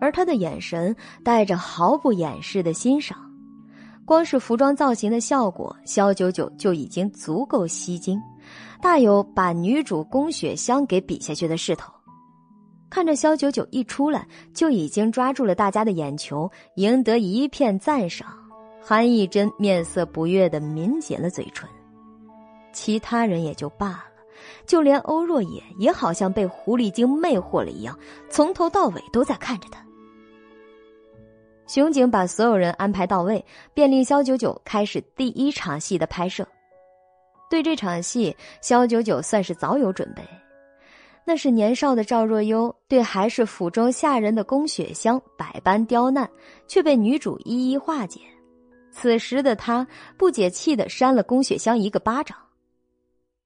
[0.03, 0.95] 而他的眼神
[1.25, 3.17] 带着毫不掩饰的欣赏。
[4.05, 8.21] 光是服装造型的效果，萧九九就已经足够吸睛。
[8.83, 11.91] 大有把女主宫雪香给比下去的势头。
[12.93, 18.29] 看着萧九九一出来，就已经抓住了大家的眼球，赢得一片赞赏。
[18.83, 21.67] 韩艺珍面色不悦的抿紧了嘴唇。
[22.71, 24.05] 其他人也就罢了，
[24.67, 27.99] 就连欧若野也好像被狐狸精魅惑了一样，
[28.29, 29.83] 从头到尾都在看着他。
[31.67, 33.43] 熊景把所有人安排到位，
[33.73, 36.47] 便令萧九九开始第一场戏的拍摄。
[37.49, 40.23] 对这场戏，萧九九算是早有准备。
[41.25, 46.29] 那是年少的赵若悠对还是府中下人的宫雪香百般刁难，
[46.67, 48.21] 却被女主一一化解。
[48.91, 49.87] 此时的他
[50.17, 52.37] 不解气的扇了宫雪香一个巴掌。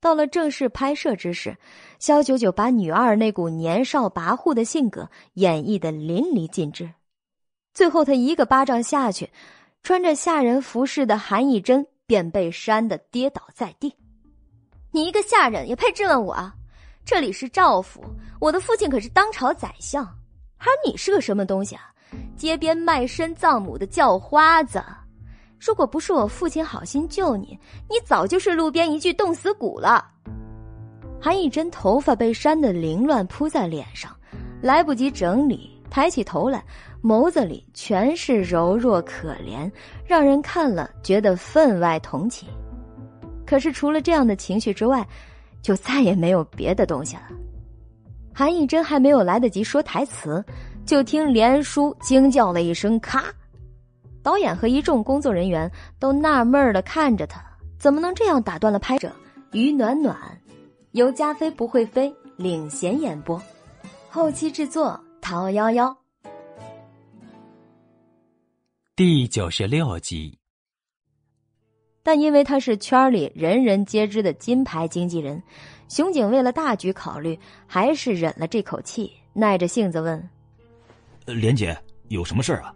[0.00, 1.56] 到了正式拍摄之时，
[1.98, 6.90] 萧九九把女二那股年少跋扈的性格演绎的淋漓尽致。
[7.74, 9.30] 最后，他一个巴掌下去，
[9.82, 11.86] 穿着下人服饰的韩义珍。
[12.08, 13.92] 便被扇得跌倒在地。
[14.92, 16.52] 你一个下人也配质问我？
[17.06, 18.02] 这里是赵府，
[18.40, 20.04] 我的父亲可是当朝宰相，
[20.58, 21.82] 而你是个什么东西啊？
[22.36, 24.82] 街边卖身葬母的叫花子！
[25.60, 27.56] 如果不是我父亲好心救你，
[27.88, 30.04] 你早就是路边一具冻死骨了。
[31.20, 34.10] 韩以真头发被扇得凌乱扑在脸上，
[34.60, 36.64] 来不及整理，抬起头来。
[37.04, 39.70] 眸子里全是柔弱可怜，
[40.04, 42.48] 让人看了觉得分外同情。
[43.46, 45.06] 可是除了这样的情绪之外，
[45.62, 47.22] 就再也没有别的东西了。
[48.34, 50.44] 韩艺珍还没有来得及说台词，
[50.84, 53.24] 就听连叔惊叫了一声“咔”，
[54.22, 57.42] 导演和一众工作人员都纳闷的看着他，
[57.78, 59.10] 怎么能这样打断了拍摄？
[59.52, 60.16] 于暖暖，
[60.92, 63.40] 由加菲不会飞领衔演播，
[64.10, 65.96] 后期制作陶幺幺。
[68.94, 70.38] 第九十六集，
[72.06, 75.42] 但因为他是圈里人人皆知的金牌经纪人，
[75.88, 80.30] 熊景为了大局考虑，还是忍了这口气，耐着性子问
[81.26, 81.76] ：“莲姐，
[82.06, 82.72] 有什么事啊？”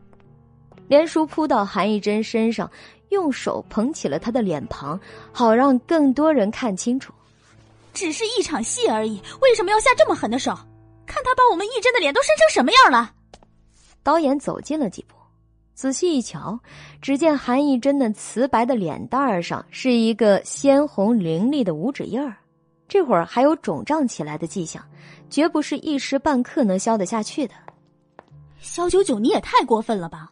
[0.88, 2.68] 连叔扑到韩艺珍身上，
[3.10, 4.98] 用手捧起了她的脸庞，
[5.30, 7.14] 好让更多人看清楚。
[7.94, 10.52] 只是一场戏而已，为什么要下这么狠的手？
[11.06, 13.12] 看他把我们艺珍的脸都扇成什么样了！
[14.02, 15.14] 导演走近了几步。
[15.80, 16.60] 仔细一瞧，
[17.00, 22.36] 只见韩义珍那瓷白的脸蛋儿上是一个鲜红凌厉的五指印儿，
[22.86, 24.84] 这会儿还有肿胀起来的迹象，
[25.30, 27.54] 绝不是一时半刻能消得下去的。
[28.58, 30.30] 萧九九，你也太过分了吧！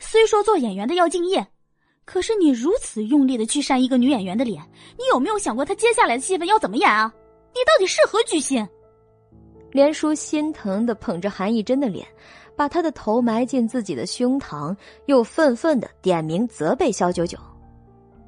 [0.00, 1.46] 虽说做演员的要敬业，
[2.04, 4.60] 可是你如此用力的去扇一个女演员的脸，
[4.98, 7.14] 你有没有想过她接下来的戏份要怎么演啊？
[7.54, 8.66] 你到底是何居心？
[9.70, 12.04] 连叔心疼的捧着韩义珍的脸，
[12.58, 14.76] 把他的头埋进自己的胸膛，
[15.06, 17.38] 又愤愤的点名责备肖九九，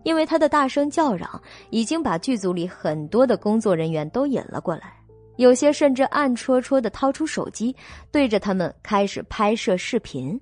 [0.04, 1.28] 因为他的大声叫嚷
[1.70, 4.94] 已经把剧组里很多的工作人员都引了过来，
[5.34, 7.74] 有些甚至暗戳戳的掏出手机，
[8.12, 10.40] 对着他们开始拍摄视频。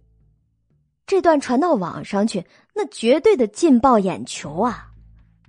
[1.06, 2.44] 这段传到网上去，
[2.74, 4.86] 那绝对的劲爆眼球啊！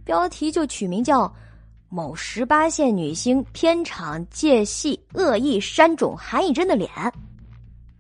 [0.05, 1.29] 标题就取名叫。
[1.91, 6.89] 某十八线女星片场借戏恶意扇肿韩艺珍的脸，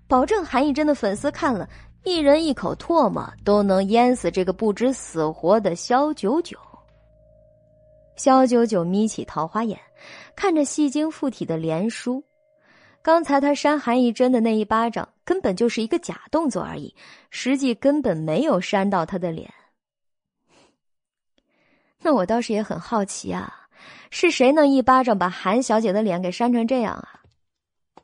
[0.09, 1.69] 保证韩艺珍的粉丝看了
[2.03, 6.57] 一人一口唾沫都能淹死这个不知死活的肖九九。
[8.15, 9.79] 肖九九眯起桃花眼，
[10.35, 12.23] 看着戏精附体的连叔，
[13.03, 16.95] 刚才他扇韩艺珍的那一巴掌根本就是一个假动作而已，
[17.29, 19.53] 实际根本没有扇到他的脸。
[22.01, 23.55] 那我倒是也很好奇啊。
[24.09, 27.21] 是谁能一巴掌把韩小姐的脸给扇成这样啊？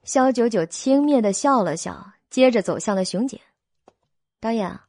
[0.05, 3.41] 肖九九轻蔑的笑了笑，接着走向了熊姐。
[4.39, 4.79] 导演，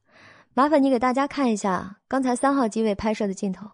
[0.52, 3.66] 麻烦你给大家看一下刚才三号机位拍摄的镜头。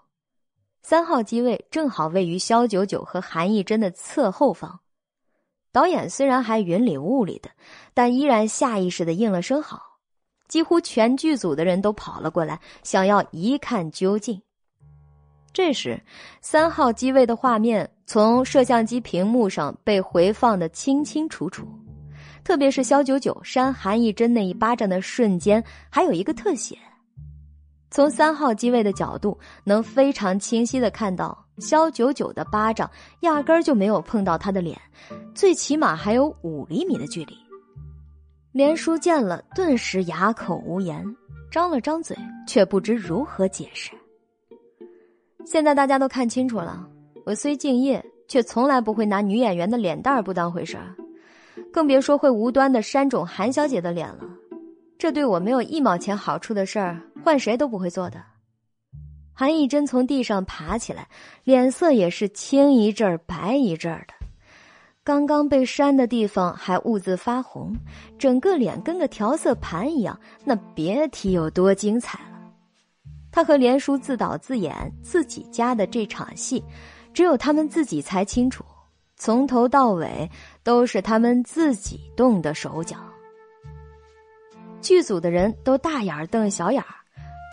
[0.84, 4.78] 三号机位正好位于肖九九和韩艺珍的侧后方。
[5.72, 7.50] 导演虽然还云里雾里的，
[7.92, 9.98] 但依然下意识的应了声好。
[10.46, 14.40] 几乎全剧组的人都跑了过来，想要一看究竟。
[15.52, 16.00] 这时，
[16.40, 21.68] 三号机位的画面从摄像机屏幕上被回放的清清楚楚，
[22.42, 26.78] 特别是肖九九扇韩艺珍那一巴掌的瞬间，还有一个特写。
[27.90, 34.80] 从三号机位的角度，能非常清晰的看到肖九九的巴掌压根儿就没有碰到他的脸，
[35.34, 37.36] 最起码还有五厘米的距离。
[38.52, 41.04] 连叔见了，顿时哑口无言，
[41.50, 42.16] 张了张嘴，
[42.46, 43.92] 却不知如何解释。
[45.44, 46.88] 现在大家都看清楚了，
[47.24, 50.94] 我虽敬业，却从来不会拿女演员的脸蛋儿不当回事儿，
[51.72, 54.24] 更别说会无端的扇肿韩小姐的脸了。
[54.98, 58.22] 这对我没有一毛钱好处的事儿，换谁都不会做的。
[59.34, 61.08] 韩艺珍从地上爬起来，
[61.42, 64.14] 脸色也是青一阵儿白一阵儿的，
[65.02, 67.74] 刚刚被扇的地方还兀自发红，
[68.18, 72.31] 整个脸跟个调色盘一样，那别提有多精彩了。
[73.32, 76.62] 他和连叔自导自演自己家的这场戏，
[77.14, 78.62] 只有他们自己才清楚，
[79.16, 80.30] 从头到尾
[80.62, 82.98] 都是他们自己动的手脚。
[84.82, 86.94] 剧组的人都大眼瞪小眼儿，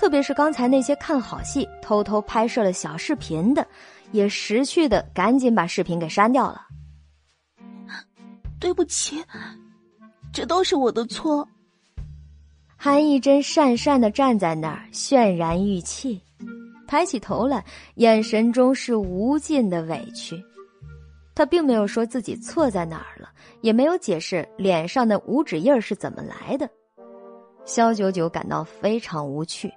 [0.01, 3.65] 特别是刚才那些看好戏、偷偷拍摄了小视频的，
[4.11, 6.65] 也识趣的赶紧把视频给删掉了。
[8.59, 9.23] 对不起，
[10.33, 11.47] 这都是我的错。
[12.81, 16.17] 韩艺珍讪讪的站在那儿，泫然欲泣，
[16.87, 17.61] 抬起头来，
[17.95, 20.41] 眼神中是无尽的委屈。
[21.35, 23.27] 他并没有说自己错在哪儿了，
[23.59, 26.69] 也没有解释脸上的五指印是怎么来的。
[27.65, 29.69] 肖九九感到非常无趣，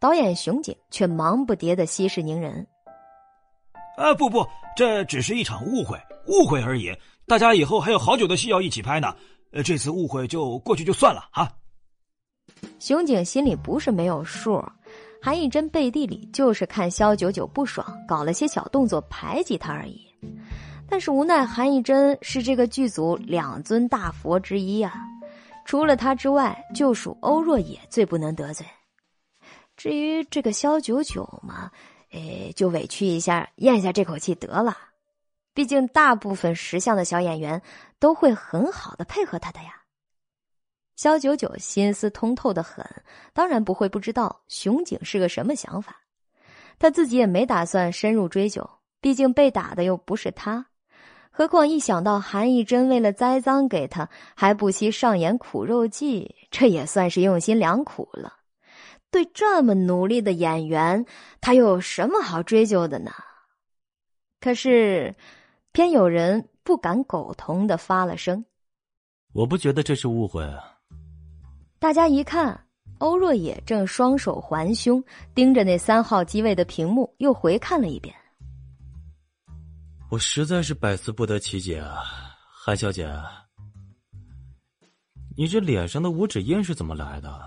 [0.00, 2.66] 导演熊姐却忙不迭的息事宁人。
[3.96, 4.44] 啊，不不，
[4.76, 5.96] 这只是一场误会，
[6.26, 6.92] 误会而已。
[7.28, 9.14] 大家以后还有好久的戏要一起拍呢，
[9.52, 11.48] 呃，这次误会就过去就算了啊。
[12.78, 14.64] 熊景心里不是没有数，
[15.20, 20.00] 韩艺珍背地里就是看肖九九不爽，搞了些小动作排挤他而已。
[20.88, 24.94] 但是无奈韩艺珍是这个剧组两尊大佛之一啊，
[25.64, 28.66] 除了他之外，就属欧若野最不能得罪。
[29.76, 31.70] 至于这个肖九九嘛，
[32.10, 34.76] 哎，就委屈一下，咽下这口气得了。
[35.54, 37.60] 毕竟大部分识相的小演员
[37.98, 39.79] 都会很好的配合他的呀。
[41.00, 42.84] 肖九九心思通透的很，
[43.32, 45.98] 当然不会不知道熊景是个什么想法。
[46.78, 48.68] 他自己也没打算深入追究，
[49.00, 50.66] 毕竟被打的又不是他。
[51.30, 58.34] 何况一想到韩义珍为了栽赃给他，还不惜上演苦肉计，这也算是用心良苦了。
[59.10, 61.06] 对这么努力的演员，
[61.40, 63.10] 他又有什么好追究的呢？
[64.38, 65.16] 可是，
[65.72, 68.44] 偏有人不敢苟同的发了声
[69.32, 70.76] ：“我不觉得这是误会啊。”
[71.80, 72.66] 大家一看，
[72.98, 75.02] 欧若野正双手环胸，
[75.34, 78.14] 盯着那三号机位的屏幕，又回看了一遍。
[80.10, 82.02] 我实在是百思不得其解啊，
[82.62, 83.10] 韩小姐，
[85.34, 87.40] 你这脸上的五指印是怎么来的？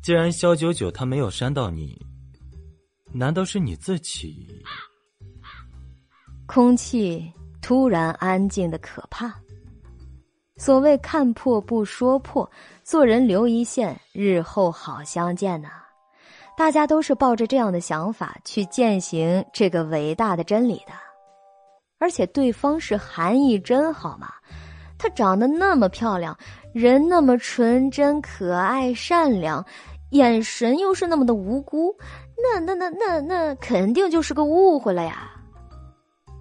[0.00, 2.00] 既然肖九九他没有删到你，
[3.12, 4.62] 难道是你自己？
[6.46, 9.34] 空气突然安静的可怕。
[10.56, 12.48] 所谓看破不说破，
[12.84, 15.68] 做人留一线，日后好相见呐。
[16.56, 20.92] 大家都是抱着这样的想法去践行这个伟大的真理的。
[21.98, 24.28] 而且对方是韩义真，好吗？
[24.96, 26.38] 她长得那么漂亮，
[26.72, 29.64] 人那么纯真可爱善良，
[30.10, 31.92] 眼神又是那么的无辜，
[32.36, 35.32] 那那那那那肯定就是个误会了呀。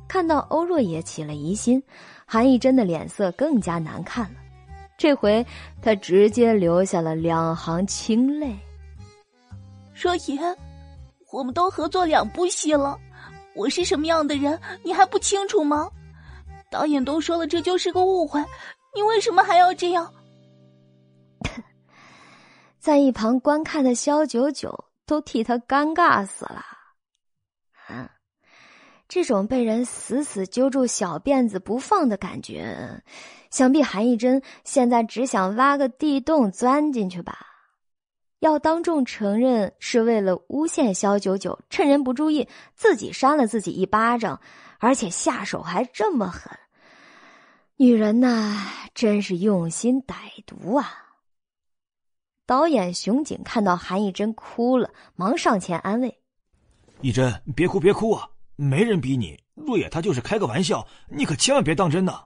[0.08, 1.82] 看到欧若野起了疑心。
[2.34, 4.40] 韩义真的脸色更加难看了，
[4.98, 5.46] 这回
[5.84, 8.58] 他直接流下了两行清泪。
[9.94, 10.58] 若言，
[11.32, 12.98] 我们都合作两部戏了，
[13.54, 15.88] 我是什么样的人，你还不清楚吗？
[16.72, 18.44] 导演都说了，这就是个误会，
[18.96, 20.12] 你为什么还要这样？
[22.82, 26.66] 在一旁观看的肖九九都替他尴尬死了。
[29.14, 33.04] 这种被人死死揪住小辫子不放的感觉，
[33.52, 37.38] 想必韩义真现在只想挖个地洞钻进去吧。
[38.40, 44.42] 要当众承认是为了诬陷肖九九，趁人不注意自己扇了自己一巴掌，
[44.80, 46.52] 而且下手还这么狠。
[47.76, 50.16] 女人呐，真是用心歹
[50.48, 50.92] 毒啊！
[52.48, 56.20] 导演熊景看到韩义真哭了，忙上前安慰
[57.02, 62.24] ：“义真，别哭，别哭啊！”没人逼你，若野他就是开个玩笑，你可千万别当真呐。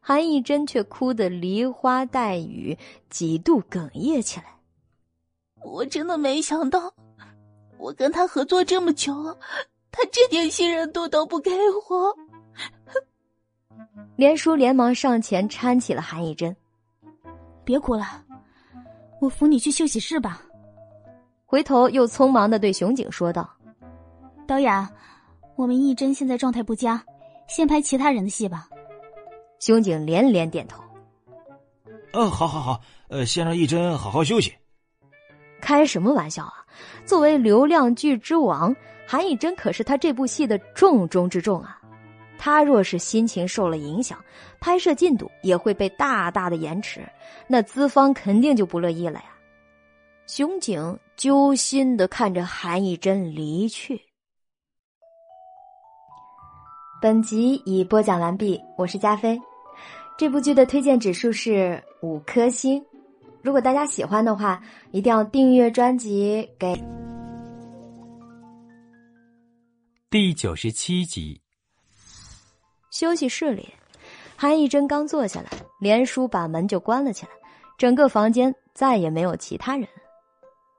[0.00, 2.78] 韩义真却哭得梨花带雨，
[3.10, 4.46] 几度哽咽起来。
[5.62, 6.94] 我真的没想到，
[7.76, 9.12] 我跟他合作这么久，
[9.92, 11.50] 他这点信任度都不给
[11.90, 12.16] 我。
[14.16, 16.56] 连叔连忙上前搀起了韩义真，
[17.64, 18.24] 别哭了，
[19.20, 20.42] 我扶你去休息室吧。
[21.44, 23.50] 回头又匆忙的对熊景说道。
[24.50, 24.88] 导演，
[25.54, 27.00] 我们义真现在状态不佳，
[27.46, 28.68] 先拍其他人的戏吧。
[29.60, 30.82] 熊景连连点头。
[32.12, 32.80] 嗯，好，好，好，
[33.10, 34.52] 呃，先让义真好好休息。
[35.60, 36.66] 开什么玩笑啊！
[37.06, 38.74] 作为流量剧之王，
[39.06, 41.80] 韩义真可是他这部戏的重中之重啊。
[42.36, 44.18] 他若是心情受了影响，
[44.58, 47.08] 拍摄进度也会被大大的延迟，
[47.46, 49.26] 那资方肯定就不乐意了呀。
[50.26, 54.02] 熊景揪心的看着韩义真离去。
[57.00, 59.40] 本集已播讲完毕，我是加菲。
[60.18, 62.84] 这部剧的推荐指数是五颗星。
[63.40, 66.46] 如果大家喜欢的话，一定要订阅专辑。
[66.58, 66.78] 给
[70.10, 71.40] 第九十七集。
[72.90, 73.66] 休息室里，
[74.36, 75.48] 韩一真刚坐下来，
[75.80, 77.32] 连叔把门就关了起来，
[77.78, 79.88] 整个房间再也没有其他人。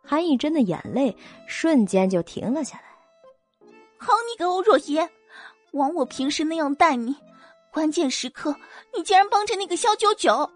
[0.03, 1.17] 韩一真的眼泪
[1.47, 2.83] 瞬间就停了下来。
[3.97, 5.09] 好你个欧若言！
[5.71, 7.15] 枉我平时那样待你，
[7.71, 8.55] 关键时刻
[8.95, 10.49] 你竟然帮着那个肖九九！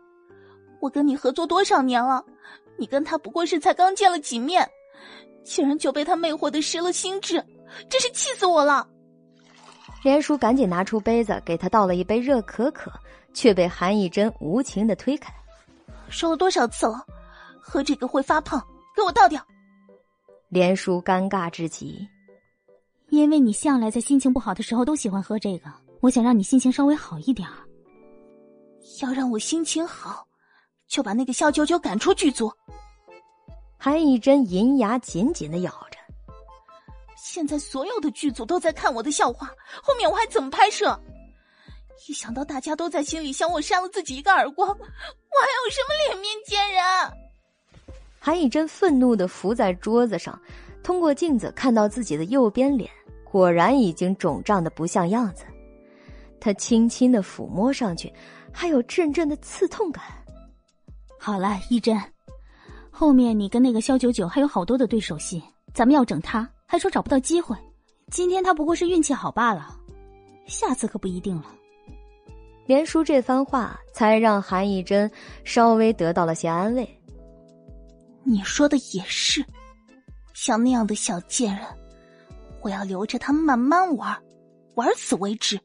[0.81, 2.23] 我跟你合作多少年了，
[2.77, 4.69] 你跟他不过是才刚见了几面，
[5.43, 7.43] 竟然就被他魅惑的失了心智，
[7.89, 8.87] 真是气死我了！
[10.03, 12.91] 连叔赶紧拿出杯子给他倒了一杯热可可，
[13.33, 15.33] 却被韩义真无情的推开。
[16.09, 17.03] 说了多少次了，
[17.59, 18.61] 喝这个会发胖，
[18.95, 19.41] 给我倒掉！
[20.49, 22.07] 连叔尴尬至极。
[23.09, 27.55] 因为你向来在心情不好的时候都喜欢喝这个，我想让你心情稍微好一点儿。
[29.01, 30.25] 要让我心情好，
[30.87, 32.51] 就把那个肖九九赶出剧组。
[33.77, 35.97] 韩以真银牙紧紧的咬着。
[37.15, 39.47] 现在所有的剧组都在看我的笑话，
[39.83, 40.97] 后面我还怎么拍摄？
[42.07, 46.81] 一想到大家都在心里想我扇了自己一个耳光，我还有什么脸面见人？
[48.19, 50.39] 韩以真愤怒的伏在桌子上。
[50.85, 52.87] 通过镜子看到自己的右边脸，
[53.23, 55.43] 果然已经肿胀的不像样子。
[56.39, 58.13] 他轻轻的抚摸上去，
[58.53, 60.03] 还有阵阵的刺痛感。
[61.17, 61.99] 好了，一真，
[62.91, 65.41] 后面你跟那个肖九九还有好多的对手戏，
[65.73, 67.57] 咱们要整他，还说找不到机会。
[68.11, 69.75] 今天他不过是运气好罢了，
[70.45, 71.47] 下次可不一定了。
[72.67, 75.09] 连叔这番话才让韩一真
[75.43, 76.87] 稍微得到了些安慰。
[78.23, 79.43] 你说的也是。
[80.35, 81.65] 像那样的小贱人，
[82.61, 84.21] 我要留着他慢慢玩，
[84.75, 85.57] 玩死为止。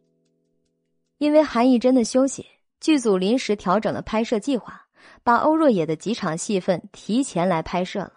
[1.19, 2.47] 因为韩义真的休息，
[2.79, 4.87] 剧组临时调整了拍摄计划，
[5.25, 8.13] 把欧若野的几场戏份提前来拍摄了。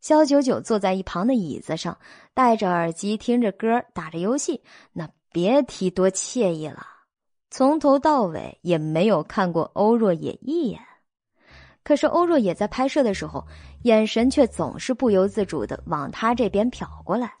[0.00, 1.98] 肖九九坐在一旁的椅子上，
[2.34, 4.62] 戴着耳机听着歌，打着游戏，
[4.92, 6.86] 那别提多惬意了。
[7.50, 10.80] 从头到尾也没有看过欧若野一眼。
[11.88, 13.42] 可是欧若野在拍摄的时候，
[13.84, 17.32] 眼神却总是不由自主的往他这边瞟过来。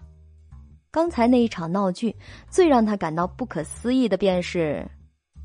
[0.90, 2.16] 刚才那一场闹剧，
[2.48, 4.90] 最让他感到不可思议的便是，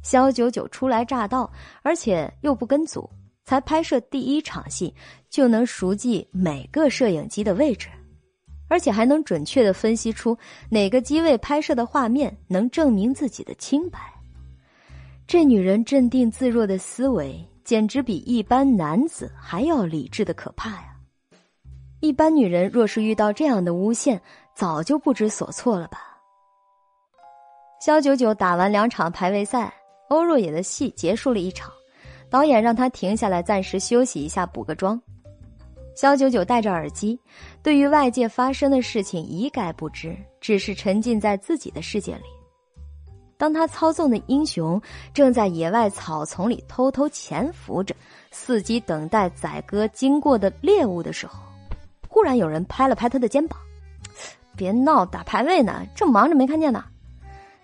[0.03, 1.51] 肖九九初来乍到，
[1.81, 3.09] 而且又不跟组，
[3.43, 4.95] 才拍摄第一场戏
[5.29, 7.89] 就能熟记每个摄影机的位置，
[8.69, 10.37] 而且还能准确的分析出
[10.69, 13.99] 哪个机位拍摄的画面能证明自己的清白。
[15.27, 17.45] 这女人镇定自若的思维。
[17.63, 20.95] 简直比一般男子还要理智的可怕呀！
[22.01, 24.21] 一般女人若是遇到这样的诬陷，
[24.53, 25.99] 早就不知所措了吧？
[27.79, 29.73] 肖九九打完两场排位赛，
[30.09, 31.71] 欧若野的戏结束了一场，
[32.29, 35.01] 导演让他停下来暂时休息一下，补个妆。
[35.95, 37.19] 肖九九戴着耳机，
[37.61, 42.23] 对于外界发生的事情一概不知，只是沉浸在自己的世界里。
[43.43, 44.81] 当他操纵的英雄
[45.13, 47.93] 正在野外草丛里偷偷潜伏着，
[48.33, 51.41] 伺机等待宰割经过的猎物的时候，
[52.07, 53.59] 忽然有人拍了拍他的肩膀
[54.55, 56.85] ：“别闹，打排位呢，正忙着没看见呢。”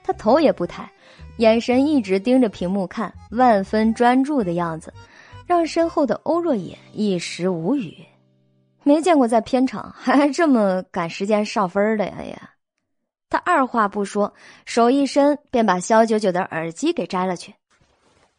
[0.03, 0.91] 他头也不抬，
[1.37, 4.93] 眼神一直盯着屏幕看，万分专注的样子，
[5.45, 7.95] 让身后的欧若野一时无语。
[8.83, 12.49] 没见过在片场还这么赶时间上分的呀哎呀！
[13.29, 14.33] 他二话不说，
[14.65, 17.53] 手一伸便把肖九九的耳机给摘了去。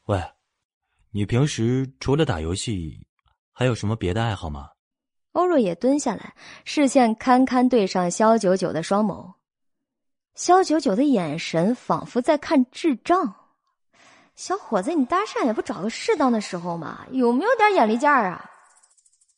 [0.06, 0.20] 喂，
[1.12, 3.06] 你平时除了打游戏，
[3.52, 4.70] 还有什么别的爱好吗？
[5.32, 9.34] 欧若也蹲下来，视线堪堪对上肖九九的双眸。
[10.34, 13.36] 肖九九的眼神仿佛在看智障。
[14.34, 18.50] 小伙子，你搭讪也不找个适当的时候嘛，有没有点眼力见儿啊？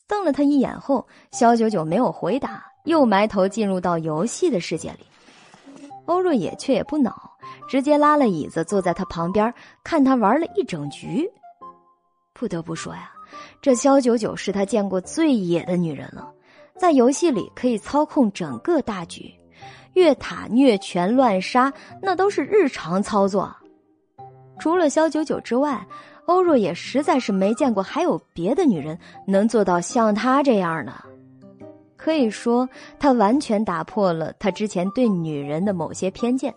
[0.06, 5.06] 瞪了他一眼后，肖九九没有回答，又埋头进入到游戏的世界里。
[6.06, 7.30] 欧若野却也不恼，
[7.68, 9.52] 直接拉了椅子坐在他旁边，
[9.84, 11.30] 看他玩了一整局。
[12.32, 13.12] 不得不说呀，
[13.60, 16.32] 这肖九九是他见过最野的女人了，
[16.76, 19.32] 在游戏里可以操控整个大局，
[19.92, 23.54] 越塔虐拳乱杀那都是日常操作。
[24.58, 25.86] 除了肖九九之外，
[26.26, 30.92] 欧若野实在是没见过还有别的女人能做到像她这样的。
[32.02, 36.52] 可以说，他完全打破了他之前对女人的某些偏见，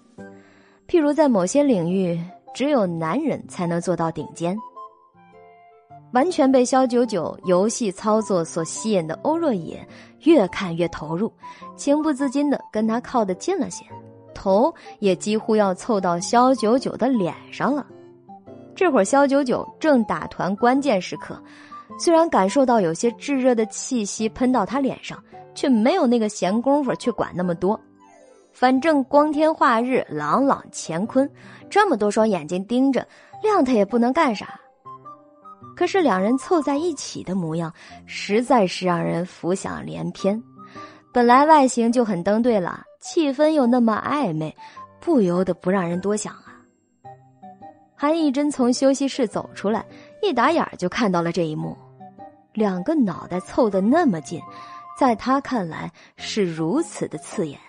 [0.88, 2.20] 譬如在某些领域，
[2.52, 4.58] 只有男人才能做到顶尖。
[6.14, 9.88] 完全被肖九九游戏操作所吸引的欧若野，
[10.24, 11.32] 越看越投入，
[11.76, 13.86] 情不自禁的跟他靠得近了些，
[14.34, 17.86] 头也几乎要凑到肖九九的脸上了。
[18.74, 21.40] 这会儿，肖九九正打团关键时刻。
[22.00, 25.24] 虽然感受到有些炙热的气息喷到他脸上，
[25.56, 27.80] 却没有那个闲工夫去管那么多。
[28.54, 31.30] 反正光天化日，朗朗乾坤，
[31.70, 33.08] 这么多双眼睛盯着，
[33.42, 34.60] 亮他也不能干啥。
[35.76, 37.74] 可是两人凑在一起的模样，
[38.06, 40.42] 实在是让人浮想联翩。
[41.12, 44.56] 本来外形就很登对了，气氛又那么暧昧，
[45.00, 46.62] 不由得不让人多想啊。
[47.96, 49.86] 韩艺珍从休息室走出来。
[50.22, 51.78] 一打眼就看到了这一幕，
[52.54, 54.42] 两个脑袋凑得那么近，
[54.98, 57.60] 在他看来是如此的刺眼。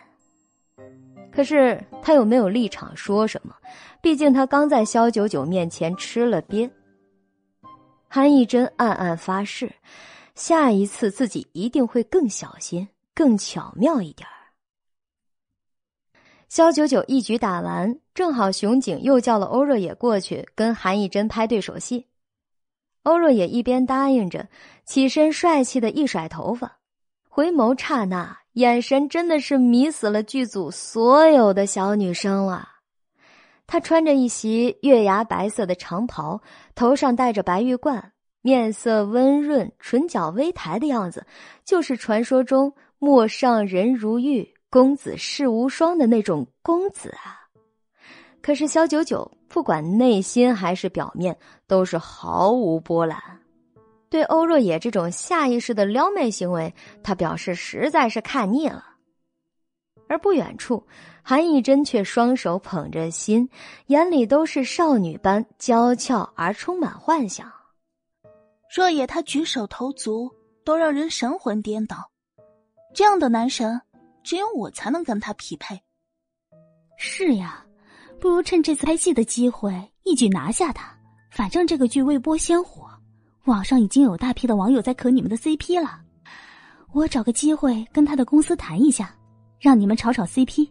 [1.32, 3.55] 可是他又没有立场说什么，
[4.00, 6.70] 毕竟他刚在肖九九面前吃了瘪。
[8.08, 9.70] 韩义珍暗暗发誓，
[10.34, 14.26] 下一次自己一定会更小心、更巧妙一点
[16.48, 22.06] 肖九九一局打完，正好熊景又叫了欧若野过去跟韩义珍拍对手戏。
[23.02, 24.48] 欧若也一边答应着，
[24.84, 26.78] 起身帅气的一甩头发，
[27.36, 32.66] 回眸刹那，眼神真的是迷死了剧组所有的小女生了。
[33.66, 36.40] 她穿着一袭月牙白色的长袍，
[36.74, 41.26] 头上戴着白玉冠，面色温润，唇角微抬的样子，
[41.62, 47.36] 就是传说中“陌上人如玉，公子世无双”的那种公子啊。
[48.40, 49.31] 可是萧九九。
[49.48, 53.18] 不管内心还是表面，都是毫无波澜。
[54.09, 58.85] 对欧若野这种下意识的撩妹行为，他表示实在是看腻了。
[60.09, 60.86] 而不远处，
[61.23, 63.49] 韩艺珍却双手捧着心，
[63.86, 67.52] 眼里都是少女般娇俏而充满幻想。
[68.75, 70.31] 若野他举手投足
[70.65, 72.10] 都让人神魂颠倒，
[72.94, 73.81] 这样的男神，
[74.23, 75.81] 只有我才能跟他匹配。
[76.97, 77.62] 是呀。
[78.18, 79.70] 不如趁这次拍戏的机会
[80.02, 80.91] 一举拿下他。
[81.31, 82.85] 反正这个剧未播先火，
[83.47, 86.00] 网上已经有大批的网友在磕你们的 CP 了。
[86.92, 89.15] 我找个机会跟他的公司谈一下，
[89.60, 90.68] 让你们炒炒 CP。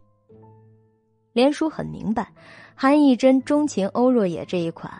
[1.33, 2.31] 连叔很明白，
[2.75, 4.91] 韩艺珍钟情欧若野这一款，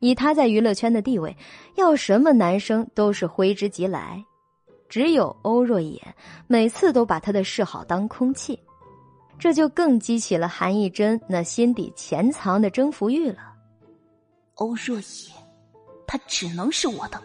[0.00, 1.36] 以他在娱乐圈的地位，
[1.76, 4.24] 要什么男生都是挥之即来。
[4.88, 6.02] 只有欧若野
[6.48, 8.58] 每次都把他的示好当空气，
[9.38, 13.54] 这就更激起了韩艺珍那心底潜藏的征服欲了。
[14.56, 15.32] 欧若野，
[16.10, 17.22] 他只能是我的。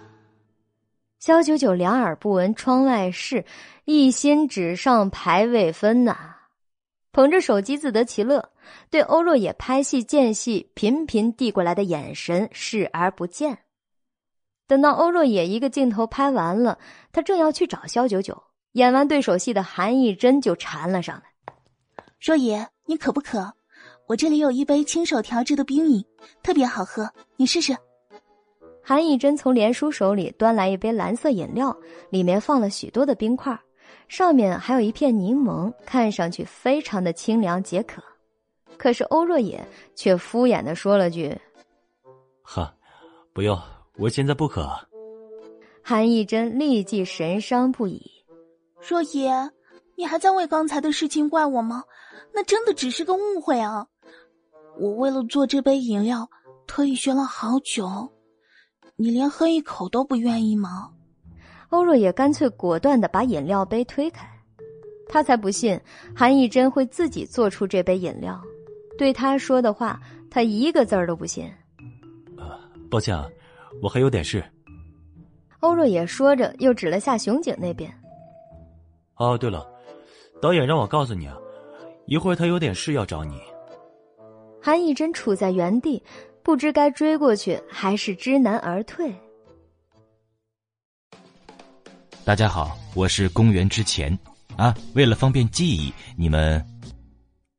[1.18, 3.44] 肖九九两耳不闻窗外事，
[3.86, 6.16] 一心只上排位分呐，
[7.12, 8.52] 捧着手机自得其乐。
[8.92, 13.58] 对欧若野拍戏间隙频频递过来的眼神视而不见。
[14.68, 16.78] 等到欧若野一个镜头拍完了，
[17.12, 21.24] 他正要去找肖九九，演完对手戏的韩艺珍就缠了上来
[22.22, 23.52] ：“若野，你渴不渴？
[24.06, 26.06] 我这里有一杯亲手调制的冰饮，
[26.44, 27.76] 特别好喝，你试试。”
[28.88, 31.76] 韩艺珍从连叔手里端来一杯蓝色饮料，
[32.12, 33.60] 里面放了许多的冰块，
[34.08, 38.00] 上面还有一片柠檬，看上去非常的清凉解渴。
[38.78, 39.66] 可是欧若野
[39.96, 41.36] 却敷衍的说了句
[42.46, 42.72] ：“哈，
[43.34, 43.60] 不用，
[43.98, 44.70] 我现在不渴。”
[45.82, 48.00] 韩义珍立即神伤不已
[48.88, 49.32] ：“若野，
[49.96, 51.84] 你还在为刚才的事情怪我吗？
[52.32, 53.88] 那真的只是个误会啊！
[54.80, 56.30] 我为了做这杯饮料，
[56.68, 58.12] 特意学了好久，
[58.96, 60.92] 你连喝一口都不愿意吗？”
[61.70, 64.26] 欧若也干脆果断的把饮料杯推开，
[65.10, 65.80] 他才不信
[66.16, 68.42] 韩义珍会自己做出这杯饮料。
[68.98, 70.00] 对他说的话，
[70.30, 71.46] 他一个字儿都不信。
[72.38, 73.28] 啊，抱歉啊，
[73.82, 74.42] 我还有点事。
[75.60, 77.92] 欧若也说着，又指了下熊景那边。
[79.16, 79.68] 哦，对了，
[80.42, 81.36] 导演让我告诉你啊，
[82.06, 83.42] 一会儿他有点事要找你。
[84.62, 86.02] 韩义珍处在原地，
[86.46, 89.12] 不知该追过去还是知难而退。
[92.24, 94.16] 大家好，我是公元之前
[94.56, 96.64] 啊，为了方便记忆，你们。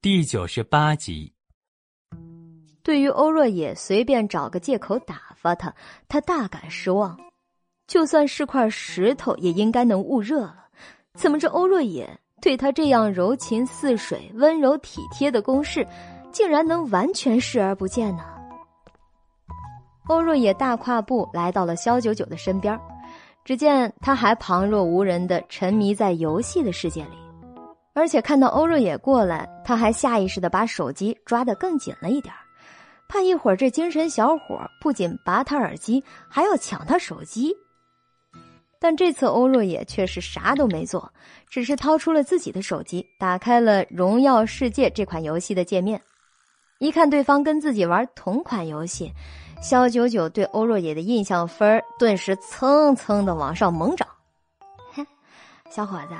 [0.01, 1.33] 第九十八集。
[2.85, 5.75] 对于欧若野随便找个借口打发他，
[6.07, 7.19] 他大感失望。
[7.89, 10.69] 就算是块石头，也应该能捂热了。
[11.15, 12.09] 怎么这欧若野
[12.41, 15.85] 对他这样柔情似水、温柔体贴的攻势，
[16.31, 18.36] 竟然能完全视而不见呢？
[20.09, 22.79] 欧若野大跨步来到了肖九九的身边，
[23.45, 27.17] 只见他还旁若无人的沉迷在游戏的世界里。
[27.93, 32.33] 而且看到欧若野过来，他还下意识的把手机抓得更紧了一点，
[33.09, 37.53] 怕一会儿这精神小伙不仅拔他耳机，还要抢他手机。
[38.79, 41.11] 但这次欧若野却是啥都没做，
[41.49, 46.01] 只是掏出了自己的手机，打开了《荣耀世界》这款游戏的界面。
[46.79, 49.11] 一看对方跟自己玩同款游戏，
[49.61, 54.07] 肖九九对欧若野的印象分顿时蹭蹭的往上猛涨。
[54.95, 55.07] 哼，
[55.71, 56.15] 小伙子。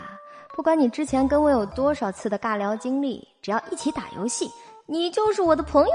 [0.55, 4.51] 不管你之前跟我有多少次的尬聊经历，只要一起打游戏，
[4.87, 5.91] 你就是我的朋友。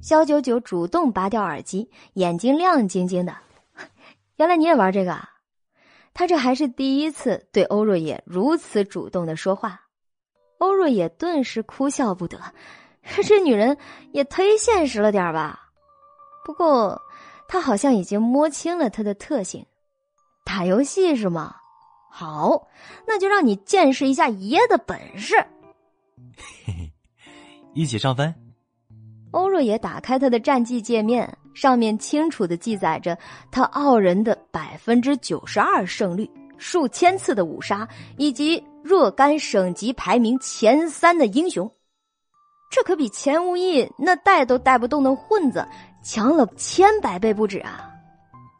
[0.00, 3.36] 肖九九主动拔掉耳机，眼睛亮晶晶的。
[4.36, 5.28] 原来你也玩这个啊？
[6.14, 9.82] 他这还是第一次对欧若野如此主动的说话。
[10.58, 12.38] 欧若野顿时哭笑不得，
[13.22, 13.76] 这女人
[14.12, 15.61] 也忒现实了点吧？
[16.44, 17.00] 不过，
[17.48, 19.64] 他好像已经摸清了他的特性，
[20.44, 21.54] 打游戏是吗？
[22.10, 22.68] 好，
[23.06, 25.34] 那就让你见识一下爷的本事。
[26.66, 26.92] 嘿嘿，
[27.74, 28.34] 一起上分。
[29.30, 33.16] 欧若野打开他的战绩界面，上面清楚的记载着
[33.50, 37.88] 他傲人的百分之九十二胜率、数千次的五杀，
[38.18, 41.70] 以及若干省级排名前三的英雄。
[42.70, 45.66] 这可比钱无义那带都带不动的混子
[46.02, 47.88] 强了千百倍不止啊！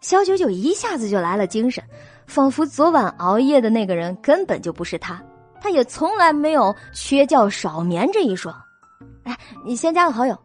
[0.00, 1.82] 肖九九一下子就来了精神。
[2.24, 5.20] 仿佛昨晚熬夜的那个人根本就不是他，
[5.60, 8.54] 他也从来没有缺觉少眠这一说。
[9.24, 10.38] 哎，你先加个好友。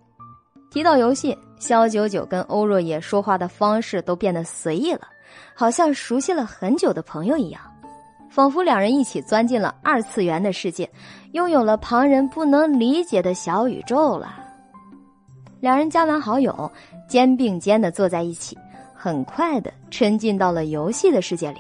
[0.70, 5.08] 提到游戏，肖九九跟欧若野说话的方式都变得随意了，
[5.54, 7.62] 好像熟悉了很久的朋友一样，
[8.30, 10.90] 仿佛两人一起钻进了二次元的世界，
[11.32, 14.47] 拥有了旁人不能理解的小宇宙了。
[15.60, 16.72] 两人加完好友，
[17.08, 18.58] 肩并肩的坐在一起。
[19.00, 21.60] 很快的沉浸到了游戏的世界里，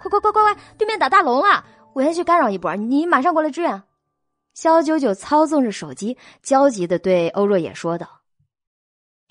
[0.00, 0.62] 快快快快快！
[0.76, 1.64] 对面打大龙了，
[1.94, 3.82] 我先去干扰一波，你马上过来支援。
[4.52, 8.22] 肖九九操纵着手机，焦急的对欧若野说道：“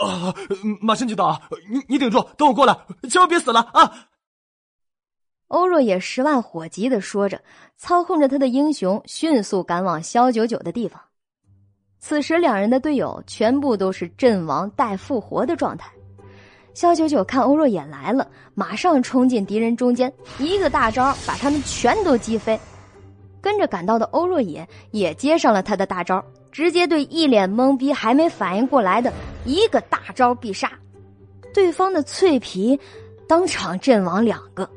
[0.02, 0.34] 啊，
[0.80, 2.76] 马上就到啊，你你顶住，等我过来，
[3.10, 4.08] 千万别死了啊！”
[5.50, 7.44] 欧若野十万火急的说着，
[7.76, 11.02] 操控着他的英雄迅速赶往肖九九的地方。
[12.04, 15.90] 此时，两人的队友全部都是阵亡待复活的状态。
[16.74, 22.60] 肖九九看欧若野来了，马上冲进敌人中间，一个大招把他们全都击飞。
[23.40, 29.14] 跟着赶到的欧若野也接上了他的大招，直接对一脸懵逼、还没反应过来的
[29.46, 30.72] 一个大招必杀，
[31.54, 32.78] 对方的脆皮
[33.28, 34.68] 当场阵亡两个，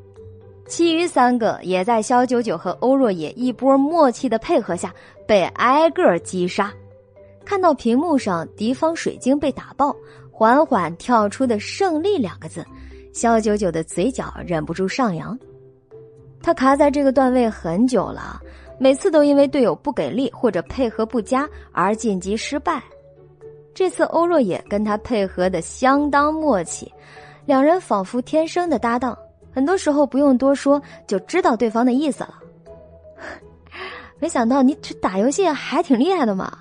[0.69, 4.93] 其余三个也在肖九九和欧若野一波默契的配合下
[5.27, 6.70] 被挨个击杀。
[7.44, 9.94] 看到屏幕上敌方水晶被打爆，
[10.31, 12.64] 缓缓跳出的“胜利”两个字，
[13.12, 15.39] 肖九九的嘴角忍不住上扬。
[16.42, 18.40] 他卡在这个段位很久了，
[18.78, 22.82] 每次都因为队友不给力或者配合不佳而晋级失败。
[23.74, 26.92] 这次欧若野跟他配合的相当默契，
[27.44, 29.16] 两人仿佛天生的搭档，
[29.52, 32.34] 很多时候不用多说就知道对方的意思了。
[34.18, 36.58] 没想到你这打游戏还挺厉害的嘛！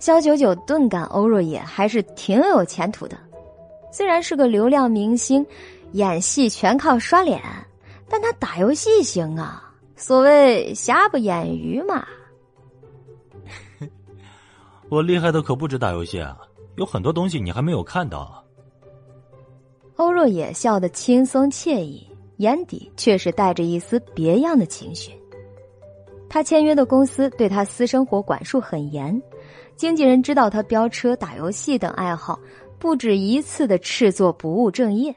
[0.00, 3.16] 肖九九顿感欧若野还是挺有前途的，
[3.92, 5.46] 虽然是个流量明星，
[5.92, 7.40] 演戏全靠刷脸。
[8.08, 12.04] 但他打游戏行啊，所谓瑕不掩瑜嘛。
[14.90, 16.36] 我厉害的可不止打游戏啊，
[16.74, 18.44] 有很多东西你还没有看到。
[19.94, 22.04] 欧若野笑得轻松惬意，
[22.38, 25.12] 眼底却是带着一丝别样的情绪。
[26.28, 29.22] 他签约的公司对他私生活管束很严，
[29.80, 32.38] 经纪人知道他飙车、打游戏等爱好，
[32.78, 35.16] 不止一次的斥作不务正业。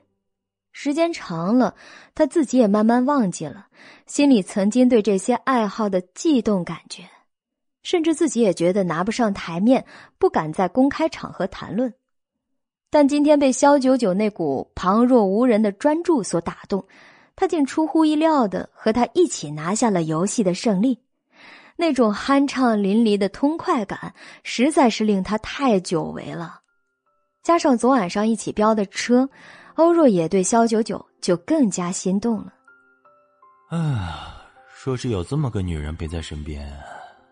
[0.72, 1.75] 时间长了，
[2.16, 3.67] 他自己也慢慢忘记了
[4.08, 7.03] 心里曾经对这些爱好的悸动感觉，
[7.82, 9.85] 甚至自己也觉得拿不上台面，
[10.17, 11.93] 不敢在公开场合谈论。
[12.90, 16.85] 但今天被肖九九那股旁若无人的专注所打动，
[17.35, 21.00] 他竟出乎意料的和他一起拿下了游戏的胜利，
[21.76, 26.61] 那种酣畅淋漓的痛快感实在是令他太久违了。
[27.42, 29.30] 加上昨晚上一起飙的车。
[29.76, 32.53] 欧若也对肖九九就更加心动了。
[33.69, 36.72] 啊，说是有这么个女人陪在身边，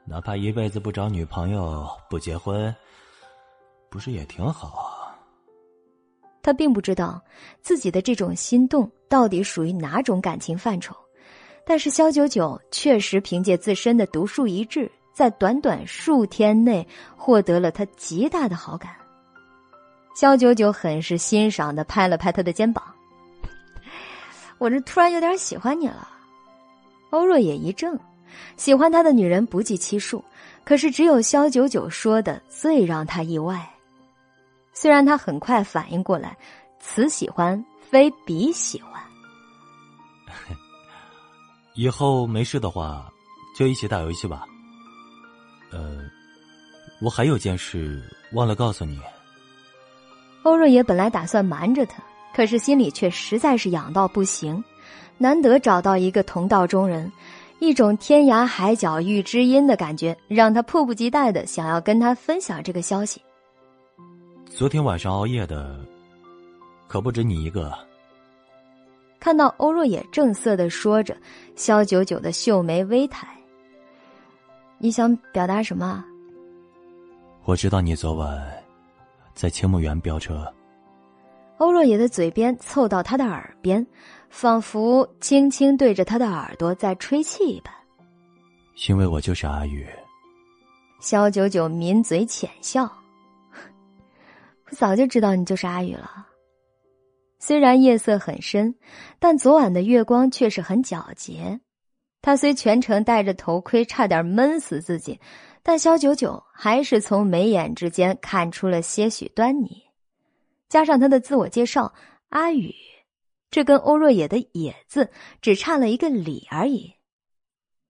[0.07, 2.75] 哪怕一辈子不找女朋友、不结婚，
[3.91, 5.13] 不是也挺好啊？
[6.41, 7.21] 他并不知道
[7.61, 10.95] 自己的这种心动到底属于哪种感情范畴，
[11.65, 18.91] 但是肖九九确实凭借自身的独树一帜，在短短数天内获得了他极大的好感。
[20.15, 22.83] 肖九九很是欣赏的拍了拍他的肩膀，
[24.57, 26.09] 我这突然有点喜欢你了。
[27.11, 27.97] 欧若也一怔，
[28.57, 30.23] 喜欢他的女人不计其数，
[30.63, 33.69] 可是只有肖九九说的最让他意外。
[34.73, 36.37] 虽然他很快反应过来，
[36.79, 39.01] 此喜欢非彼喜欢。
[41.73, 43.11] 以后没事的话，
[43.55, 44.45] 就一起打游戏吧。
[45.71, 46.01] 呃，
[47.01, 48.99] 我还有件事忘了告诉你。
[50.43, 52.03] 欧若野本来打算瞒着他，
[52.35, 54.63] 可是心里却实在是痒到不行。
[55.17, 57.11] 难得找到一个同道中人，
[57.59, 63.21] 一种天涯海角遇知音的感觉，让他迫不及待的想要跟他分享这个消息。
[64.47, 65.79] 昨天晚上熬夜的，
[66.87, 67.71] 可不止你一个。
[69.21, 71.15] 看到欧若野正色的说着，
[71.55, 73.27] 肖九九的秀眉微抬。
[74.79, 76.03] 你想表达什么？
[77.45, 78.51] 我知道你昨晚。
[79.35, 80.51] 在青木园飙车，
[81.57, 83.85] 欧若野的嘴边凑到他的耳边，
[84.29, 87.71] 仿佛轻轻对着他的耳朵在吹气一般。
[88.89, 89.87] 因为我就是阿宇。
[90.99, 92.83] 肖九九抿嘴浅笑，
[94.65, 96.27] 我早就知道你就是阿宇了。
[97.41, 98.75] 虽然夜色很深，
[99.17, 101.59] 但昨晚的月光却是很皎洁。
[102.21, 105.19] 他虽全程戴着头盔，差点闷死自己。
[105.63, 109.83] 但肖九九还是从眉眼之间看出了些许端倪，
[110.69, 111.91] 加上他的自我介绍
[112.29, 112.71] “阿宇”，
[113.49, 115.09] 这跟欧若野的“野”字
[115.41, 116.93] 只差了一个“李”而已。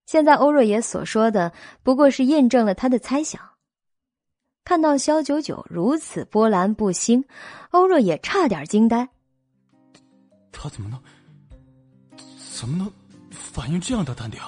[0.06, 1.52] 现在欧若野所说的
[1.84, 3.42] 不过是印证了他的猜想。
[4.64, 7.26] 看到肖九九如此波澜不兴，
[7.72, 9.10] 欧若野差点惊呆。
[10.52, 11.00] 他怎么能，
[12.38, 12.92] 怎么能
[13.30, 14.40] 反应这样的淡定？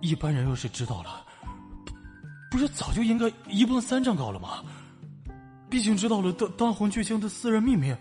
[0.00, 1.24] 一般人要是知道了。
[2.50, 4.62] 不是早就应该一蹦三丈高了吗？
[5.68, 7.98] 毕竟知道了当当红巨星的私人秘密，啊，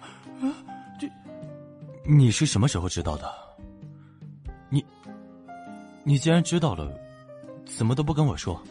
[0.99, 1.09] 这
[2.05, 3.33] 你是什么时候知道的？
[4.69, 4.85] 你，
[6.03, 6.95] 你既然知道了，
[7.65, 8.61] 怎么都不跟我说？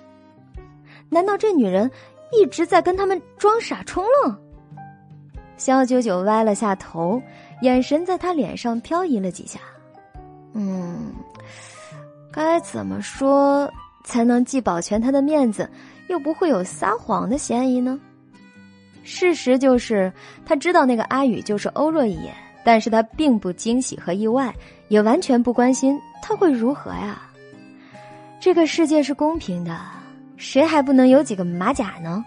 [1.10, 1.90] 难道这女人
[2.32, 4.38] 一直在跟他们装傻充愣？
[5.56, 7.20] 肖九九歪了下头，
[7.62, 9.60] 眼神在他脸上漂移了几下。
[10.52, 11.12] 嗯，
[12.32, 13.70] 该怎么说？
[14.04, 15.68] 才能既保全他的面子，
[16.08, 17.98] 又不会有撒谎的嫌疑呢？
[19.02, 20.12] 事实就是，
[20.44, 22.30] 他知道那个阿宇就是欧若野，
[22.62, 24.54] 但是他并不惊喜和意外，
[24.88, 27.22] 也完全不关心他会如何呀。
[28.38, 29.78] 这个世界是公平的，
[30.36, 32.22] 谁还不能有几个马甲呢？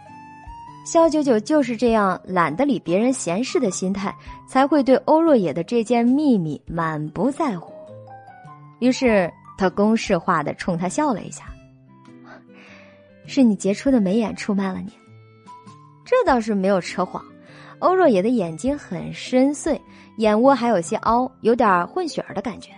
[0.88, 4.16] 肖九九就是这样懒得理别人闲事的心态，
[4.48, 7.74] 才会对欧若野的这件秘密满不在乎。
[8.80, 11.44] 于是他公式化的冲他笑了一下
[13.28, 14.94] ：“是你杰出的眉眼出卖了你。”
[16.08, 17.22] 这倒是没有扯谎。
[17.80, 19.78] 欧若野的眼睛很深邃，
[20.20, 22.72] 眼窝还有些凹，有点混血儿的感觉。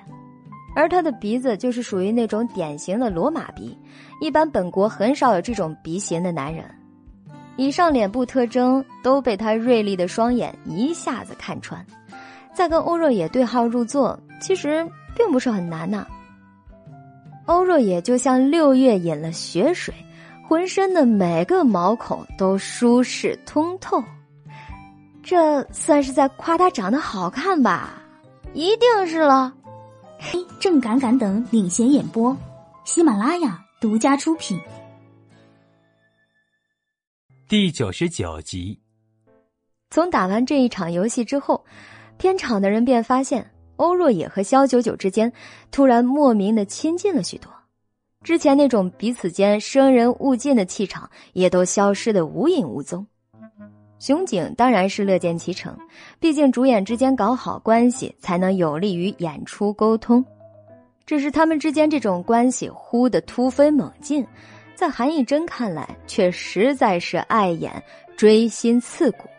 [0.75, 3.77] 而他的鼻子就是属于那种典型的罗马鼻，
[4.19, 6.65] 一般本国很少有这种鼻型的男人。
[7.59, 11.85] 以上脸部特征都被他锐利的双眼一下子看穿，
[12.53, 16.07] 再跟欧若野对号入座，其实并不是很难呐。
[17.47, 19.93] 欧若野就像六月饮了雪水，
[20.47, 24.01] 浑身的每个毛孔都舒适通透，
[25.21, 28.01] 这算是在夸他长得好看吧？
[28.53, 29.53] 一定是了。
[30.17, 32.33] 嘿，正敢敢等领衔演播，
[32.85, 34.57] 喜马拉雅独家出品。
[37.49, 38.79] 第九十九集，
[39.89, 41.65] 从打完这一场游戏之后，
[42.15, 43.43] 片场的人便发现
[43.77, 45.33] 欧若野和萧九九之间
[45.71, 47.51] 突然莫名的亲近了许多，
[48.23, 53.03] 之前那种彼此间生人勿近的气场也都消失的无影无踪。
[53.97, 55.75] 熊景当然是乐见其成，
[56.19, 60.23] 毕竟主演之间搞好关系才能有利于演出沟通。
[61.03, 64.23] 只是他们之间这种关系忽的突飞猛进。
[64.79, 67.83] 在韩艺珍看来，却实在是碍眼、
[68.15, 69.29] 锥心刺骨。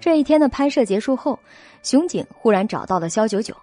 [0.00, 1.38] 这一天的拍摄结束后，
[1.82, 3.54] 熊景忽然找到了肖九九。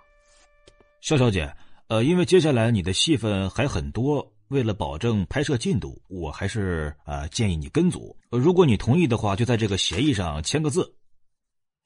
[1.01, 1.51] 肖小姐，
[1.87, 8.15] 呃，因为接下来你的戏份还很多，为了保证拍摄进度，我还是呃建议你跟组。
[8.29, 10.95] 如果你同意的话，就在这个协议上签个字。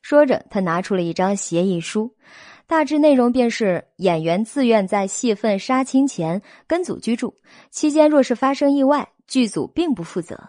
[0.02, 2.14] 说着，他拿出了一张协议书。
[2.70, 7.34] 大致内容便是演员自愿在戏份杀青前跟组居住，
[7.72, 10.40] 期间若是发生意外，剧组并不负责。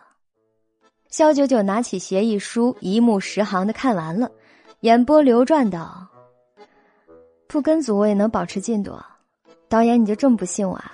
[1.08, 4.30] 肖九九拿起协议书，一目十行的看完了，
[4.80, 6.06] 眼波流转道
[7.48, 8.92] ：“不跟组我也能保持进度，
[9.70, 10.92] 导演你就这么不信我啊？”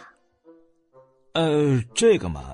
[1.37, 2.45] 呃，这个嘛，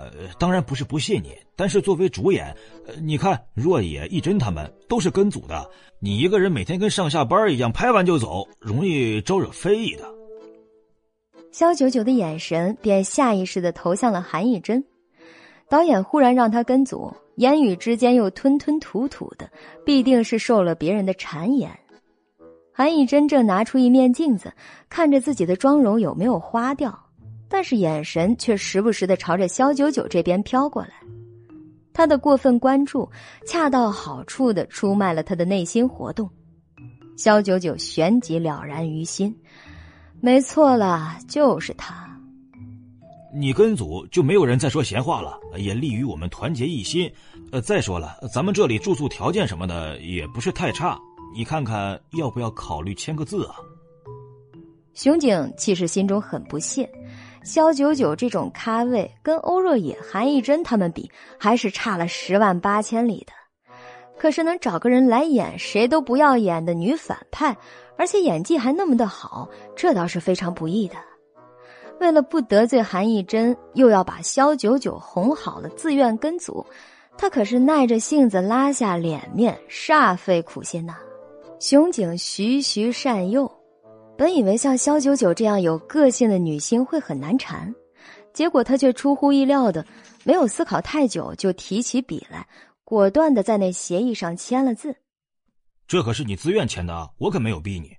[0.40, 2.52] 当然不是不信你，但是作为主演，
[3.00, 5.70] 你看若野、一真他们都是跟组的，
[6.00, 10.02] 你一个人每天跟上下班一样，拍完就走，容易招惹非议的。
[11.52, 14.84] 肖九九的眼神便下意识的投向了韩艺珍，
[15.68, 19.48] 导演忽然让他跟组，言语之间又吞吞吐吐的，
[19.86, 21.70] 必定是受了别人的谗言。
[22.72, 24.52] 韩艺珍正拿出一面镜子，
[24.88, 27.01] 看着自己的妆容有没有花掉。
[27.52, 30.94] 但是眼神却时不时的朝着肖九九这边飘过来，
[31.92, 33.06] 他的过分关注
[33.46, 36.26] 恰到好处的出卖了他的内心活动。
[37.14, 39.36] 肖九九旋即了然于心，
[40.18, 42.08] 没错了，就是他。
[43.34, 47.12] 你跟组就没有人再说闲话了，也利于我们团结一心。
[47.50, 50.98] 呃，再说了，咱们这里住宿条件什么的也不是太差，
[51.34, 53.56] 你看看要不要考虑签个字啊？
[54.94, 56.90] 熊景其实心中很不屑。
[57.44, 63.32] 肖九九这种咖位跟欧若野、韩艺珍他们比，还是差了十万八千里的。
[64.18, 67.56] 可是能找个人来演谁都不要演的女反派，
[67.96, 70.94] 而且演技还那么的好，这倒是非常不易的。
[71.98, 76.64] 为了不得罪韩艺珍，又要把肖九九哄好了，自愿跟组，
[77.18, 80.96] 他可是耐着性子拉下脸面，煞费苦心呐。
[81.58, 83.50] 熊景徐徐善诱。
[84.22, 87.74] 本以为像肖九九这样有个性的女星会很难缠，
[88.32, 89.84] 结果她却出乎意料的
[90.22, 92.46] 没有思考太久就提起笔来，
[92.84, 94.94] 果断的在那协议上签了字。
[95.88, 97.96] 这可是你自愿签的，我可没有逼你。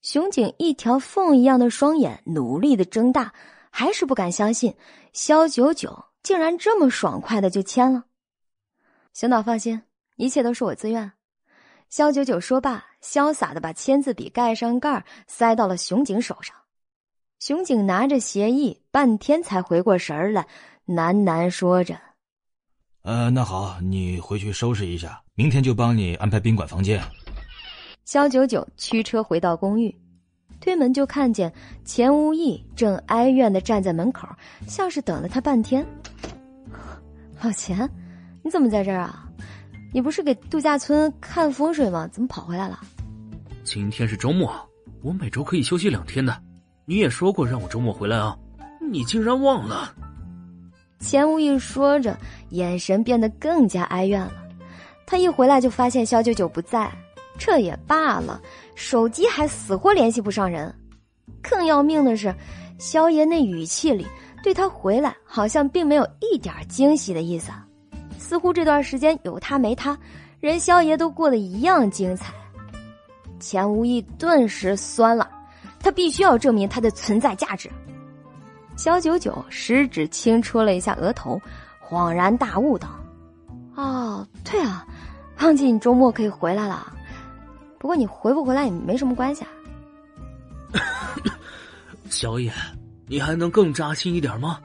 [0.00, 3.34] 熊景一条缝一样的双眼努力的睁大，
[3.70, 4.74] 还是不敢相信
[5.12, 8.04] 肖九九竟然这么爽快的就签了。
[9.12, 9.82] 熊导放心，
[10.16, 11.12] 一切都是我自愿。
[11.90, 16.54] 肖九九说罢，潇洒的把签字笔盖上盖塞到了熊景手上。
[17.38, 20.46] 熊景拿着协议，半天才回过神来，
[20.86, 21.96] 喃喃说着
[23.02, 27.00] ：“呃，那好，你回去收拾一下，明天就帮你安排宾馆房间。”
[28.04, 29.94] 肖九九驱车回到公寓，
[30.60, 31.52] 推门就看见
[31.84, 34.26] 钱无义正哀怨的站在门口，
[34.66, 35.86] 像是等了他半天。
[37.40, 37.88] 老钱，
[38.42, 39.27] 你怎么在这儿啊？
[39.92, 42.08] 你不是给度假村看风水吗？
[42.12, 42.80] 怎么跑回来了？
[43.64, 44.54] 今天是周末，
[45.02, 46.42] 我每周可以休息两天的。
[46.84, 48.36] 你也说过让我周末回来啊，
[48.90, 49.94] 你竟然忘了。
[51.00, 52.16] 钱无义说着，
[52.50, 54.32] 眼神变得更加哀怨了。
[55.06, 56.90] 他一回来就发现肖九九不在，
[57.38, 58.40] 这也罢了，
[58.74, 60.74] 手机还死活联系不上人。
[61.42, 62.34] 更要命的是，
[62.78, 64.06] 萧爷那语气里
[64.42, 67.50] 对他回来好像并没有一点惊喜的意思。
[68.18, 69.96] 似乎这段时间有他没他，
[70.40, 72.34] 人萧爷都过得一样精彩。
[73.40, 75.30] 钱无意顿时酸了，
[75.78, 77.70] 他必须要证明他的存在价值。
[78.76, 81.40] 萧九九食指轻戳了一下额头，
[81.80, 82.88] 恍然大悟道
[83.76, 84.86] ：“哦，对啊，
[85.40, 86.92] 忘记你周末可以回来了。
[87.78, 89.50] 不过你回不回来也没什么关系啊。”
[92.10, 92.52] 小野，
[93.06, 94.58] 你还能更扎心一点吗？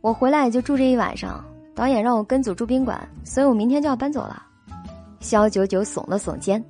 [0.00, 4.42] 我回来也就住这一晚上，导演让我跟组住宾馆，所以我明天就要搬走了。
[5.20, 6.62] 肖九九耸了耸肩。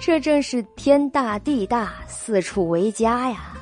[0.00, 3.54] 这正是天大地大，四处为家呀！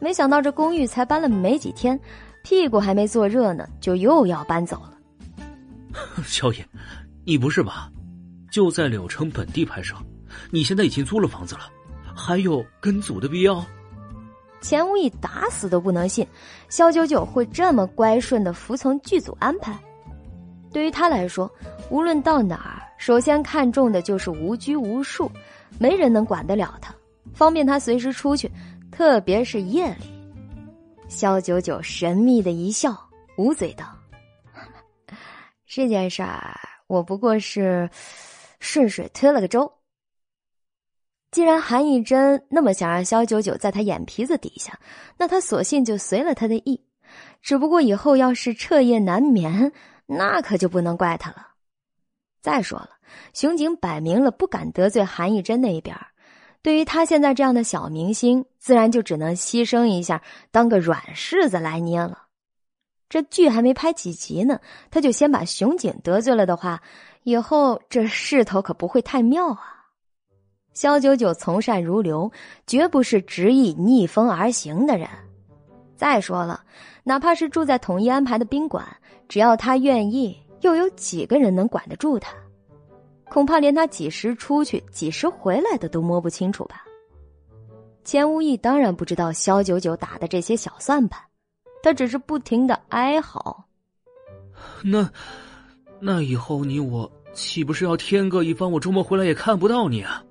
[0.00, 1.98] 没想到这公寓才搬了没几天，
[2.42, 4.92] 屁股还没坐热呢，就又要搬走了。
[6.26, 6.66] 萧野，
[7.24, 7.90] 你不是吧？
[8.50, 9.94] 就在柳城本地拍摄，
[10.50, 11.60] 你现在已经租了房子了，
[12.14, 13.64] 还有跟组的必要？
[14.62, 16.26] 钱无义打死都不能信，
[16.70, 19.78] 萧九九会这么乖顺的服从剧组安排。
[20.72, 21.50] 对于他来说，
[21.90, 25.30] 无论到哪儿，首先看重的就是无拘无束。
[25.78, 26.94] 没人能管得了他，
[27.34, 28.50] 方便他随时出去，
[28.90, 30.10] 特别是夜里。
[31.08, 32.96] 肖九九神秘的一笑，
[33.36, 33.84] 捂嘴道
[35.66, 37.90] ：“这件事儿，我不过是
[38.60, 39.70] 顺水推了个舟。
[41.32, 44.78] 既然韩义珍那么想让肖九九在他眼皮子底下，
[45.18, 46.80] 那他索性就随了他的意。
[47.42, 49.72] 只不过以后要是彻夜难眠，
[50.06, 51.48] 那可就不能怪他了。
[52.40, 52.90] 再说了。”
[53.34, 55.94] 熊警摆明了不敢得罪韩义珍那一边
[56.62, 62.22] 对于他现在这样的小明星，自然就只能牺牲一下，当个软柿子来捏了。
[63.10, 64.58] 这剧还没拍几集呢，
[64.90, 66.80] 他就先把熊景得罪了的话，
[67.24, 69.81] 以后这势头可不会太妙啊！
[70.74, 72.30] 肖九九从善如流，
[72.66, 75.08] 绝不是执意逆风而行的人。
[75.96, 76.62] 再说了，
[77.04, 78.84] 哪怕是住在统一安排的宾馆，
[79.28, 82.34] 只要他愿意，又有几个人能管得住他？
[83.28, 86.84] 恐怕连他几时出去、几时回来的都摸不清楚吧。
[88.04, 91.22] 钱无义当然不知道肖九九打的这些小算盘，
[91.82, 93.64] 他只是不停的哀嚎。
[94.82, 95.08] 那，
[96.00, 98.70] 那以后你我岂不是要天各一方？
[98.70, 100.22] 我周末回来也看不到你啊，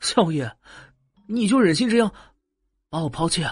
[0.00, 0.50] 少爷，
[1.28, 2.10] 你就忍心这样
[2.88, 3.44] 把我抛弃？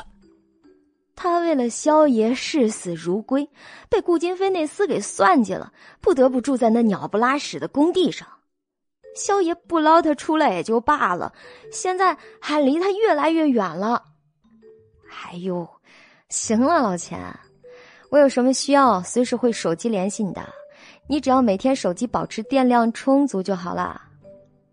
[1.14, 3.50] 他为了萧爷视死如归，
[3.88, 8.26] 被顾金飞那厮给算计了，不得不住在那鸟不拉屎的工地上。
[9.16, 11.32] 萧爷不捞他出来也就罢了，
[11.72, 14.04] 现在还离他越来越远了。
[15.10, 15.68] 哎呦，
[16.28, 17.18] 行了，老钱，
[18.10, 20.42] 我有什么需要，随时会手机联系你的。
[21.08, 24.07] 你只要每天手机保持电量充足就好了。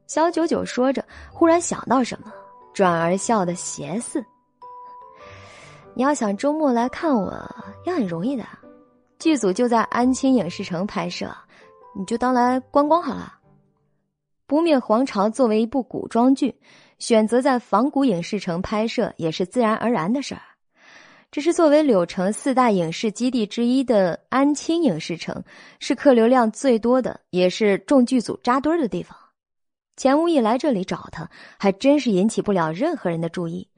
[0.08, 2.32] 小九九说着，忽然想到什么，
[2.74, 4.24] 转而笑得邪似。
[5.94, 7.34] 你要想周末来看我，
[7.86, 8.46] 也很容易的，
[9.18, 11.34] 剧组就在安青影视城拍摄，
[11.98, 13.34] 你就当来观光好了。
[14.46, 16.54] 不灭皇朝作为一部古装剧，
[17.00, 20.42] 选择在仿古影视城拍摄也是自然而然的事儿。
[21.32, 25.44] 只是作为柳城四大影视基地之一的安青影视城，
[25.80, 29.18] 是客流量最多的，也是众剧组扎堆的地方。
[29.96, 33.70] 钱无义来这里找他，还真是引起不了任何人的注意。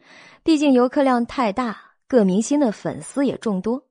[0.44, 3.84] 毕竟游客量太大，各明星的粉丝也众多。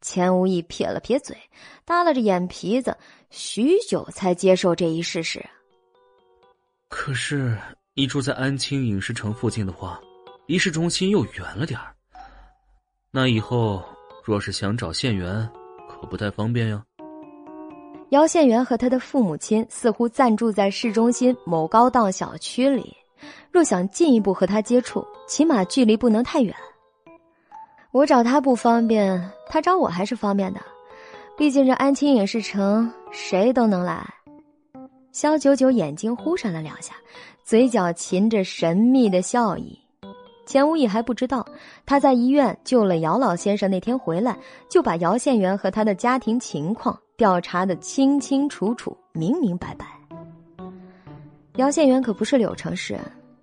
[0.00, 1.36] 钱无义撇了撇嘴，
[1.84, 2.96] 耷拉着眼皮子，
[3.30, 5.44] 许久才接受这一事实。
[6.88, 7.58] 可是
[7.94, 10.00] 你住在安青影视城附近的话，
[10.46, 11.94] 离市中心又远了点儿。
[13.10, 13.84] 那以后
[14.24, 15.48] 若是想找县元，
[15.88, 16.84] 可不太方便呀。
[18.10, 22.96] 姚县元和他的父母亲似乎暂住在市中心某高档小区里，
[23.52, 26.54] 若想进一步和他接触，起码距离不能太远。
[27.90, 30.60] 我找他不方便，他找我还是方便的，
[31.36, 34.06] 毕竟这安青影视城谁都能来。
[35.12, 36.94] 肖九九眼睛忽闪了两下，
[37.44, 39.78] 嘴角噙着神秘的笑意。
[40.46, 41.46] 钱无义还不知道，
[41.84, 44.34] 他在医院救了姚老先生那天回来，
[44.66, 49.86] 就把姚县元和他的家庭情况调查的清清楚楚、明明白白。
[51.56, 53.02] 姚县元可不是柳城市人，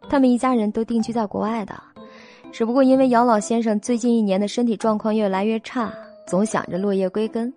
[0.09, 1.75] 他们一家人都定居在国外的，
[2.53, 5.93] 只不过因为姚老先生最近一年的身体状况越来越差，
[6.25, 7.53] 总想着落叶归根，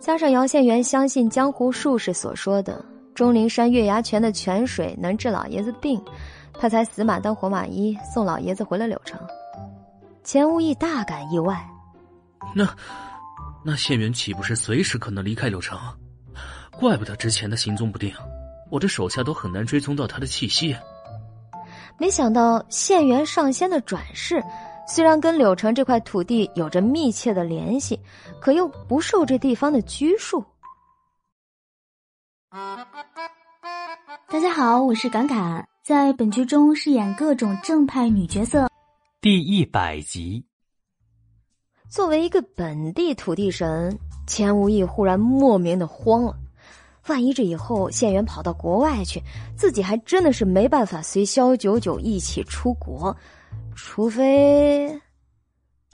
[0.00, 2.84] 加上姚县元相信江湖术士所说的。
[3.14, 6.00] 钟灵山月牙泉的泉水能治老爷子病，
[6.54, 9.20] 他才死马当活马医，送老爷子回了柳城。
[10.24, 11.64] 钱无义大感意外，
[12.56, 12.64] 那
[13.70, 15.78] 那县元岂不是随时可能离开柳城？
[16.80, 18.10] 怪不得之前的行踪不定，
[18.70, 20.74] 我这手下都很难追踪到他的气息。
[21.98, 24.42] 没想到县元上仙的转世，
[24.86, 28.00] 虽然跟柳城这块土地有着密切的联系，
[28.40, 30.42] 可又不受这地方的拘束。
[32.50, 38.66] 大家好，我是侃侃，在本剧中饰演各种正派女角色。
[39.20, 40.47] 第一百集。
[41.88, 46.36] 作为一个本地土地神，钱无义忽然莫名的慌了。
[47.06, 49.22] 万一这以后县元跑到国外去，
[49.56, 53.16] 自己还真的是没办法随萧九九一起出国，
[53.74, 55.00] 除非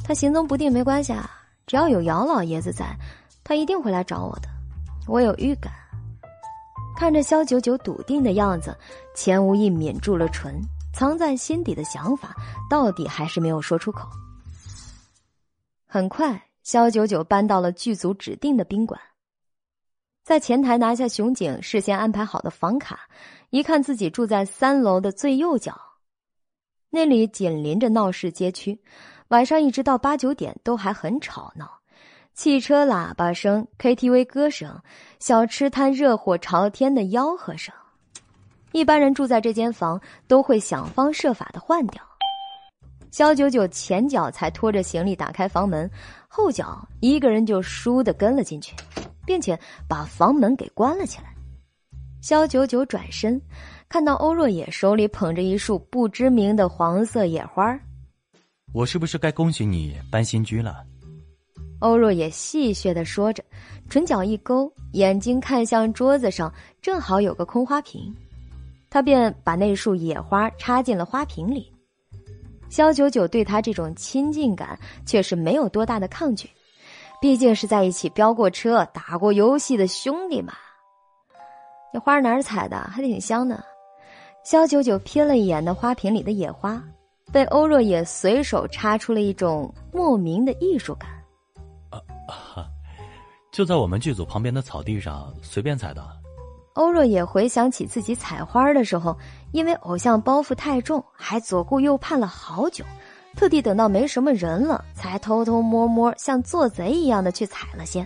[0.02, 1.30] 他行踪不定，没关系啊，
[1.64, 2.96] 只要有姚老爷子在，
[3.44, 4.48] 他一定会来找我的。
[5.06, 5.72] 我有预感。
[6.96, 8.76] 看着萧九九笃定的样子，
[9.14, 10.60] 钱无义抿住了唇，
[10.92, 12.34] 藏在心底的想法
[12.68, 14.08] 到底还是没有说出口。
[15.94, 19.00] 很快，肖九九搬到了剧组指定的宾馆，
[20.24, 23.08] 在前台拿下熊景事先安排好的房卡，
[23.50, 25.80] 一看自己住在三楼的最右角，
[26.90, 28.82] 那里紧邻着闹市街区，
[29.28, 31.70] 晚上一直到八九点都还很吵闹。
[32.32, 34.82] 汽车喇叭声、KTV 歌声、
[35.20, 37.72] 小吃摊热火朝天的吆喝声，
[38.72, 42.02] 一般人住在这间房都会想方设法的换掉。
[43.14, 45.88] 肖九九前脚才拖着行李打开房门，
[46.26, 48.74] 后脚一个人就倏地跟了进去，
[49.24, 51.32] 并且把房门给关了起来。
[52.20, 53.40] 肖九九转身，
[53.88, 57.78] 看到欧若野手里捧着一束不知名的黄色野花
[58.72, 60.84] 我是不是该恭喜你搬新居了？
[61.78, 63.44] 欧若野戏谑的说着，
[63.88, 66.52] 唇角一勾，眼睛看向桌子上，
[66.82, 68.12] 正好有个空花瓶，
[68.90, 71.70] 他便把那束野花插进了花瓶里。
[72.74, 76.50] 肖九九对他这种亲近感却是没有多大的抗拒，
[77.20, 80.54] 毕竟是在一起飙过车、打过游戏的兄弟嘛。
[81.92, 82.76] 那花哪儿采的？
[82.90, 83.64] 还挺香的。
[84.42, 86.82] 肖九九瞥了一眼那花瓶里的野花，
[87.30, 91.08] 被欧若野随手插出了一种莫名的艺术感。
[91.90, 92.66] 啊，
[93.52, 96.04] 就在我们剧组旁边的草地上随便采的。
[96.74, 99.16] 欧若也回想起自己采花的时候，
[99.52, 102.84] 因为偶像包袱太重，还左顾右盼了好久，
[103.36, 108.04] 特地等到没什么人了，才偷偷摸摸像做贼一样的去采了些。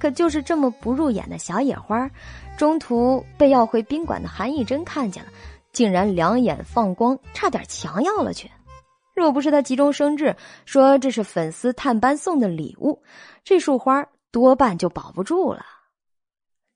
[0.00, 2.10] 可就是这么不入眼的小野花，
[2.56, 5.30] 中途被要回宾馆的韩义珍看见了，
[5.72, 8.50] 竟然两眼放光，差点强要了去。
[9.14, 10.34] 若不是他急中生智，
[10.64, 13.00] 说这是粉丝探班送的礼物，
[13.44, 15.60] 这束花多半就保不住了。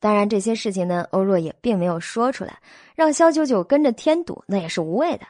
[0.03, 2.59] 当然，这些事情呢，欧若也并没有说出来，
[2.97, 5.25] 让肖九九跟着添堵，那也是无谓的。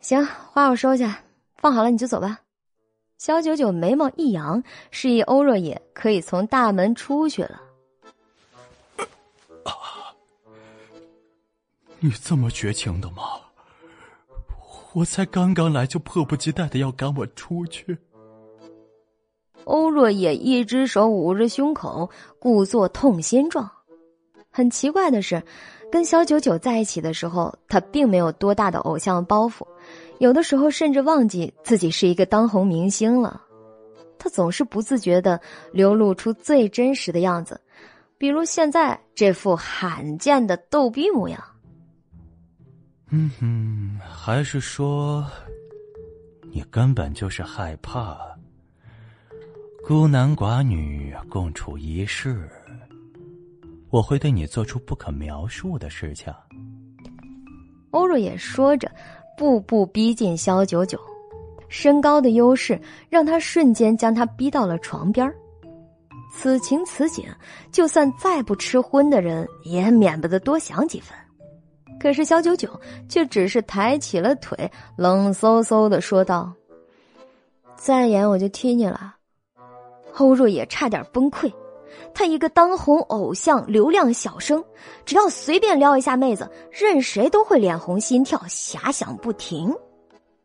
[0.00, 1.22] 行，花我收下，
[1.56, 2.40] 放好了你就走吧。
[3.16, 7.62] 肖九九眉毛一扬，示意欧若也可以从大门出去了。
[11.98, 13.22] 你这么绝情的吗？
[14.92, 17.96] 我才刚刚来，就迫不及待的要赶我出去。
[19.64, 23.70] 欧若也一只手捂着胸口，故作痛心状。
[24.50, 25.42] 很奇怪的是，
[25.90, 29.66] 跟小九九在一起的时候，他并没有多大的偶像包袱，
[30.18, 33.40] 有的时候甚至忘记自己是一个当红明星了。
[34.18, 35.40] 他总是不自觉的
[35.72, 37.60] 流露出最真实的样子，
[38.18, 41.42] 比如现在这副罕见的逗逼模样。
[43.10, 45.26] 嗯哼，还是说，
[46.52, 48.16] 你根本就是害怕
[49.92, 52.48] 孤男寡女共处一室，
[53.90, 56.32] 我会对你做出不可描述的事情。
[57.90, 58.90] 欧若也说着，
[59.36, 60.98] 步步逼近肖九九，
[61.68, 62.80] 身高的优势
[63.10, 65.30] 让他瞬间将他逼到了床边
[66.32, 67.26] 此情此景，
[67.70, 71.14] 就算再不吃荤的人，也免不得多想几分。
[72.00, 72.80] 可是肖九九
[73.10, 76.50] 却只是抬起了腿，冷飕飕的说道
[77.76, 79.16] ：“再演我就踢你了。”
[80.16, 81.52] 欧若也差点崩溃。
[82.14, 84.62] 他一个当红偶像、流量小生，
[85.04, 89.74] 只要随便撩一下妹子，任谁都会脸红心跳、遐想不停。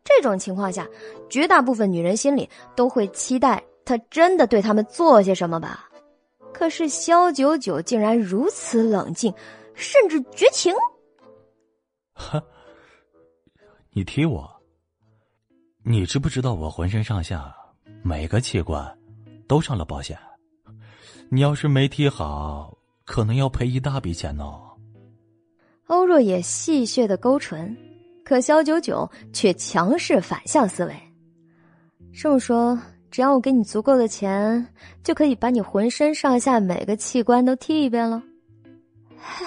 [0.04, 0.86] 这种情况下，
[1.28, 5.88] 绝大部分女人心里都会期待他真的对他们做些什么吧。
[6.52, 9.32] 可是肖九九竟然如此冷静，
[9.74, 10.74] 甚至绝情。
[12.14, 12.42] 哈，
[13.92, 14.48] 你踢我？
[15.84, 17.54] 你知不知道我浑身上下
[18.02, 18.97] 每个器官
[19.48, 20.16] 都上了保险？
[21.30, 24.44] 你要是没踢好，可能要赔一大笔钱呢。
[25.86, 27.76] 欧若也戏谑的勾唇，
[28.24, 30.94] 可肖九九却强势反向思维。
[32.12, 32.78] 这么说，
[33.10, 34.66] 只要我给你足够的钱，
[35.02, 38.22] 就可以把你浑身上下每个器官都踢一遍了？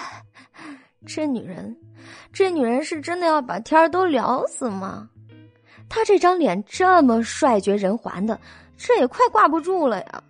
[1.06, 1.78] 这女人。
[2.34, 5.10] 这女人是真的要把天儿都聊死吗？
[5.90, 8.40] 她这张脸这么帅绝人寰的，
[8.84, 10.24] 这也快挂不住了呀！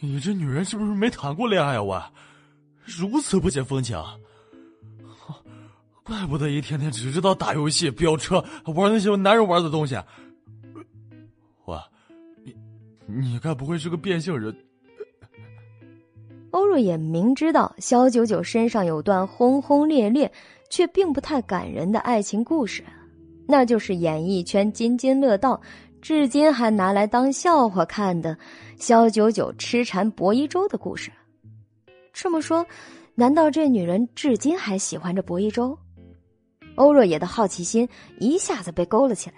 [0.00, 1.82] 你这女人是不是没谈过恋爱啊？
[1.82, 2.02] 我，
[2.84, 3.96] 如此不解风情，
[6.02, 9.96] 怪不得一天天只知道打游戏、飙车，玩那些男人玩的东西。
[11.64, 11.80] 我，
[12.44, 12.52] 你，
[13.06, 14.52] 你该不会是个变性人？
[16.50, 20.30] 欧若也明知道肖九九身上有段轰轰烈烈
[20.68, 22.82] 却并不太感人的爱情故事，
[23.46, 25.60] 那就是演艺圈津津乐道。
[26.02, 28.36] 至今还拿来当笑话看的
[28.76, 31.12] 萧九九痴缠薄一舟的故事。
[32.12, 32.66] 这么说，
[33.14, 35.78] 难道这女人至今还喜欢着薄一舟？
[36.74, 39.36] 欧若野的好奇心一下子被勾了起来。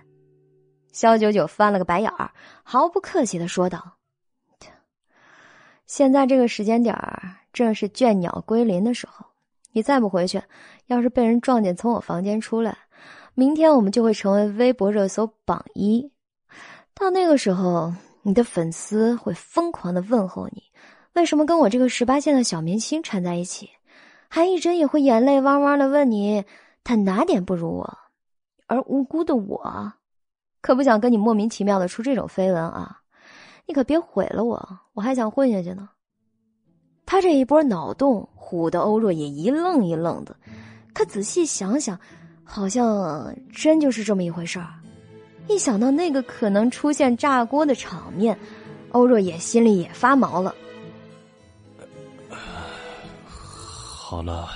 [0.90, 2.30] 萧九九翻了个白眼儿，
[2.62, 3.96] 毫不客气的说道
[5.86, 9.26] ：“现在这个时间点儿正是倦鸟归林的时候，
[9.72, 10.40] 你再不回去，
[10.86, 12.78] 要是被人撞见从我房间出来，
[13.34, 16.10] 明天我们就会成为微博热搜榜一。”
[16.94, 17.92] 到那个时候，
[18.22, 20.62] 你的粉丝会疯狂的问候你，
[21.14, 23.68] 为什么跟我这个十八线的小明星缠在一起？
[24.30, 26.44] 韩艺珍也会眼泪汪汪的问你，
[26.82, 27.98] 他哪点不如我？
[28.66, 29.92] 而无辜的我，
[30.60, 33.00] 可不想跟你莫名其妙的出这种绯闻啊！
[33.66, 35.88] 你可别毁了我，我还想混下去呢。
[37.04, 40.34] 他这一波脑洞唬得欧若也一愣一愣的，
[40.94, 41.98] 可仔细想想，
[42.42, 44.68] 好像真就是这么一回事儿。
[45.48, 48.38] 一想到那个可能出现炸锅的场面，
[48.92, 50.54] 欧若野心里也发毛了。
[54.06, 54.48] 好了，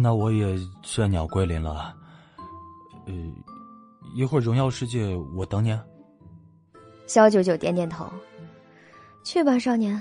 [0.00, 0.46] 那我也
[0.82, 1.94] 倦鸟归林了。
[3.06, 3.12] 呃，
[4.14, 5.76] 一会儿荣耀世界我等你。
[7.06, 8.06] 肖九九点点头，
[9.24, 10.00] 去吧，少年。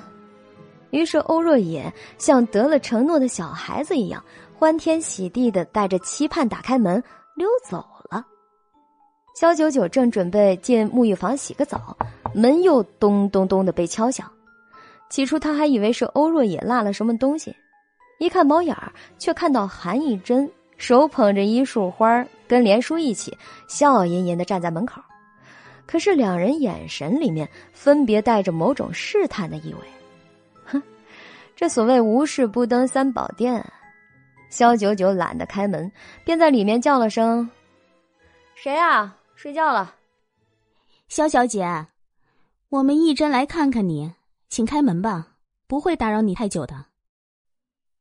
[0.92, 7.03] 于是欧若野像得了承诺的小孩子一样，欢天喜地的带着期盼打开门
[7.35, 7.85] 溜走。
[9.40, 11.95] 肖九九正准备进沐浴房洗个澡，
[12.34, 14.30] 门又咚咚咚的被敲响。
[15.09, 17.56] 起初他还以为是欧若野落了什么东西，
[18.18, 23.38] 一看猫眼儿，却看到韩艺珍手捧着一束花，跟连叔一起
[23.69, 25.01] 笑吟吟的站在门口。
[25.85, 29.80] 可是两人眼神里面分别带着某种试探的意味。
[30.66, 30.84] 哼，
[31.56, 33.66] 这所谓无事不登三宝殿。
[34.50, 35.90] 肖九九懒得开门，
[36.26, 37.50] 便在里面叫了声
[38.53, 39.95] ：“谁啊？”睡觉了，
[41.08, 41.88] 肖小姐，
[42.68, 44.14] 我们一真来看看你，
[44.50, 46.88] 请开门吧，不会打扰你太久的。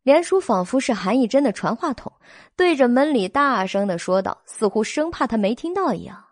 [0.02, 2.12] 连叔仿佛是韩一真的传话筒，
[2.57, 6.25] 对着门里大声的说道，似乎生怕他没听到一样。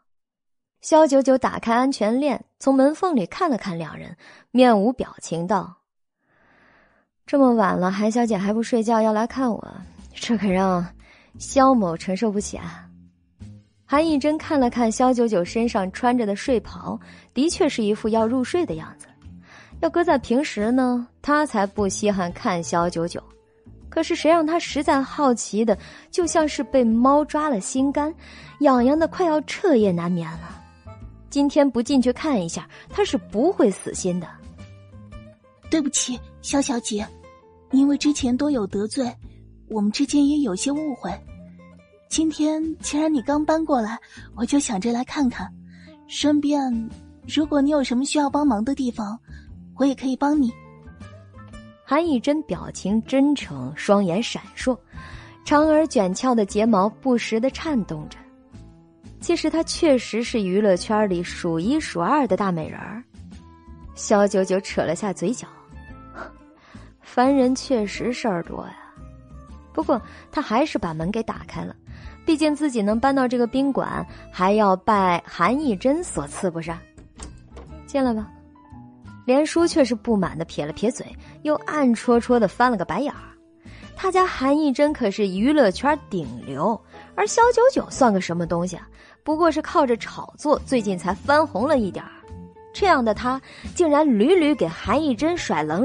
[0.80, 4.16] 肖九九打开安全链，从门缝里看了看两人，
[4.50, 5.82] 面无表情道
[7.24, 9.72] ：“这么晚了，韩小姐还不睡觉，要来看我，
[10.16, 10.84] 这可让
[11.38, 12.82] 肖某承受不起啊。”
[13.88, 16.98] 韩艺珍看了看肖九九身上穿着的睡袍，
[17.32, 19.06] 的确是一副要入睡的样子。
[19.80, 23.22] 要搁在平时呢，他才不稀罕看肖九九。
[23.88, 25.78] 可是谁让他实在好奇的，
[26.10, 28.12] 就像是被猫抓了心肝，
[28.58, 30.62] 痒痒的快要彻夜难眠了。
[31.30, 34.26] 今天不进去看一下，他是不会死心的。
[35.70, 37.06] 对不起，肖小姐，
[37.70, 39.10] 因为之前多有得罪，
[39.68, 41.10] 我们之间也有些误会。
[42.08, 43.98] 今天既然你刚搬过来，
[44.34, 45.52] 我就想着来看看，
[46.08, 46.90] 顺便，
[47.26, 49.18] 如果你有什么需要帮忙的地方，
[49.76, 50.52] 我也可以帮你。
[51.84, 54.76] 韩以真表情真诚，双眼闪烁，
[55.44, 58.18] 长而卷翘的睫毛不时的颤动着。
[59.20, 63.02] 其实她确实是娱乐圈里数一数二的大美人儿。
[63.94, 65.48] 肖九九扯了下嘴角，
[67.00, 68.76] 凡人确实事儿多呀。
[69.72, 71.76] 不过他还是把门给打开了。
[72.26, 76.70] 毕竟自己能搬到这个宾馆，还要拜韩艺珍所赐，不是？
[77.86, 78.28] 进来吧。
[79.24, 81.06] 连叔却是不满的撇了撇嘴，
[81.42, 83.18] 又暗戳戳的翻了个白眼儿。
[83.96, 86.78] 他家韩艺珍可是娱乐圈顶流，
[87.16, 88.86] 而肖九九算个什么东西啊？
[89.24, 92.10] 不过是靠着炒作，最近才翻红了一点儿。
[92.72, 93.40] 这样的他，
[93.74, 95.84] 竟然屡屡给韩艺珍甩冷。